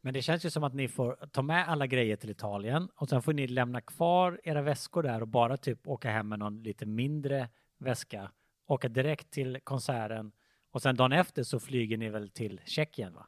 Men 0.00 0.14
det 0.14 0.22
känns 0.22 0.44
ju 0.44 0.50
som 0.50 0.64
att 0.64 0.74
ni 0.74 0.88
får 0.88 1.28
ta 1.32 1.42
med 1.42 1.68
alla 1.68 1.86
grejer 1.86 2.16
till 2.16 2.30
Italien 2.30 2.88
och 2.94 3.08
sen 3.08 3.22
får 3.22 3.32
ni 3.32 3.46
lämna 3.46 3.80
kvar 3.80 4.40
era 4.44 4.62
väskor 4.62 5.02
där 5.02 5.20
och 5.20 5.28
bara 5.28 5.56
typ 5.56 5.88
åka 5.88 6.10
hem 6.10 6.28
med 6.28 6.38
någon 6.38 6.62
lite 6.62 6.86
mindre 6.86 7.48
väska, 7.78 8.32
åka 8.66 8.88
direkt 8.88 9.30
till 9.30 9.60
konserten 9.64 10.32
och 10.70 10.82
sen 10.82 10.96
dagen 10.96 11.12
efter 11.12 11.42
så 11.42 11.60
flyger 11.60 11.96
ni 11.96 12.08
väl 12.08 12.30
till 12.30 12.60
Tjeckien 12.64 13.14
va? 13.14 13.26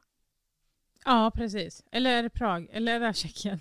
Ja, 1.07 1.31
precis. 1.35 1.83
Eller 1.91 2.11
är 2.11 2.23
det 2.23 2.29
Prag? 2.29 2.67
Eller 2.71 2.95
är 2.95 2.99
det 2.99 3.13
Tjeckien? 3.13 3.59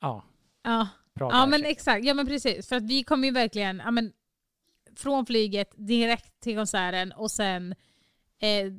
Ja, 0.00 0.24
Ja, 0.62 0.88
Prag 1.14 1.32
ja 1.32 1.46
men 1.46 1.64
exakt. 1.64 2.04
Ja, 2.04 2.14
men 2.14 2.26
precis. 2.26 2.68
För 2.68 2.76
att 2.76 2.82
vi 2.82 3.04
kommer 3.04 3.28
ju 3.28 3.34
verkligen 3.34 3.82
ja, 3.84 3.90
men, 3.90 4.12
från 4.96 5.26
flyget 5.26 5.70
direkt 5.76 6.40
till 6.40 6.56
konserten 6.56 7.12
och 7.12 7.30
sen 7.30 7.74
eh, 8.38 8.72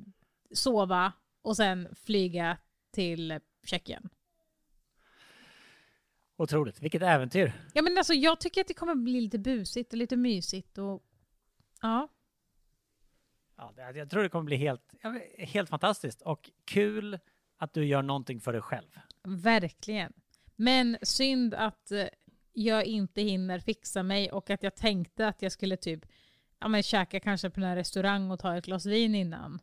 sova 0.54 1.14
och 1.42 1.58
sen 1.58 1.96
flyga 1.96 2.58
till 2.92 3.40
Tjeckien. 3.64 4.10
Otroligt, 6.38 6.82
vilket 6.82 7.02
äventyr. 7.02 7.54
Ja, 7.74 7.82
men 7.82 7.98
alltså, 7.98 8.14
jag 8.14 8.40
tycker 8.40 8.62
att 8.62 8.68
det 8.68 8.74
kommer 8.74 8.96
bli 8.96 9.22
lite 9.22 9.40
busigt 9.40 9.94
och 9.94 9.98
lite 9.98 10.18
mysigt. 10.18 10.78
Och, 10.78 11.04
ja. 11.82 12.08
Ja, 13.58 13.74
jag 13.96 14.10
tror 14.10 14.24
det 14.24 14.30
kommer 14.30 14.46
bli 14.46 14.56
helt, 14.56 14.94
helt 15.38 15.70
fantastiskt 15.70 16.22
och 16.22 16.50
kul 16.66 17.20
att 17.58 17.74
du 17.74 17.86
gör 17.86 18.02
någonting 18.02 18.40
för 18.42 18.54
dig 18.54 18.62
själv. 18.62 18.88
Verkligen. 19.24 20.14
Men 20.56 20.98
synd 21.02 21.54
att 21.54 21.92
eh, 21.92 22.04
jag 22.54 22.86
inte 22.86 23.22
hinner 23.22 23.60
fixa 23.60 24.04
mig 24.04 24.32
och 24.32 24.50
att 24.50 24.64
jag 24.64 24.76
tänkte 24.76 25.28
att 25.28 25.42
jag 25.42 25.52
skulle 25.52 25.78
typ 25.78 26.06
ja, 26.60 26.68
men 26.68 26.84
käka 26.84 27.20
kanske 27.20 27.50
på 27.50 27.62
en 27.62 27.76
restaurang 27.76 28.32
och 28.32 28.40
ta 28.40 28.58
ett 28.58 28.66
glas 28.66 28.86
vin 28.86 29.16
innan. 29.16 29.60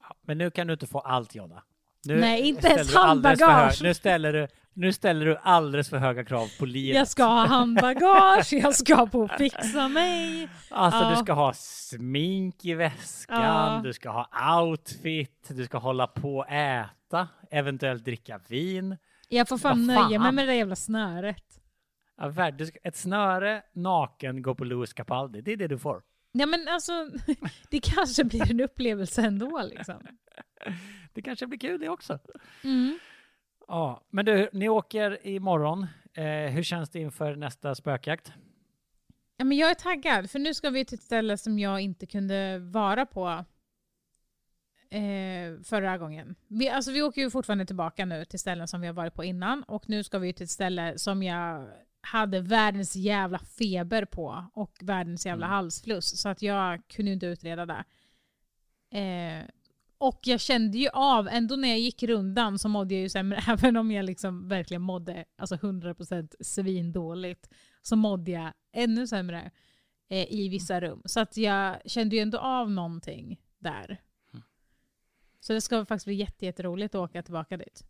Ja, 0.00 0.16
men 0.20 0.38
nu 0.38 0.50
kan 0.50 0.66
du 0.66 0.72
inte 0.72 0.86
få 0.86 0.98
allt 0.98 1.34
Jonna. 1.34 1.62
Nu 2.06 2.20
Nej, 2.20 2.40
inte 2.48 2.68
ens 2.68 2.94
handbagage. 2.94 3.82
Nu 3.82 3.94
ställer, 3.94 4.32
du, 4.32 4.48
nu 4.72 4.92
ställer 4.92 5.26
du 5.26 5.36
alldeles 5.42 5.88
för 5.90 5.96
höga 5.98 6.24
krav 6.24 6.48
på 6.58 6.66
livet. 6.66 6.96
Jag 6.96 7.08
ska 7.08 7.24
ha 7.24 7.46
handbagage, 7.46 8.52
jag 8.52 8.74
ska 8.74 9.06
på 9.06 9.28
fixa 9.38 9.88
mig. 9.88 10.48
Alltså 10.70 11.00
Ja. 11.00 11.10
du 11.10 11.16
ska 11.16 11.32
ha 11.32 11.52
smink 11.54 12.64
i 12.64 12.74
väskan, 12.74 13.42
Ja. 13.42 13.80
du 13.84 13.92
ska 13.92 14.10
ha 14.10 14.60
outfit, 14.62 15.48
du 15.48 15.64
ska 15.64 15.78
hålla 15.78 16.06
på 16.06 16.36
och 16.36 16.48
äta, 16.50 16.88
eventuellt 17.50 18.04
dricka 18.04 18.40
vin. 18.48 18.96
Jag 19.28 19.48
får 19.48 19.58
fan 19.58 19.76
fan? 19.76 19.86
nöja 19.86 20.18
mig 20.18 20.32
med 20.32 20.44
det 20.44 20.52
där 20.52 20.58
jävla 20.58 20.76
snöret. 20.76 21.60
Ja, 22.16 22.52
ett 22.82 22.96
snöre, 22.96 23.62
naken, 23.72 24.42
gå 24.42 24.54
på 24.54 24.64
Louis 24.64 24.92
Capaldi. 24.92 25.40
Det 25.40 25.52
är 25.52 25.56
det 25.56 25.68
du 25.68 25.78
får. 25.78 26.02
Ja 26.32 26.46
men 26.46 26.68
alltså, 26.68 26.92
det 27.70 27.80
kanske 27.80 28.24
blir 28.24 28.50
en 28.50 28.60
upplevelse 28.60 29.22
ändå 29.22 29.62
liksom. 29.62 29.94
Det 31.12 31.22
kanske 31.22 31.46
blir 31.46 31.58
kul 31.58 31.80
det 31.80 31.88
också. 31.88 32.18
Mm. 32.64 32.98
Ja, 33.68 34.06
men 34.10 34.24
du, 34.24 34.48
ni 34.52 34.68
åker 34.68 35.26
imorgon. 35.26 35.86
Eh, 36.14 36.52
hur 36.52 36.62
känns 36.62 36.90
det 36.90 36.98
inför 36.98 37.36
nästa 37.36 37.74
spökjakt? 37.74 38.32
Ja, 39.36 39.44
men 39.44 39.56
jag 39.56 39.70
är 39.70 39.74
taggad, 39.74 40.30
för 40.30 40.38
nu 40.38 40.54
ska 40.54 40.70
vi 40.70 40.84
till 40.84 40.98
ett 40.98 41.02
ställe 41.02 41.38
som 41.38 41.58
jag 41.58 41.80
inte 41.80 42.06
kunde 42.06 42.58
vara 42.58 43.06
på 43.06 43.44
eh, 44.94 45.62
förra 45.62 45.98
gången. 45.98 46.34
Vi, 46.48 46.68
alltså, 46.68 46.90
vi 46.92 47.02
åker 47.02 47.20
ju 47.22 47.30
fortfarande 47.30 47.66
tillbaka 47.66 48.04
nu 48.04 48.24
till 48.24 48.38
ställen 48.38 48.68
som 48.68 48.80
vi 48.80 48.86
har 48.86 48.94
varit 48.94 49.14
på 49.14 49.24
innan 49.24 49.62
och 49.62 49.88
nu 49.88 50.04
ska 50.04 50.18
vi 50.18 50.32
till 50.32 50.44
ett 50.44 50.50
ställe 50.50 50.98
som 50.98 51.22
jag 51.22 51.66
hade 52.00 52.40
världens 52.40 52.96
jävla 52.96 53.38
feber 53.38 54.04
på 54.04 54.46
och 54.54 54.78
världens 54.82 55.26
jävla 55.26 55.46
Mm. 55.46 55.54
halsfluss 55.54 56.20
så 56.20 56.28
att 56.28 56.42
jag 56.42 56.88
kunde 56.88 57.12
inte 57.12 57.26
utreda 57.26 57.66
det. 57.66 57.84
Eh, 58.98 59.44
och 59.98 60.20
jag 60.22 60.40
kände 60.40 60.78
ju 60.78 60.88
av, 60.88 61.28
ändå 61.28 61.56
när 61.56 61.68
jag 61.68 61.78
gick 61.78 62.02
rundan 62.02 62.58
så 62.58 62.68
mådde 62.68 62.94
jag 62.94 63.02
ju 63.02 63.08
sämre, 63.08 63.38
även 63.48 63.76
om 63.76 63.90
jag 63.90 64.04
liksom 64.04 64.48
verkligen 64.48 64.82
mådde 64.82 65.24
alltså 65.38 65.54
100% 65.54 66.34
svindåligt 66.40 67.48
så 67.82 67.96
mådde 67.96 68.30
jag 68.30 68.52
ännu 68.72 69.06
sämre 69.06 69.50
eh, 70.08 70.32
i 70.32 70.48
vissa 70.48 70.80
rum. 70.80 71.02
Så 71.04 71.20
att 71.20 71.36
jag 71.36 71.76
kände 71.84 72.16
ju 72.16 72.22
ändå 72.22 72.38
av 72.38 72.70
någonting 72.70 73.40
där. 73.58 74.00
Så 75.44 75.52
det 75.52 75.60
ska 75.60 75.84
faktiskt 75.84 76.06
bli 76.06 76.14
jätte, 76.14 76.46
jätteroligt 76.46 76.94
att 76.94 76.98
åka 76.98 77.22
tillbaka 77.22 77.56
dit. 77.56 77.84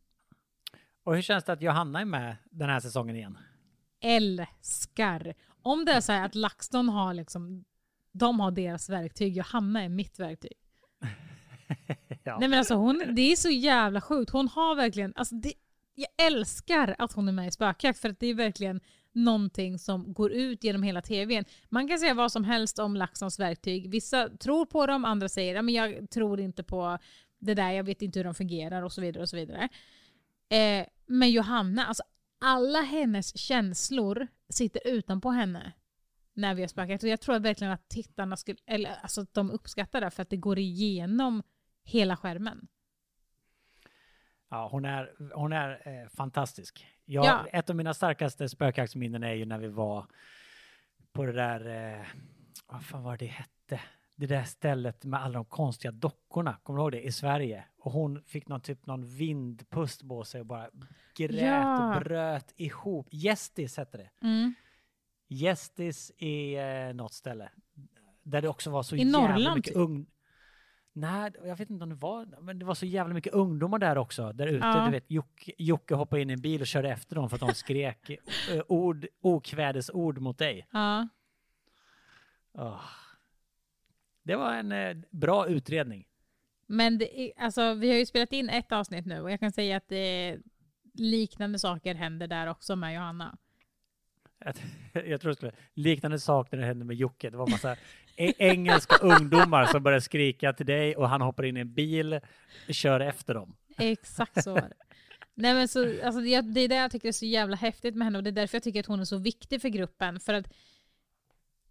Och 1.04 1.14
hur 1.14 1.22
känns 1.22 1.44
det 1.44 1.52
att 1.52 1.62
Johanna 1.62 2.00
är 2.00 2.04
med 2.04 2.36
den 2.50 2.68
här 2.68 2.80
säsongen 2.80 3.16
igen? 3.16 3.38
Älskar! 4.00 5.34
Om 5.62 5.84
det 5.84 5.92
är 5.92 6.00
så 6.00 6.12
här 6.12 6.24
att 6.24 6.34
LaxTon 6.34 6.88
har 6.88 7.14
liksom, 7.14 7.64
de 8.12 8.40
har 8.40 8.50
deras 8.50 8.90
verktyg, 8.90 9.36
Johanna 9.36 9.82
är 9.82 9.88
mitt 9.88 10.18
verktyg. 10.18 10.52
ja. 12.24 12.38
Nej 12.38 12.48
men 12.48 12.58
alltså 12.58 12.74
hon, 12.74 13.02
det 13.14 13.32
är 13.32 13.36
så 13.36 13.50
jävla 13.50 14.00
sjukt. 14.00 14.30
Hon 14.30 14.48
har 14.48 14.76
verkligen, 14.76 15.12
alltså 15.16 15.34
det, 15.34 15.52
jag 15.94 16.26
älskar 16.26 16.96
att 16.98 17.12
hon 17.12 17.28
är 17.28 17.32
med 17.32 17.48
i 17.48 17.50
Spökjakt 17.50 17.98
för 17.98 18.08
att 18.08 18.20
det 18.20 18.26
är 18.26 18.34
verkligen 18.34 18.80
någonting 19.12 19.78
som 19.78 20.12
går 20.12 20.32
ut 20.32 20.64
genom 20.64 20.82
hela 20.82 21.02
tvn. 21.02 21.44
Man 21.68 21.88
kan 21.88 21.98
säga 21.98 22.14
vad 22.14 22.32
som 22.32 22.44
helst 22.44 22.78
om 22.78 22.96
LaxTons 22.96 23.38
verktyg. 23.38 23.90
Vissa 23.90 24.28
tror 24.28 24.66
på 24.66 24.86
dem, 24.86 25.04
andra 25.04 25.28
säger 25.28 25.56
att 25.56 25.72
jag 25.72 26.10
tror 26.10 26.40
inte 26.40 26.62
på 26.62 26.98
det 27.44 27.54
där, 27.54 27.70
jag 27.70 27.84
vet 27.84 28.02
inte 28.02 28.18
hur 28.18 28.24
de 28.24 28.34
fungerar 28.34 28.82
och 28.82 28.92
så 28.92 29.00
vidare. 29.00 29.22
och 29.22 29.28
så 29.28 29.36
vidare. 29.36 29.68
Eh, 30.48 30.86
men 31.06 31.30
Johanna, 31.30 31.86
alltså 31.86 32.02
alla 32.40 32.80
hennes 32.80 33.38
känslor 33.38 34.26
sitter 34.48 34.80
utanpå 34.88 35.30
henne 35.30 35.72
när 36.32 36.54
vi 36.54 36.62
har 36.62 36.68
spökat. 36.68 37.02
Och 37.02 37.08
jag 37.08 37.20
tror 37.20 37.38
verkligen 37.38 37.72
att 37.72 37.88
tittarna 37.88 38.36
skulle, 38.36 38.58
eller 38.66 38.90
alltså 39.02 39.20
att 39.20 39.34
de 39.34 39.50
uppskattar 39.50 40.00
det 40.00 40.10
för 40.10 40.22
att 40.22 40.30
det 40.30 40.36
går 40.36 40.58
igenom 40.58 41.42
hela 41.84 42.16
skärmen. 42.16 42.68
Ja, 44.48 44.68
hon 44.70 44.84
är, 44.84 45.12
hon 45.34 45.52
är 45.52 45.88
eh, 45.88 46.08
fantastisk. 46.08 46.86
Jag, 47.04 47.24
Ja. 47.24 47.46
Ett 47.52 47.70
av 47.70 47.76
mina 47.76 47.94
starkaste 47.94 48.48
spökjaktsminnen 48.48 49.22
är 49.22 49.32
ju 49.32 49.44
när 49.44 49.58
vi 49.58 49.68
var 49.68 50.06
på 51.12 51.24
det 51.24 51.32
där, 51.32 51.92
eh, 52.00 52.06
vad 52.66 52.84
fan 52.84 53.02
var 53.02 53.16
det 53.16 53.26
hette? 53.26 53.80
Det 54.16 54.26
där 54.26 54.44
stället 54.44 55.04
med 55.04 55.22
alla 55.22 55.34
de 55.34 55.44
konstiga 55.44 55.92
dockorna, 55.92 56.56
kommer 56.62 56.76
du 56.78 56.82
ihåg 56.82 56.92
det? 56.92 57.02
I 57.02 57.12
Sverige. 57.12 57.64
Och 57.78 57.92
hon 57.92 58.22
fick 58.22 58.48
någon 58.48 58.60
typ 58.60 58.86
någon 58.86 59.04
vindpust 59.16 60.08
på 60.08 60.24
sig 60.24 60.40
och 60.40 60.46
bara 60.46 60.70
grät 61.16 61.42
Ja. 61.42 61.96
och 61.96 62.02
bröt 62.04 62.52
ihop. 62.56 63.08
Gästis 63.10 63.76
hette 63.76 63.96
det. 63.98 64.10
Mm. 64.22 64.54
Gästis 65.28 66.10
i 66.18 66.54
eh, 66.54 66.94
något 66.94 67.12
ställe. 67.12 67.50
Där 68.22 68.42
det 68.42 68.48
också 68.48 68.70
var 68.70 68.82
så 68.82 68.96
I 68.96 68.98
jävla 68.98 69.18
Norrland, 69.18 69.56
mycket 69.56 69.72
typ? 69.74 69.82
ung... 69.82 70.06
Nej, 70.96 71.32
jag 71.44 71.56
vet 71.56 71.70
inte 71.70 71.82
om 71.82 71.88
det 71.90 71.94
var, 71.96 72.26
men 72.40 72.58
det 72.58 72.64
var 72.64 72.74
så 72.74 72.86
jävla 72.86 73.14
mycket 73.14 73.32
ungdomar 73.32 73.78
där 73.78 73.98
också, 73.98 74.32
där 74.32 74.46
ute. 74.46 74.66
Ja. 74.66 74.84
Du 74.84 74.90
vet, 74.90 75.10
Jocke, 75.10 75.52
Jocke 75.58 75.94
hoppade 75.94 76.22
in 76.22 76.30
i 76.30 76.32
en 76.32 76.40
bil 76.40 76.60
och 76.60 76.66
körde 76.66 76.90
efter 76.90 77.16
dem 77.16 77.28
för 77.28 77.36
att 77.36 77.40
de 77.40 77.54
skrek 77.54 78.10
eh, 78.10 78.62
ord, 78.68 79.06
okvädesord 79.20 80.18
mot 80.18 80.38
dig. 80.38 80.66
Ja. 80.72 81.08
Åh. 82.52 82.80
Det 84.24 84.36
var 84.36 84.54
en 84.54 84.72
eh, 84.72 84.96
bra 85.10 85.46
utredning. 85.48 86.06
Men 86.66 86.98
det 86.98 87.20
är, 87.20 87.32
alltså, 87.36 87.74
vi 87.74 87.90
har 87.90 87.96
ju 87.98 88.06
spelat 88.06 88.32
in 88.32 88.48
ett 88.48 88.72
avsnitt 88.72 89.06
nu 89.06 89.20
och 89.20 89.30
jag 89.30 89.40
kan 89.40 89.52
säga 89.52 89.76
att 89.76 89.88
det 89.88 89.96
är 89.96 90.38
liknande 90.94 91.58
saker 91.58 91.94
händer 91.94 92.26
där 92.26 92.46
också 92.46 92.76
med 92.76 92.94
Johanna. 92.94 93.36
Att- 94.44 94.62
Jag 95.06 95.20
tror 95.20 95.28
det 95.30 95.36
skulle 95.36 95.52
liknande 95.74 96.20
sak 96.20 96.52
när 96.52 96.58
det 96.58 96.66
hände 96.66 96.84
med 96.84 96.96
Jocke. 96.96 97.30
Det 97.30 97.36
var 97.36 97.46
massa 97.46 97.76
e- 98.16 98.32
engelska 98.38 98.96
ungdomar 98.96 99.66
som 99.66 99.82
började 99.82 100.00
skrika 100.02 100.52
till 100.52 100.66
dig 100.66 100.96
och 100.96 101.08
han 101.08 101.20
hoppar 101.20 101.44
in 101.44 101.56
i 101.56 101.60
en 101.60 101.74
bil 101.74 102.20
och 102.68 102.74
kör 102.74 103.00
efter 103.00 103.34
dem. 103.34 103.56
Exakt 103.78 104.44
så 104.44 104.52
var 104.54 104.60
det. 104.60 104.74
Nej, 105.34 105.54
men 105.54 105.68
så, 105.68 106.04
alltså, 106.06 106.20
det, 106.20 106.40
det 106.40 106.60
är 106.60 106.68
det 106.68 106.74
jag 106.74 106.90
tycker 106.90 107.08
är 107.08 107.12
så 107.12 107.26
jävla 107.26 107.56
häftigt 107.56 107.94
med 107.96 108.06
henne 108.06 108.18
och 108.18 108.24
det 108.24 108.30
är 108.30 108.32
därför 108.32 108.56
jag 108.56 108.62
tycker 108.62 108.80
att 108.80 108.86
hon 108.86 109.00
är 109.00 109.04
så 109.04 109.18
viktig 109.18 109.60
för 109.62 109.68
gruppen. 109.68 110.20
För 110.20 110.34
att 110.34 110.52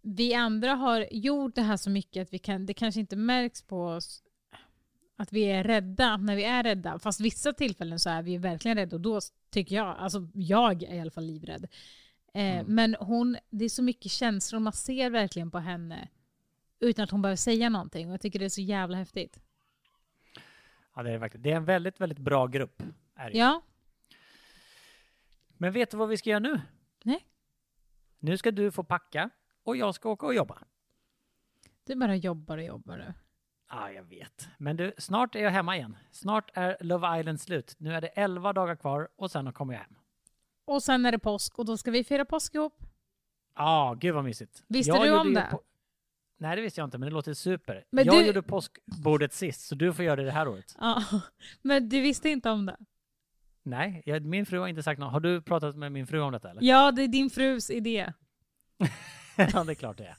vi 0.04 0.34
andra 0.34 0.74
har 0.74 1.08
gjort 1.10 1.54
det 1.54 1.62
här 1.62 1.76
så 1.76 1.90
mycket 1.90 2.22
att 2.22 2.32
vi 2.32 2.38
kan, 2.38 2.66
det 2.66 2.74
kanske 2.74 3.00
inte 3.00 3.16
märks 3.16 3.62
på 3.62 3.86
oss 3.86 4.22
att 5.16 5.32
vi 5.32 5.42
är 5.44 5.64
rädda 5.64 6.16
när 6.16 6.36
vi 6.36 6.44
är 6.44 6.62
rädda. 6.62 6.98
Fast 6.98 7.20
vissa 7.20 7.52
tillfällen 7.52 7.98
så 8.00 8.10
är 8.10 8.22
vi 8.22 8.38
verkligen 8.38 8.76
rädda 8.76 8.96
och 8.96 9.02
då 9.02 9.20
tycker 9.50 9.76
jag, 9.76 9.96
alltså 9.98 10.28
jag 10.34 10.82
är 10.82 10.94
i 10.94 11.00
alla 11.00 11.10
fall 11.10 11.24
livrädd. 11.24 11.64
Eh, 11.64 11.70
Mm. 12.58 12.74
Men 12.74 12.96
hon, 13.00 13.36
det 13.50 13.64
är 13.64 13.68
så 13.68 13.82
mycket 13.82 14.12
känslor, 14.12 14.60
man 14.60 14.72
ser 14.72 15.10
verkligen 15.10 15.50
på 15.50 15.58
henne 15.58 16.08
utan 16.80 17.02
att 17.02 17.10
hon 17.10 17.22
behöver 17.22 17.36
säga 17.36 17.68
någonting 17.68 18.06
och 18.06 18.12
jag 18.12 18.20
tycker 18.20 18.38
det 18.38 18.44
är 18.44 18.48
så 18.48 18.60
jävla 18.60 18.96
häftigt. 18.96 19.38
Ja, 20.94 21.02
det 21.02 21.10
är 21.10 21.18
verkligen. 21.18 21.42
Det 21.42 21.50
är 21.52 21.56
en 21.56 21.64
väldigt, 21.64 22.00
väldigt 22.00 22.18
bra 22.18 22.46
grupp. 22.46 22.82
Är 23.14 23.30
det. 23.30 23.38
Ja, 23.38 23.62
Men 25.48 25.72
vet 25.72 25.90
du 25.90 25.96
vad 25.96 26.08
vi 26.08 26.16
ska 26.16 26.30
göra 26.30 26.40
nu? 26.40 26.60
Nej. 27.04 27.26
Nu 28.18 28.38
ska 28.38 28.50
du 28.50 28.70
få 28.70 28.84
packa 28.84 29.30
och 29.64 29.76
jag 29.76 29.94
ska 29.94 30.08
åka 30.10 30.26
och 30.26 30.34
jobba. 30.34 30.58
du 31.86 31.94
bara 31.94 32.16
jobbar 32.16 32.56
och 32.58 32.64
jobbar 32.64 32.96
du. 32.98 33.12
Ja, 33.70 33.90
jag 33.90 34.02
vet. 34.04 34.48
Men 34.58 34.76
du, 34.76 34.94
snart 34.98 35.34
är 35.34 35.40
jag 35.40 35.50
hemma 35.50 35.76
igen. 35.76 35.96
Snart 36.10 36.50
är 36.54 36.76
Love 36.80 37.20
Island 37.20 37.40
slut. 37.40 37.74
Nu 37.78 37.94
är 37.94 38.00
det 38.00 38.08
11 38.08 38.52
dagar 38.52 38.76
kvar 38.76 39.08
och 39.16 39.30
sen 39.30 39.52
kommer 39.52 39.74
jag 39.74 39.80
hem. 39.80 39.94
Och 40.64 40.82
sen 40.82 41.06
är 41.06 41.12
det 41.12 41.18
påsk 41.18 41.58
och 41.58 41.64
då 41.64 41.76
ska 41.76 41.90
vi 41.90 42.04
fira 42.04 42.24
påsk 42.24 42.54
ihop. 42.54 42.82
Ja, 43.56 43.96
gud 44.00 44.14
vad 44.14 44.24
mysigt. 44.24 44.62
Visste 44.68 44.90
Jag 44.92 45.02
du 45.06 45.18
om 45.18 45.34
det? 45.34 45.48
på- 45.50 45.62
Nej, 46.36 46.56
det 46.56 46.62
visste 46.62 46.80
jag 46.80 46.86
inte, 46.86 46.98
men 46.98 47.08
det 47.08 47.14
låter 47.14 47.34
super. 47.34 47.84
Men 47.90 48.04
jag 48.04 48.14
du- 48.22 48.26
gjorde 48.26 48.42
påskbordet 48.42 49.32
sist, 49.32 49.60
så 49.60 49.74
du 49.74 49.92
får 49.92 50.04
göra 50.04 50.16
det 50.16 50.24
det 50.24 50.30
här 50.30 50.48
året. 50.48 50.76
Ja, 50.80 51.02
men 51.62 51.88
du 51.88 52.00
visste 52.00 52.28
inte 52.28 52.50
om 52.50 52.66
det? 52.66 52.76
Nej, 53.62 54.02
jag, 54.06 54.24
min 54.24 54.46
fru 54.46 54.58
har 54.58 54.68
inte 54.68 54.82
sagt 54.82 55.00
något. 55.00 55.12
Har 55.12 55.20
du 55.20 55.42
pratat 55.42 55.76
med 55.76 55.92
min 55.92 56.06
fru 56.06 56.20
om 56.20 56.32
detta 56.32 56.50
eller? 56.50 56.62
Ja, 56.62 56.92
det 56.92 57.02
är 57.02 57.08
din 57.08 57.30
frus 57.30 57.70
idé. 57.70 58.12
ja, 59.52 59.64
det 59.64 59.72
är 59.72 59.74
klart 59.74 59.98
det 59.98 60.04
är. 60.06 60.16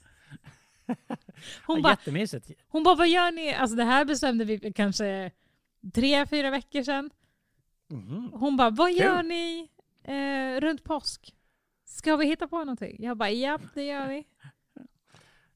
Hon 1.65 1.77
ja, 1.77 1.83
bara, 1.83 1.93
Jättemysigt. 1.93 2.51
hon 2.67 2.83
bara, 2.83 2.95
vad 2.95 3.07
gör 3.09 3.31
ni? 3.31 3.53
Alltså 3.53 3.75
det 3.75 3.83
här 3.83 4.05
bestämde 4.05 4.45
vi 4.45 4.73
kanske 4.73 5.31
tre, 5.93 6.25
fyra 6.25 6.49
veckor 6.49 6.83
sedan. 6.83 7.09
Mhm. 7.87 8.31
Hon 8.33 8.57
bara, 8.57 8.69
vad 8.69 8.91
gör 8.93 9.17
Kul. 9.17 9.27
ni 9.27 9.69
eh, 10.03 10.61
runt 10.61 10.83
påsk? 10.83 11.35
Ska 11.85 12.15
vi 12.15 12.25
hitta 12.25 12.47
på 12.47 12.57
någonting? 12.57 12.95
Jag 12.99 13.17
bara, 13.17 13.29
japp 13.29 13.61
det 13.73 13.83
gör 13.83 14.07
vi. 14.07 14.25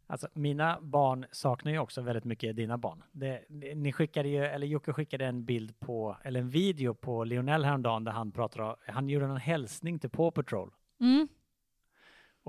Alltså, 0.08 0.28
mina 0.34 0.82
barn 0.82 1.26
saknar 1.32 1.72
ju 1.72 1.80
också 1.80 2.02
väldigt 2.02 2.24
mycket 2.26 2.56
dina 2.56 2.78
barn. 2.78 3.04
Det, 3.12 3.46
ni 3.76 3.94
skickade 3.94 4.30
ju, 4.30 4.46
eller 4.46 4.68
Jocke 4.68 4.94
skickade 4.94 5.26
en 5.26 5.46
bild 5.46 5.80
på, 5.80 6.18
eller 6.24 6.40
en 6.40 6.50
video 6.50 6.94
på 6.94 7.24
Lionel 7.24 7.66
häromdagen 7.66 8.04
där 8.04 8.12
han 8.12 8.32
pratar 8.32 8.60
om, 8.60 8.76
han 8.88 9.10
gjorde 9.10 9.26
en 9.26 9.38
hälsning 9.38 10.00
till 10.00 10.10
Paw 10.10 10.32
Patrol. 10.32 10.72
Mm. 11.00 11.28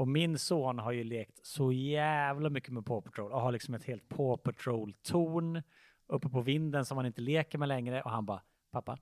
Och 0.01 0.09
min 0.09 0.39
son 0.39 0.79
har 0.79 0.93
ju 0.93 1.05
lekt 1.05 1.47
så 1.47 1.73
jävla 1.73 2.51
mycket 2.51 2.73
med 2.73 2.87
Paw 2.87 3.03
Patrol 3.11 3.33
och 3.33 3.41
har 3.41 3.53
liksom 3.53 3.75
ett 3.75 3.85
helt 3.85 4.09
Paw 4.09 4.37
Patrol-torn 4.43 5.63
uppe 6.07 6.29
på 6.29 6.41
vinden 6.41 6.85
som 6.85 6.97
han 6.97 7.07
inte 7.07 7.21
leker 7.21 7.59
med 7.59 7.69
längre 7.69 8.03
och 8.03 8.11
han 8.11 8.27
bara, 8.27 8.43
pappa, 8.71 8.99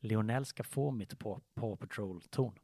Lionel 0.00 0.44
ska 0.44 0.64
få 0.64 0.90
mitt 0.90 1.18
Paw 1.18 1.40
Paw 1.54 1.76
Patrol-torn. 1.76 2.54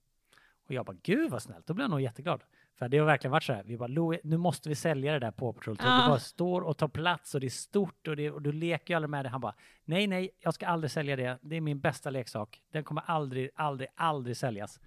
Och 0.67 0.75
jag 0.75 0.87
bara, 0.87 0.97
gud 1.03 1.31
vad 1.31 1.43
snällt, 1.43 1.67
då 1.67 1.75
blir 1.75 1.83
han 1.85 1.91
nog 1.91 2.01
jätteglad. 2.01 2.43
För 2.75 2.89
det 2.89 2.99
har 2.99 3.07
verkligen 3.07 3.33
varit 3.33 3.43
så 3.45 3.53
här, 3.53 3.63
vi 3.65 3.77
bara, 3.77 3.87
Louie, 3.87 4.21
nu 4.25 4.37
måste 4.37 4.69
vi 4.69 4.75
sälja 4.75 5.13
det 5.13 5.19
där 5.19 5.31
Paw 5.31 5.53
Patrol-tornet. 5.59 5.99
Det 5.99 6.05
Ah. 6.05 6.09
bara 6.09 6.19
står 6.19 6.61
och 6.61 6.79
tar 6.79 6.89
plats 6.89 7.35
och 7.35 7.41
det 7.41 7.47
är 7.47 7.51
stort 7.51 8.09
och, 8.09 8.17
det, 8.17 8.31
och 8.31 8.43
du 8.43 8.53
leker 8.53 8.95
ju 8.95 8.97
aldrig 8.97 9.11
med 9.11 9.25
det. 9.25 9.29
Han 9.29 9.41
bara, 9.41 9.55
nej, 9.85 10.07
nej, 10.07 10.31
jag 10.39 10.55
ska 10.55 10.67
aldrig 10.67 10.91
sälja 10.91 11.17
det. 11.17 11.39
Det 11.43 11.57
är 11.57 11.61
min 11.61 11.81
bästa 11.81 12.11
leksak. 12.11 12.63
Den 12.73 12.85
kommer 12.85 13.03
aldrig, 13.07 13.51
aldrig, 13.55 13.89
aldrig 13.95 14.37
säljas. 14.37 14.81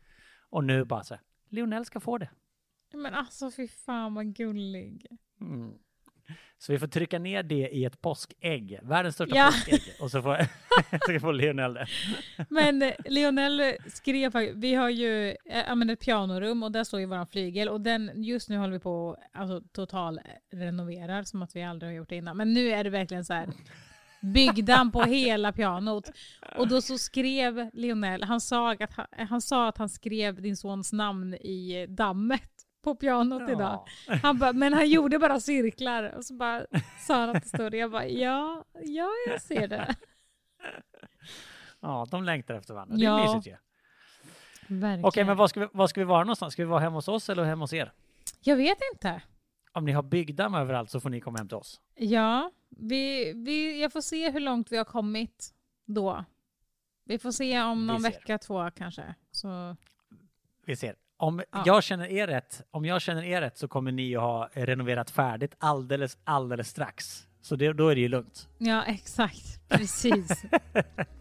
Och 0.50 0.64
nu 0.64 0.86
bara 0.86 1.04
så 1.04 1.14
här, 1.14 1.22
Lionel 1.50 1.86
ska 1.86 2.00
få 2.00 2.18
det. 2.18 2.30
Men 2.96 3.14
alltså 3.14 3.52
fy 3.52 3.68
fan 3.68 4.14
vad 4.14 4.36
gullig. 4.36 5.08
Mm. 5.42 5.74
Så 6.58 6.72
vi 6.72 6.80
får 6.80 6.88
trycka 6.88 7.20
ner 7.20 7.44
det 7.44 7.70
i 7.70 7.86
ett 7.86 8.02
påskägg, 8.02 8.80
världens 8.84 9.16
största 9.16 9.36
Ja. 9.36 9.46
påskägg. 9.46 9.82
Och 10.00 10.12
så 10.12 10.22
får, 10.22 10.48
så 11.14 11.20
får 11.20 11.34
Lionel 11.34 11.74
det. 11.74 11.88
Men 12.50 12.82
eh, 12.82 12.94
Lionel 13.06 13.76
skrev 13.88 14.34
vi 14.56 14.74
har 14.74 14.90
ju 14.90 15.30
eh, 15.30 15.92
ett 15.92 16.00
pianorum 16.00 16.64
och 16.64 16.72
där 16.72 16.84
står 16.84 17.00
ju 17.00 17.06
våran 17.06 17.28
flygel 17.28 17.70
och 17.70 17.82
den, 17.82 18.24
just 18.24 18.50
nu 18.50 18.58
håller 18.58 18.74
vi 18.74 18.80
på 18.80 19.18
att 19.34 19.40
alltså, 19.42 19.62
total 19.72 20.20
renoverar 20.52 21.24
som 21.24 21.42
att 21.42 21.56
vi 21.56 21.64
aldrig 21.64 21.92
har 21.92 21.96
gjort 21.96 22.10
det 22.10 22.16
innan. 22.16 22.38
Men 22.38 22.54
nu 22.54 22.70
är 22.70 22.84
det 22.84 22.90
verkligen 22.90 23.26
så 23.26 23.34
här 23.34 23.50
byggdamm 24.34 24.92
på 24.92 25.04
hela 25.04 25.52
pianot. 25.52 26.12
Och 26.58 26.68
då 26.68 26.82
så 26.82 26.98
skrev 26.98 27.70
Lionel, 27.74 28.24
han 28.24 28.42
sa 28.42 28.72
att 28.72 28.94
han, 28.94 29.06
han, 29.30 29.42
sa 29.42 29.68
att 29.68 29.78
han 29.78 29.90
skrev 29.90 30.42
din 30.42 30.58
sons 30.58 30.94
namn 30.94 31.34
i 31.34 31.86
dammet 31.90 32.52
på 32.86 32.96
pianot 32.96 33.50
idag. 33.50 33.88
Han 34.24 34.38
bara, 34.40 34.54
men 34.54 34.74
han 34.74 34.90
gjorde 34.90 35.20
bara 35.20 35.40
cirklar 35.40 36.04
och 36.18 36.26
så 36.26 36.34
bara 36.34 36.66
sa 37.08 37.20
han 37.20 37.30
att 37.30 37.44
det 37.44 37.50
stod 37.50 37.72
det. 37.72 37.78
Jag 37.78 37.92
bara, 37.92 38.08
ja, 38.08 38.64
ja 38.84 39.10
jag 39.28 39.42
ser 39.42 39.68
det. 39.68 39.96
ja, 41.80 42.08
de 42.12 42.24
längtar 42.24 42.54
efter 42.54 42.74
varandra. 42.74 42.96
Det 42.96 43.04
Ja. 43.04 43.20
är 43.20 43.28
mysigt 43.36 43.48
ju. 43.48 43.58
Verkligen. 44.76 45.06
Okej, 45.06 45.24
men 45.24 45.38
var 45.38 45.48
ska, 45.48 45.60
vi, 45.60 45.68
var 45.74 45.88
ska 45.88 46.02
vi 46.02 46.06
vara 46.06 46.24
någonstans? 46.24 46.54
Ska 46.54 46.62
vi 46.64 46.70
vara 46.70 46.80
hemma 46.80 46.96
hos 46.98 47.08
oss 47.08 47.30
eller 47.30 47.44
hemma 47.44 47.64
hos 47.64 47.74
er? 47.74 47.92
Jag 48.42 48.56
vet 48.56 48.78
inte. 48.94 49.22
Om 49.72 49.86
ni 49.86 49.92
har 49.92 50.04
byggdamm 50.04 50.56
överallt 50.56 50.90
så 50.92 51.00
får 51.00 51.10
ni 51.10 51.22
komma 51.22 51.38
hem 51.38 51.48
till 51.48 51.58
oss. 51.58 51.82
Ja, 51.96 52.52
vi, 52.70 53.34
vi, 53.36 53.82
jag 53.82 53.94
får 53.94 54.02
se 54.02 54.32
hur 54.32 54.40
långt 54.40 54.72
vi 54.72 54.78
har 54.78 54.86
kommit 54.86 55.54
då. 55.86 56.26
Vi 57.04 57.20
får 57.20 57.32
se 57.32 57.62
om 57.62 57.88
någon 57.88 58.02
ser. 58.02 58.10
vecka, 58.10 58.38
två 58.38 58.72
kanske. 58.72 59.16
Så, 59.32 59.76
Vi 60.66 60.76
ser. 60.76 60.96
Om 61.18 61.42
Ja. 61.52 61.64
jag 61.66 61.84
känner 61.84 62.06
er 62.08 62.28
rätt, 62.28 62.64
om 62.72 62.86
jag 62.86 63.02
känner 63.02 63.24
er 63.24 63.42
rätt 63.42 63.58
så 63.58 63.68
kommer 63.68 63.92
ni 63.92 64.16
att 64.16 64.22
ha 64.22 64.50
renoverat 64.54 65.10
färdigt 65.10 65.56
alldeles, 65.60 66.18
alldeles 66.24 66.68
strax. 66.68 67.28
Så 67.42 67.56
det, 67.56 67.74
då 67.74 67.88
är 67.90 67.96
det 67.96 68.02
ju 68.02 68.08
lugnt. 68.08 68.50
ja, 68.58 68.84
exakt. 68.84 69.70
Precis. 69.70 70.44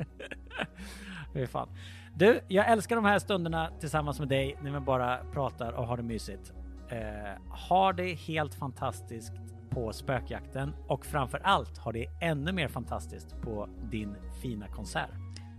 Fy 1.32 1.46
fan. 1.46 1.68
Du, 2.16 2.40
jag 2.48 2.68
älskar 2.70 2.96
de 2.96 3.04
här 3.04 3.18
stunderna 3.18 3.70
tillsammans 3.80 4.18
med 4.18 4.28
dig 4.28 4.56
när 4.62 4.70
vi 4.72 4.80
bara 4.80 5.16
pratar 5.32 5.72
och 5.72 5.86
har 5.86 5.96
det 5.96 6.02
mysigt. 6.02 6.52
Eh, 6.90 7.42
ha 7.68 7.92
det 7.92 8.14
helt 8.14 8.54
fantastiskt 8.54 9.32
på 9.70 9.92
spökjakten 9.92 10.74
och 10.88 11.06
framför 11.06 11.38
allt 11.38 11.78
ha 11.78 11.92
det 11.92 12.06
ännu 12.20 12.52
mer 12.52 12.68
fantastiskt 12.68 13.40
på 13.42 13.68
din 13.90 14.16
fina 14.42 14.68
konsert. 14.68 15.10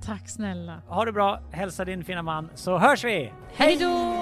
Tack 0.06 0.30
snälla. 0.30 0.82
Ha 0.88 1.06
det 1.06 1.12
bra, 1.12 1.40
hälsa 1.52 1.86
din 1.86 2.04
fina 2.04 2.22
man 2.22 2.50
så 2.56 2.78
hörs 2.78 3.04
vi. 3.04 3.32
Hej 3.56 3.78
då! 3.80 4.16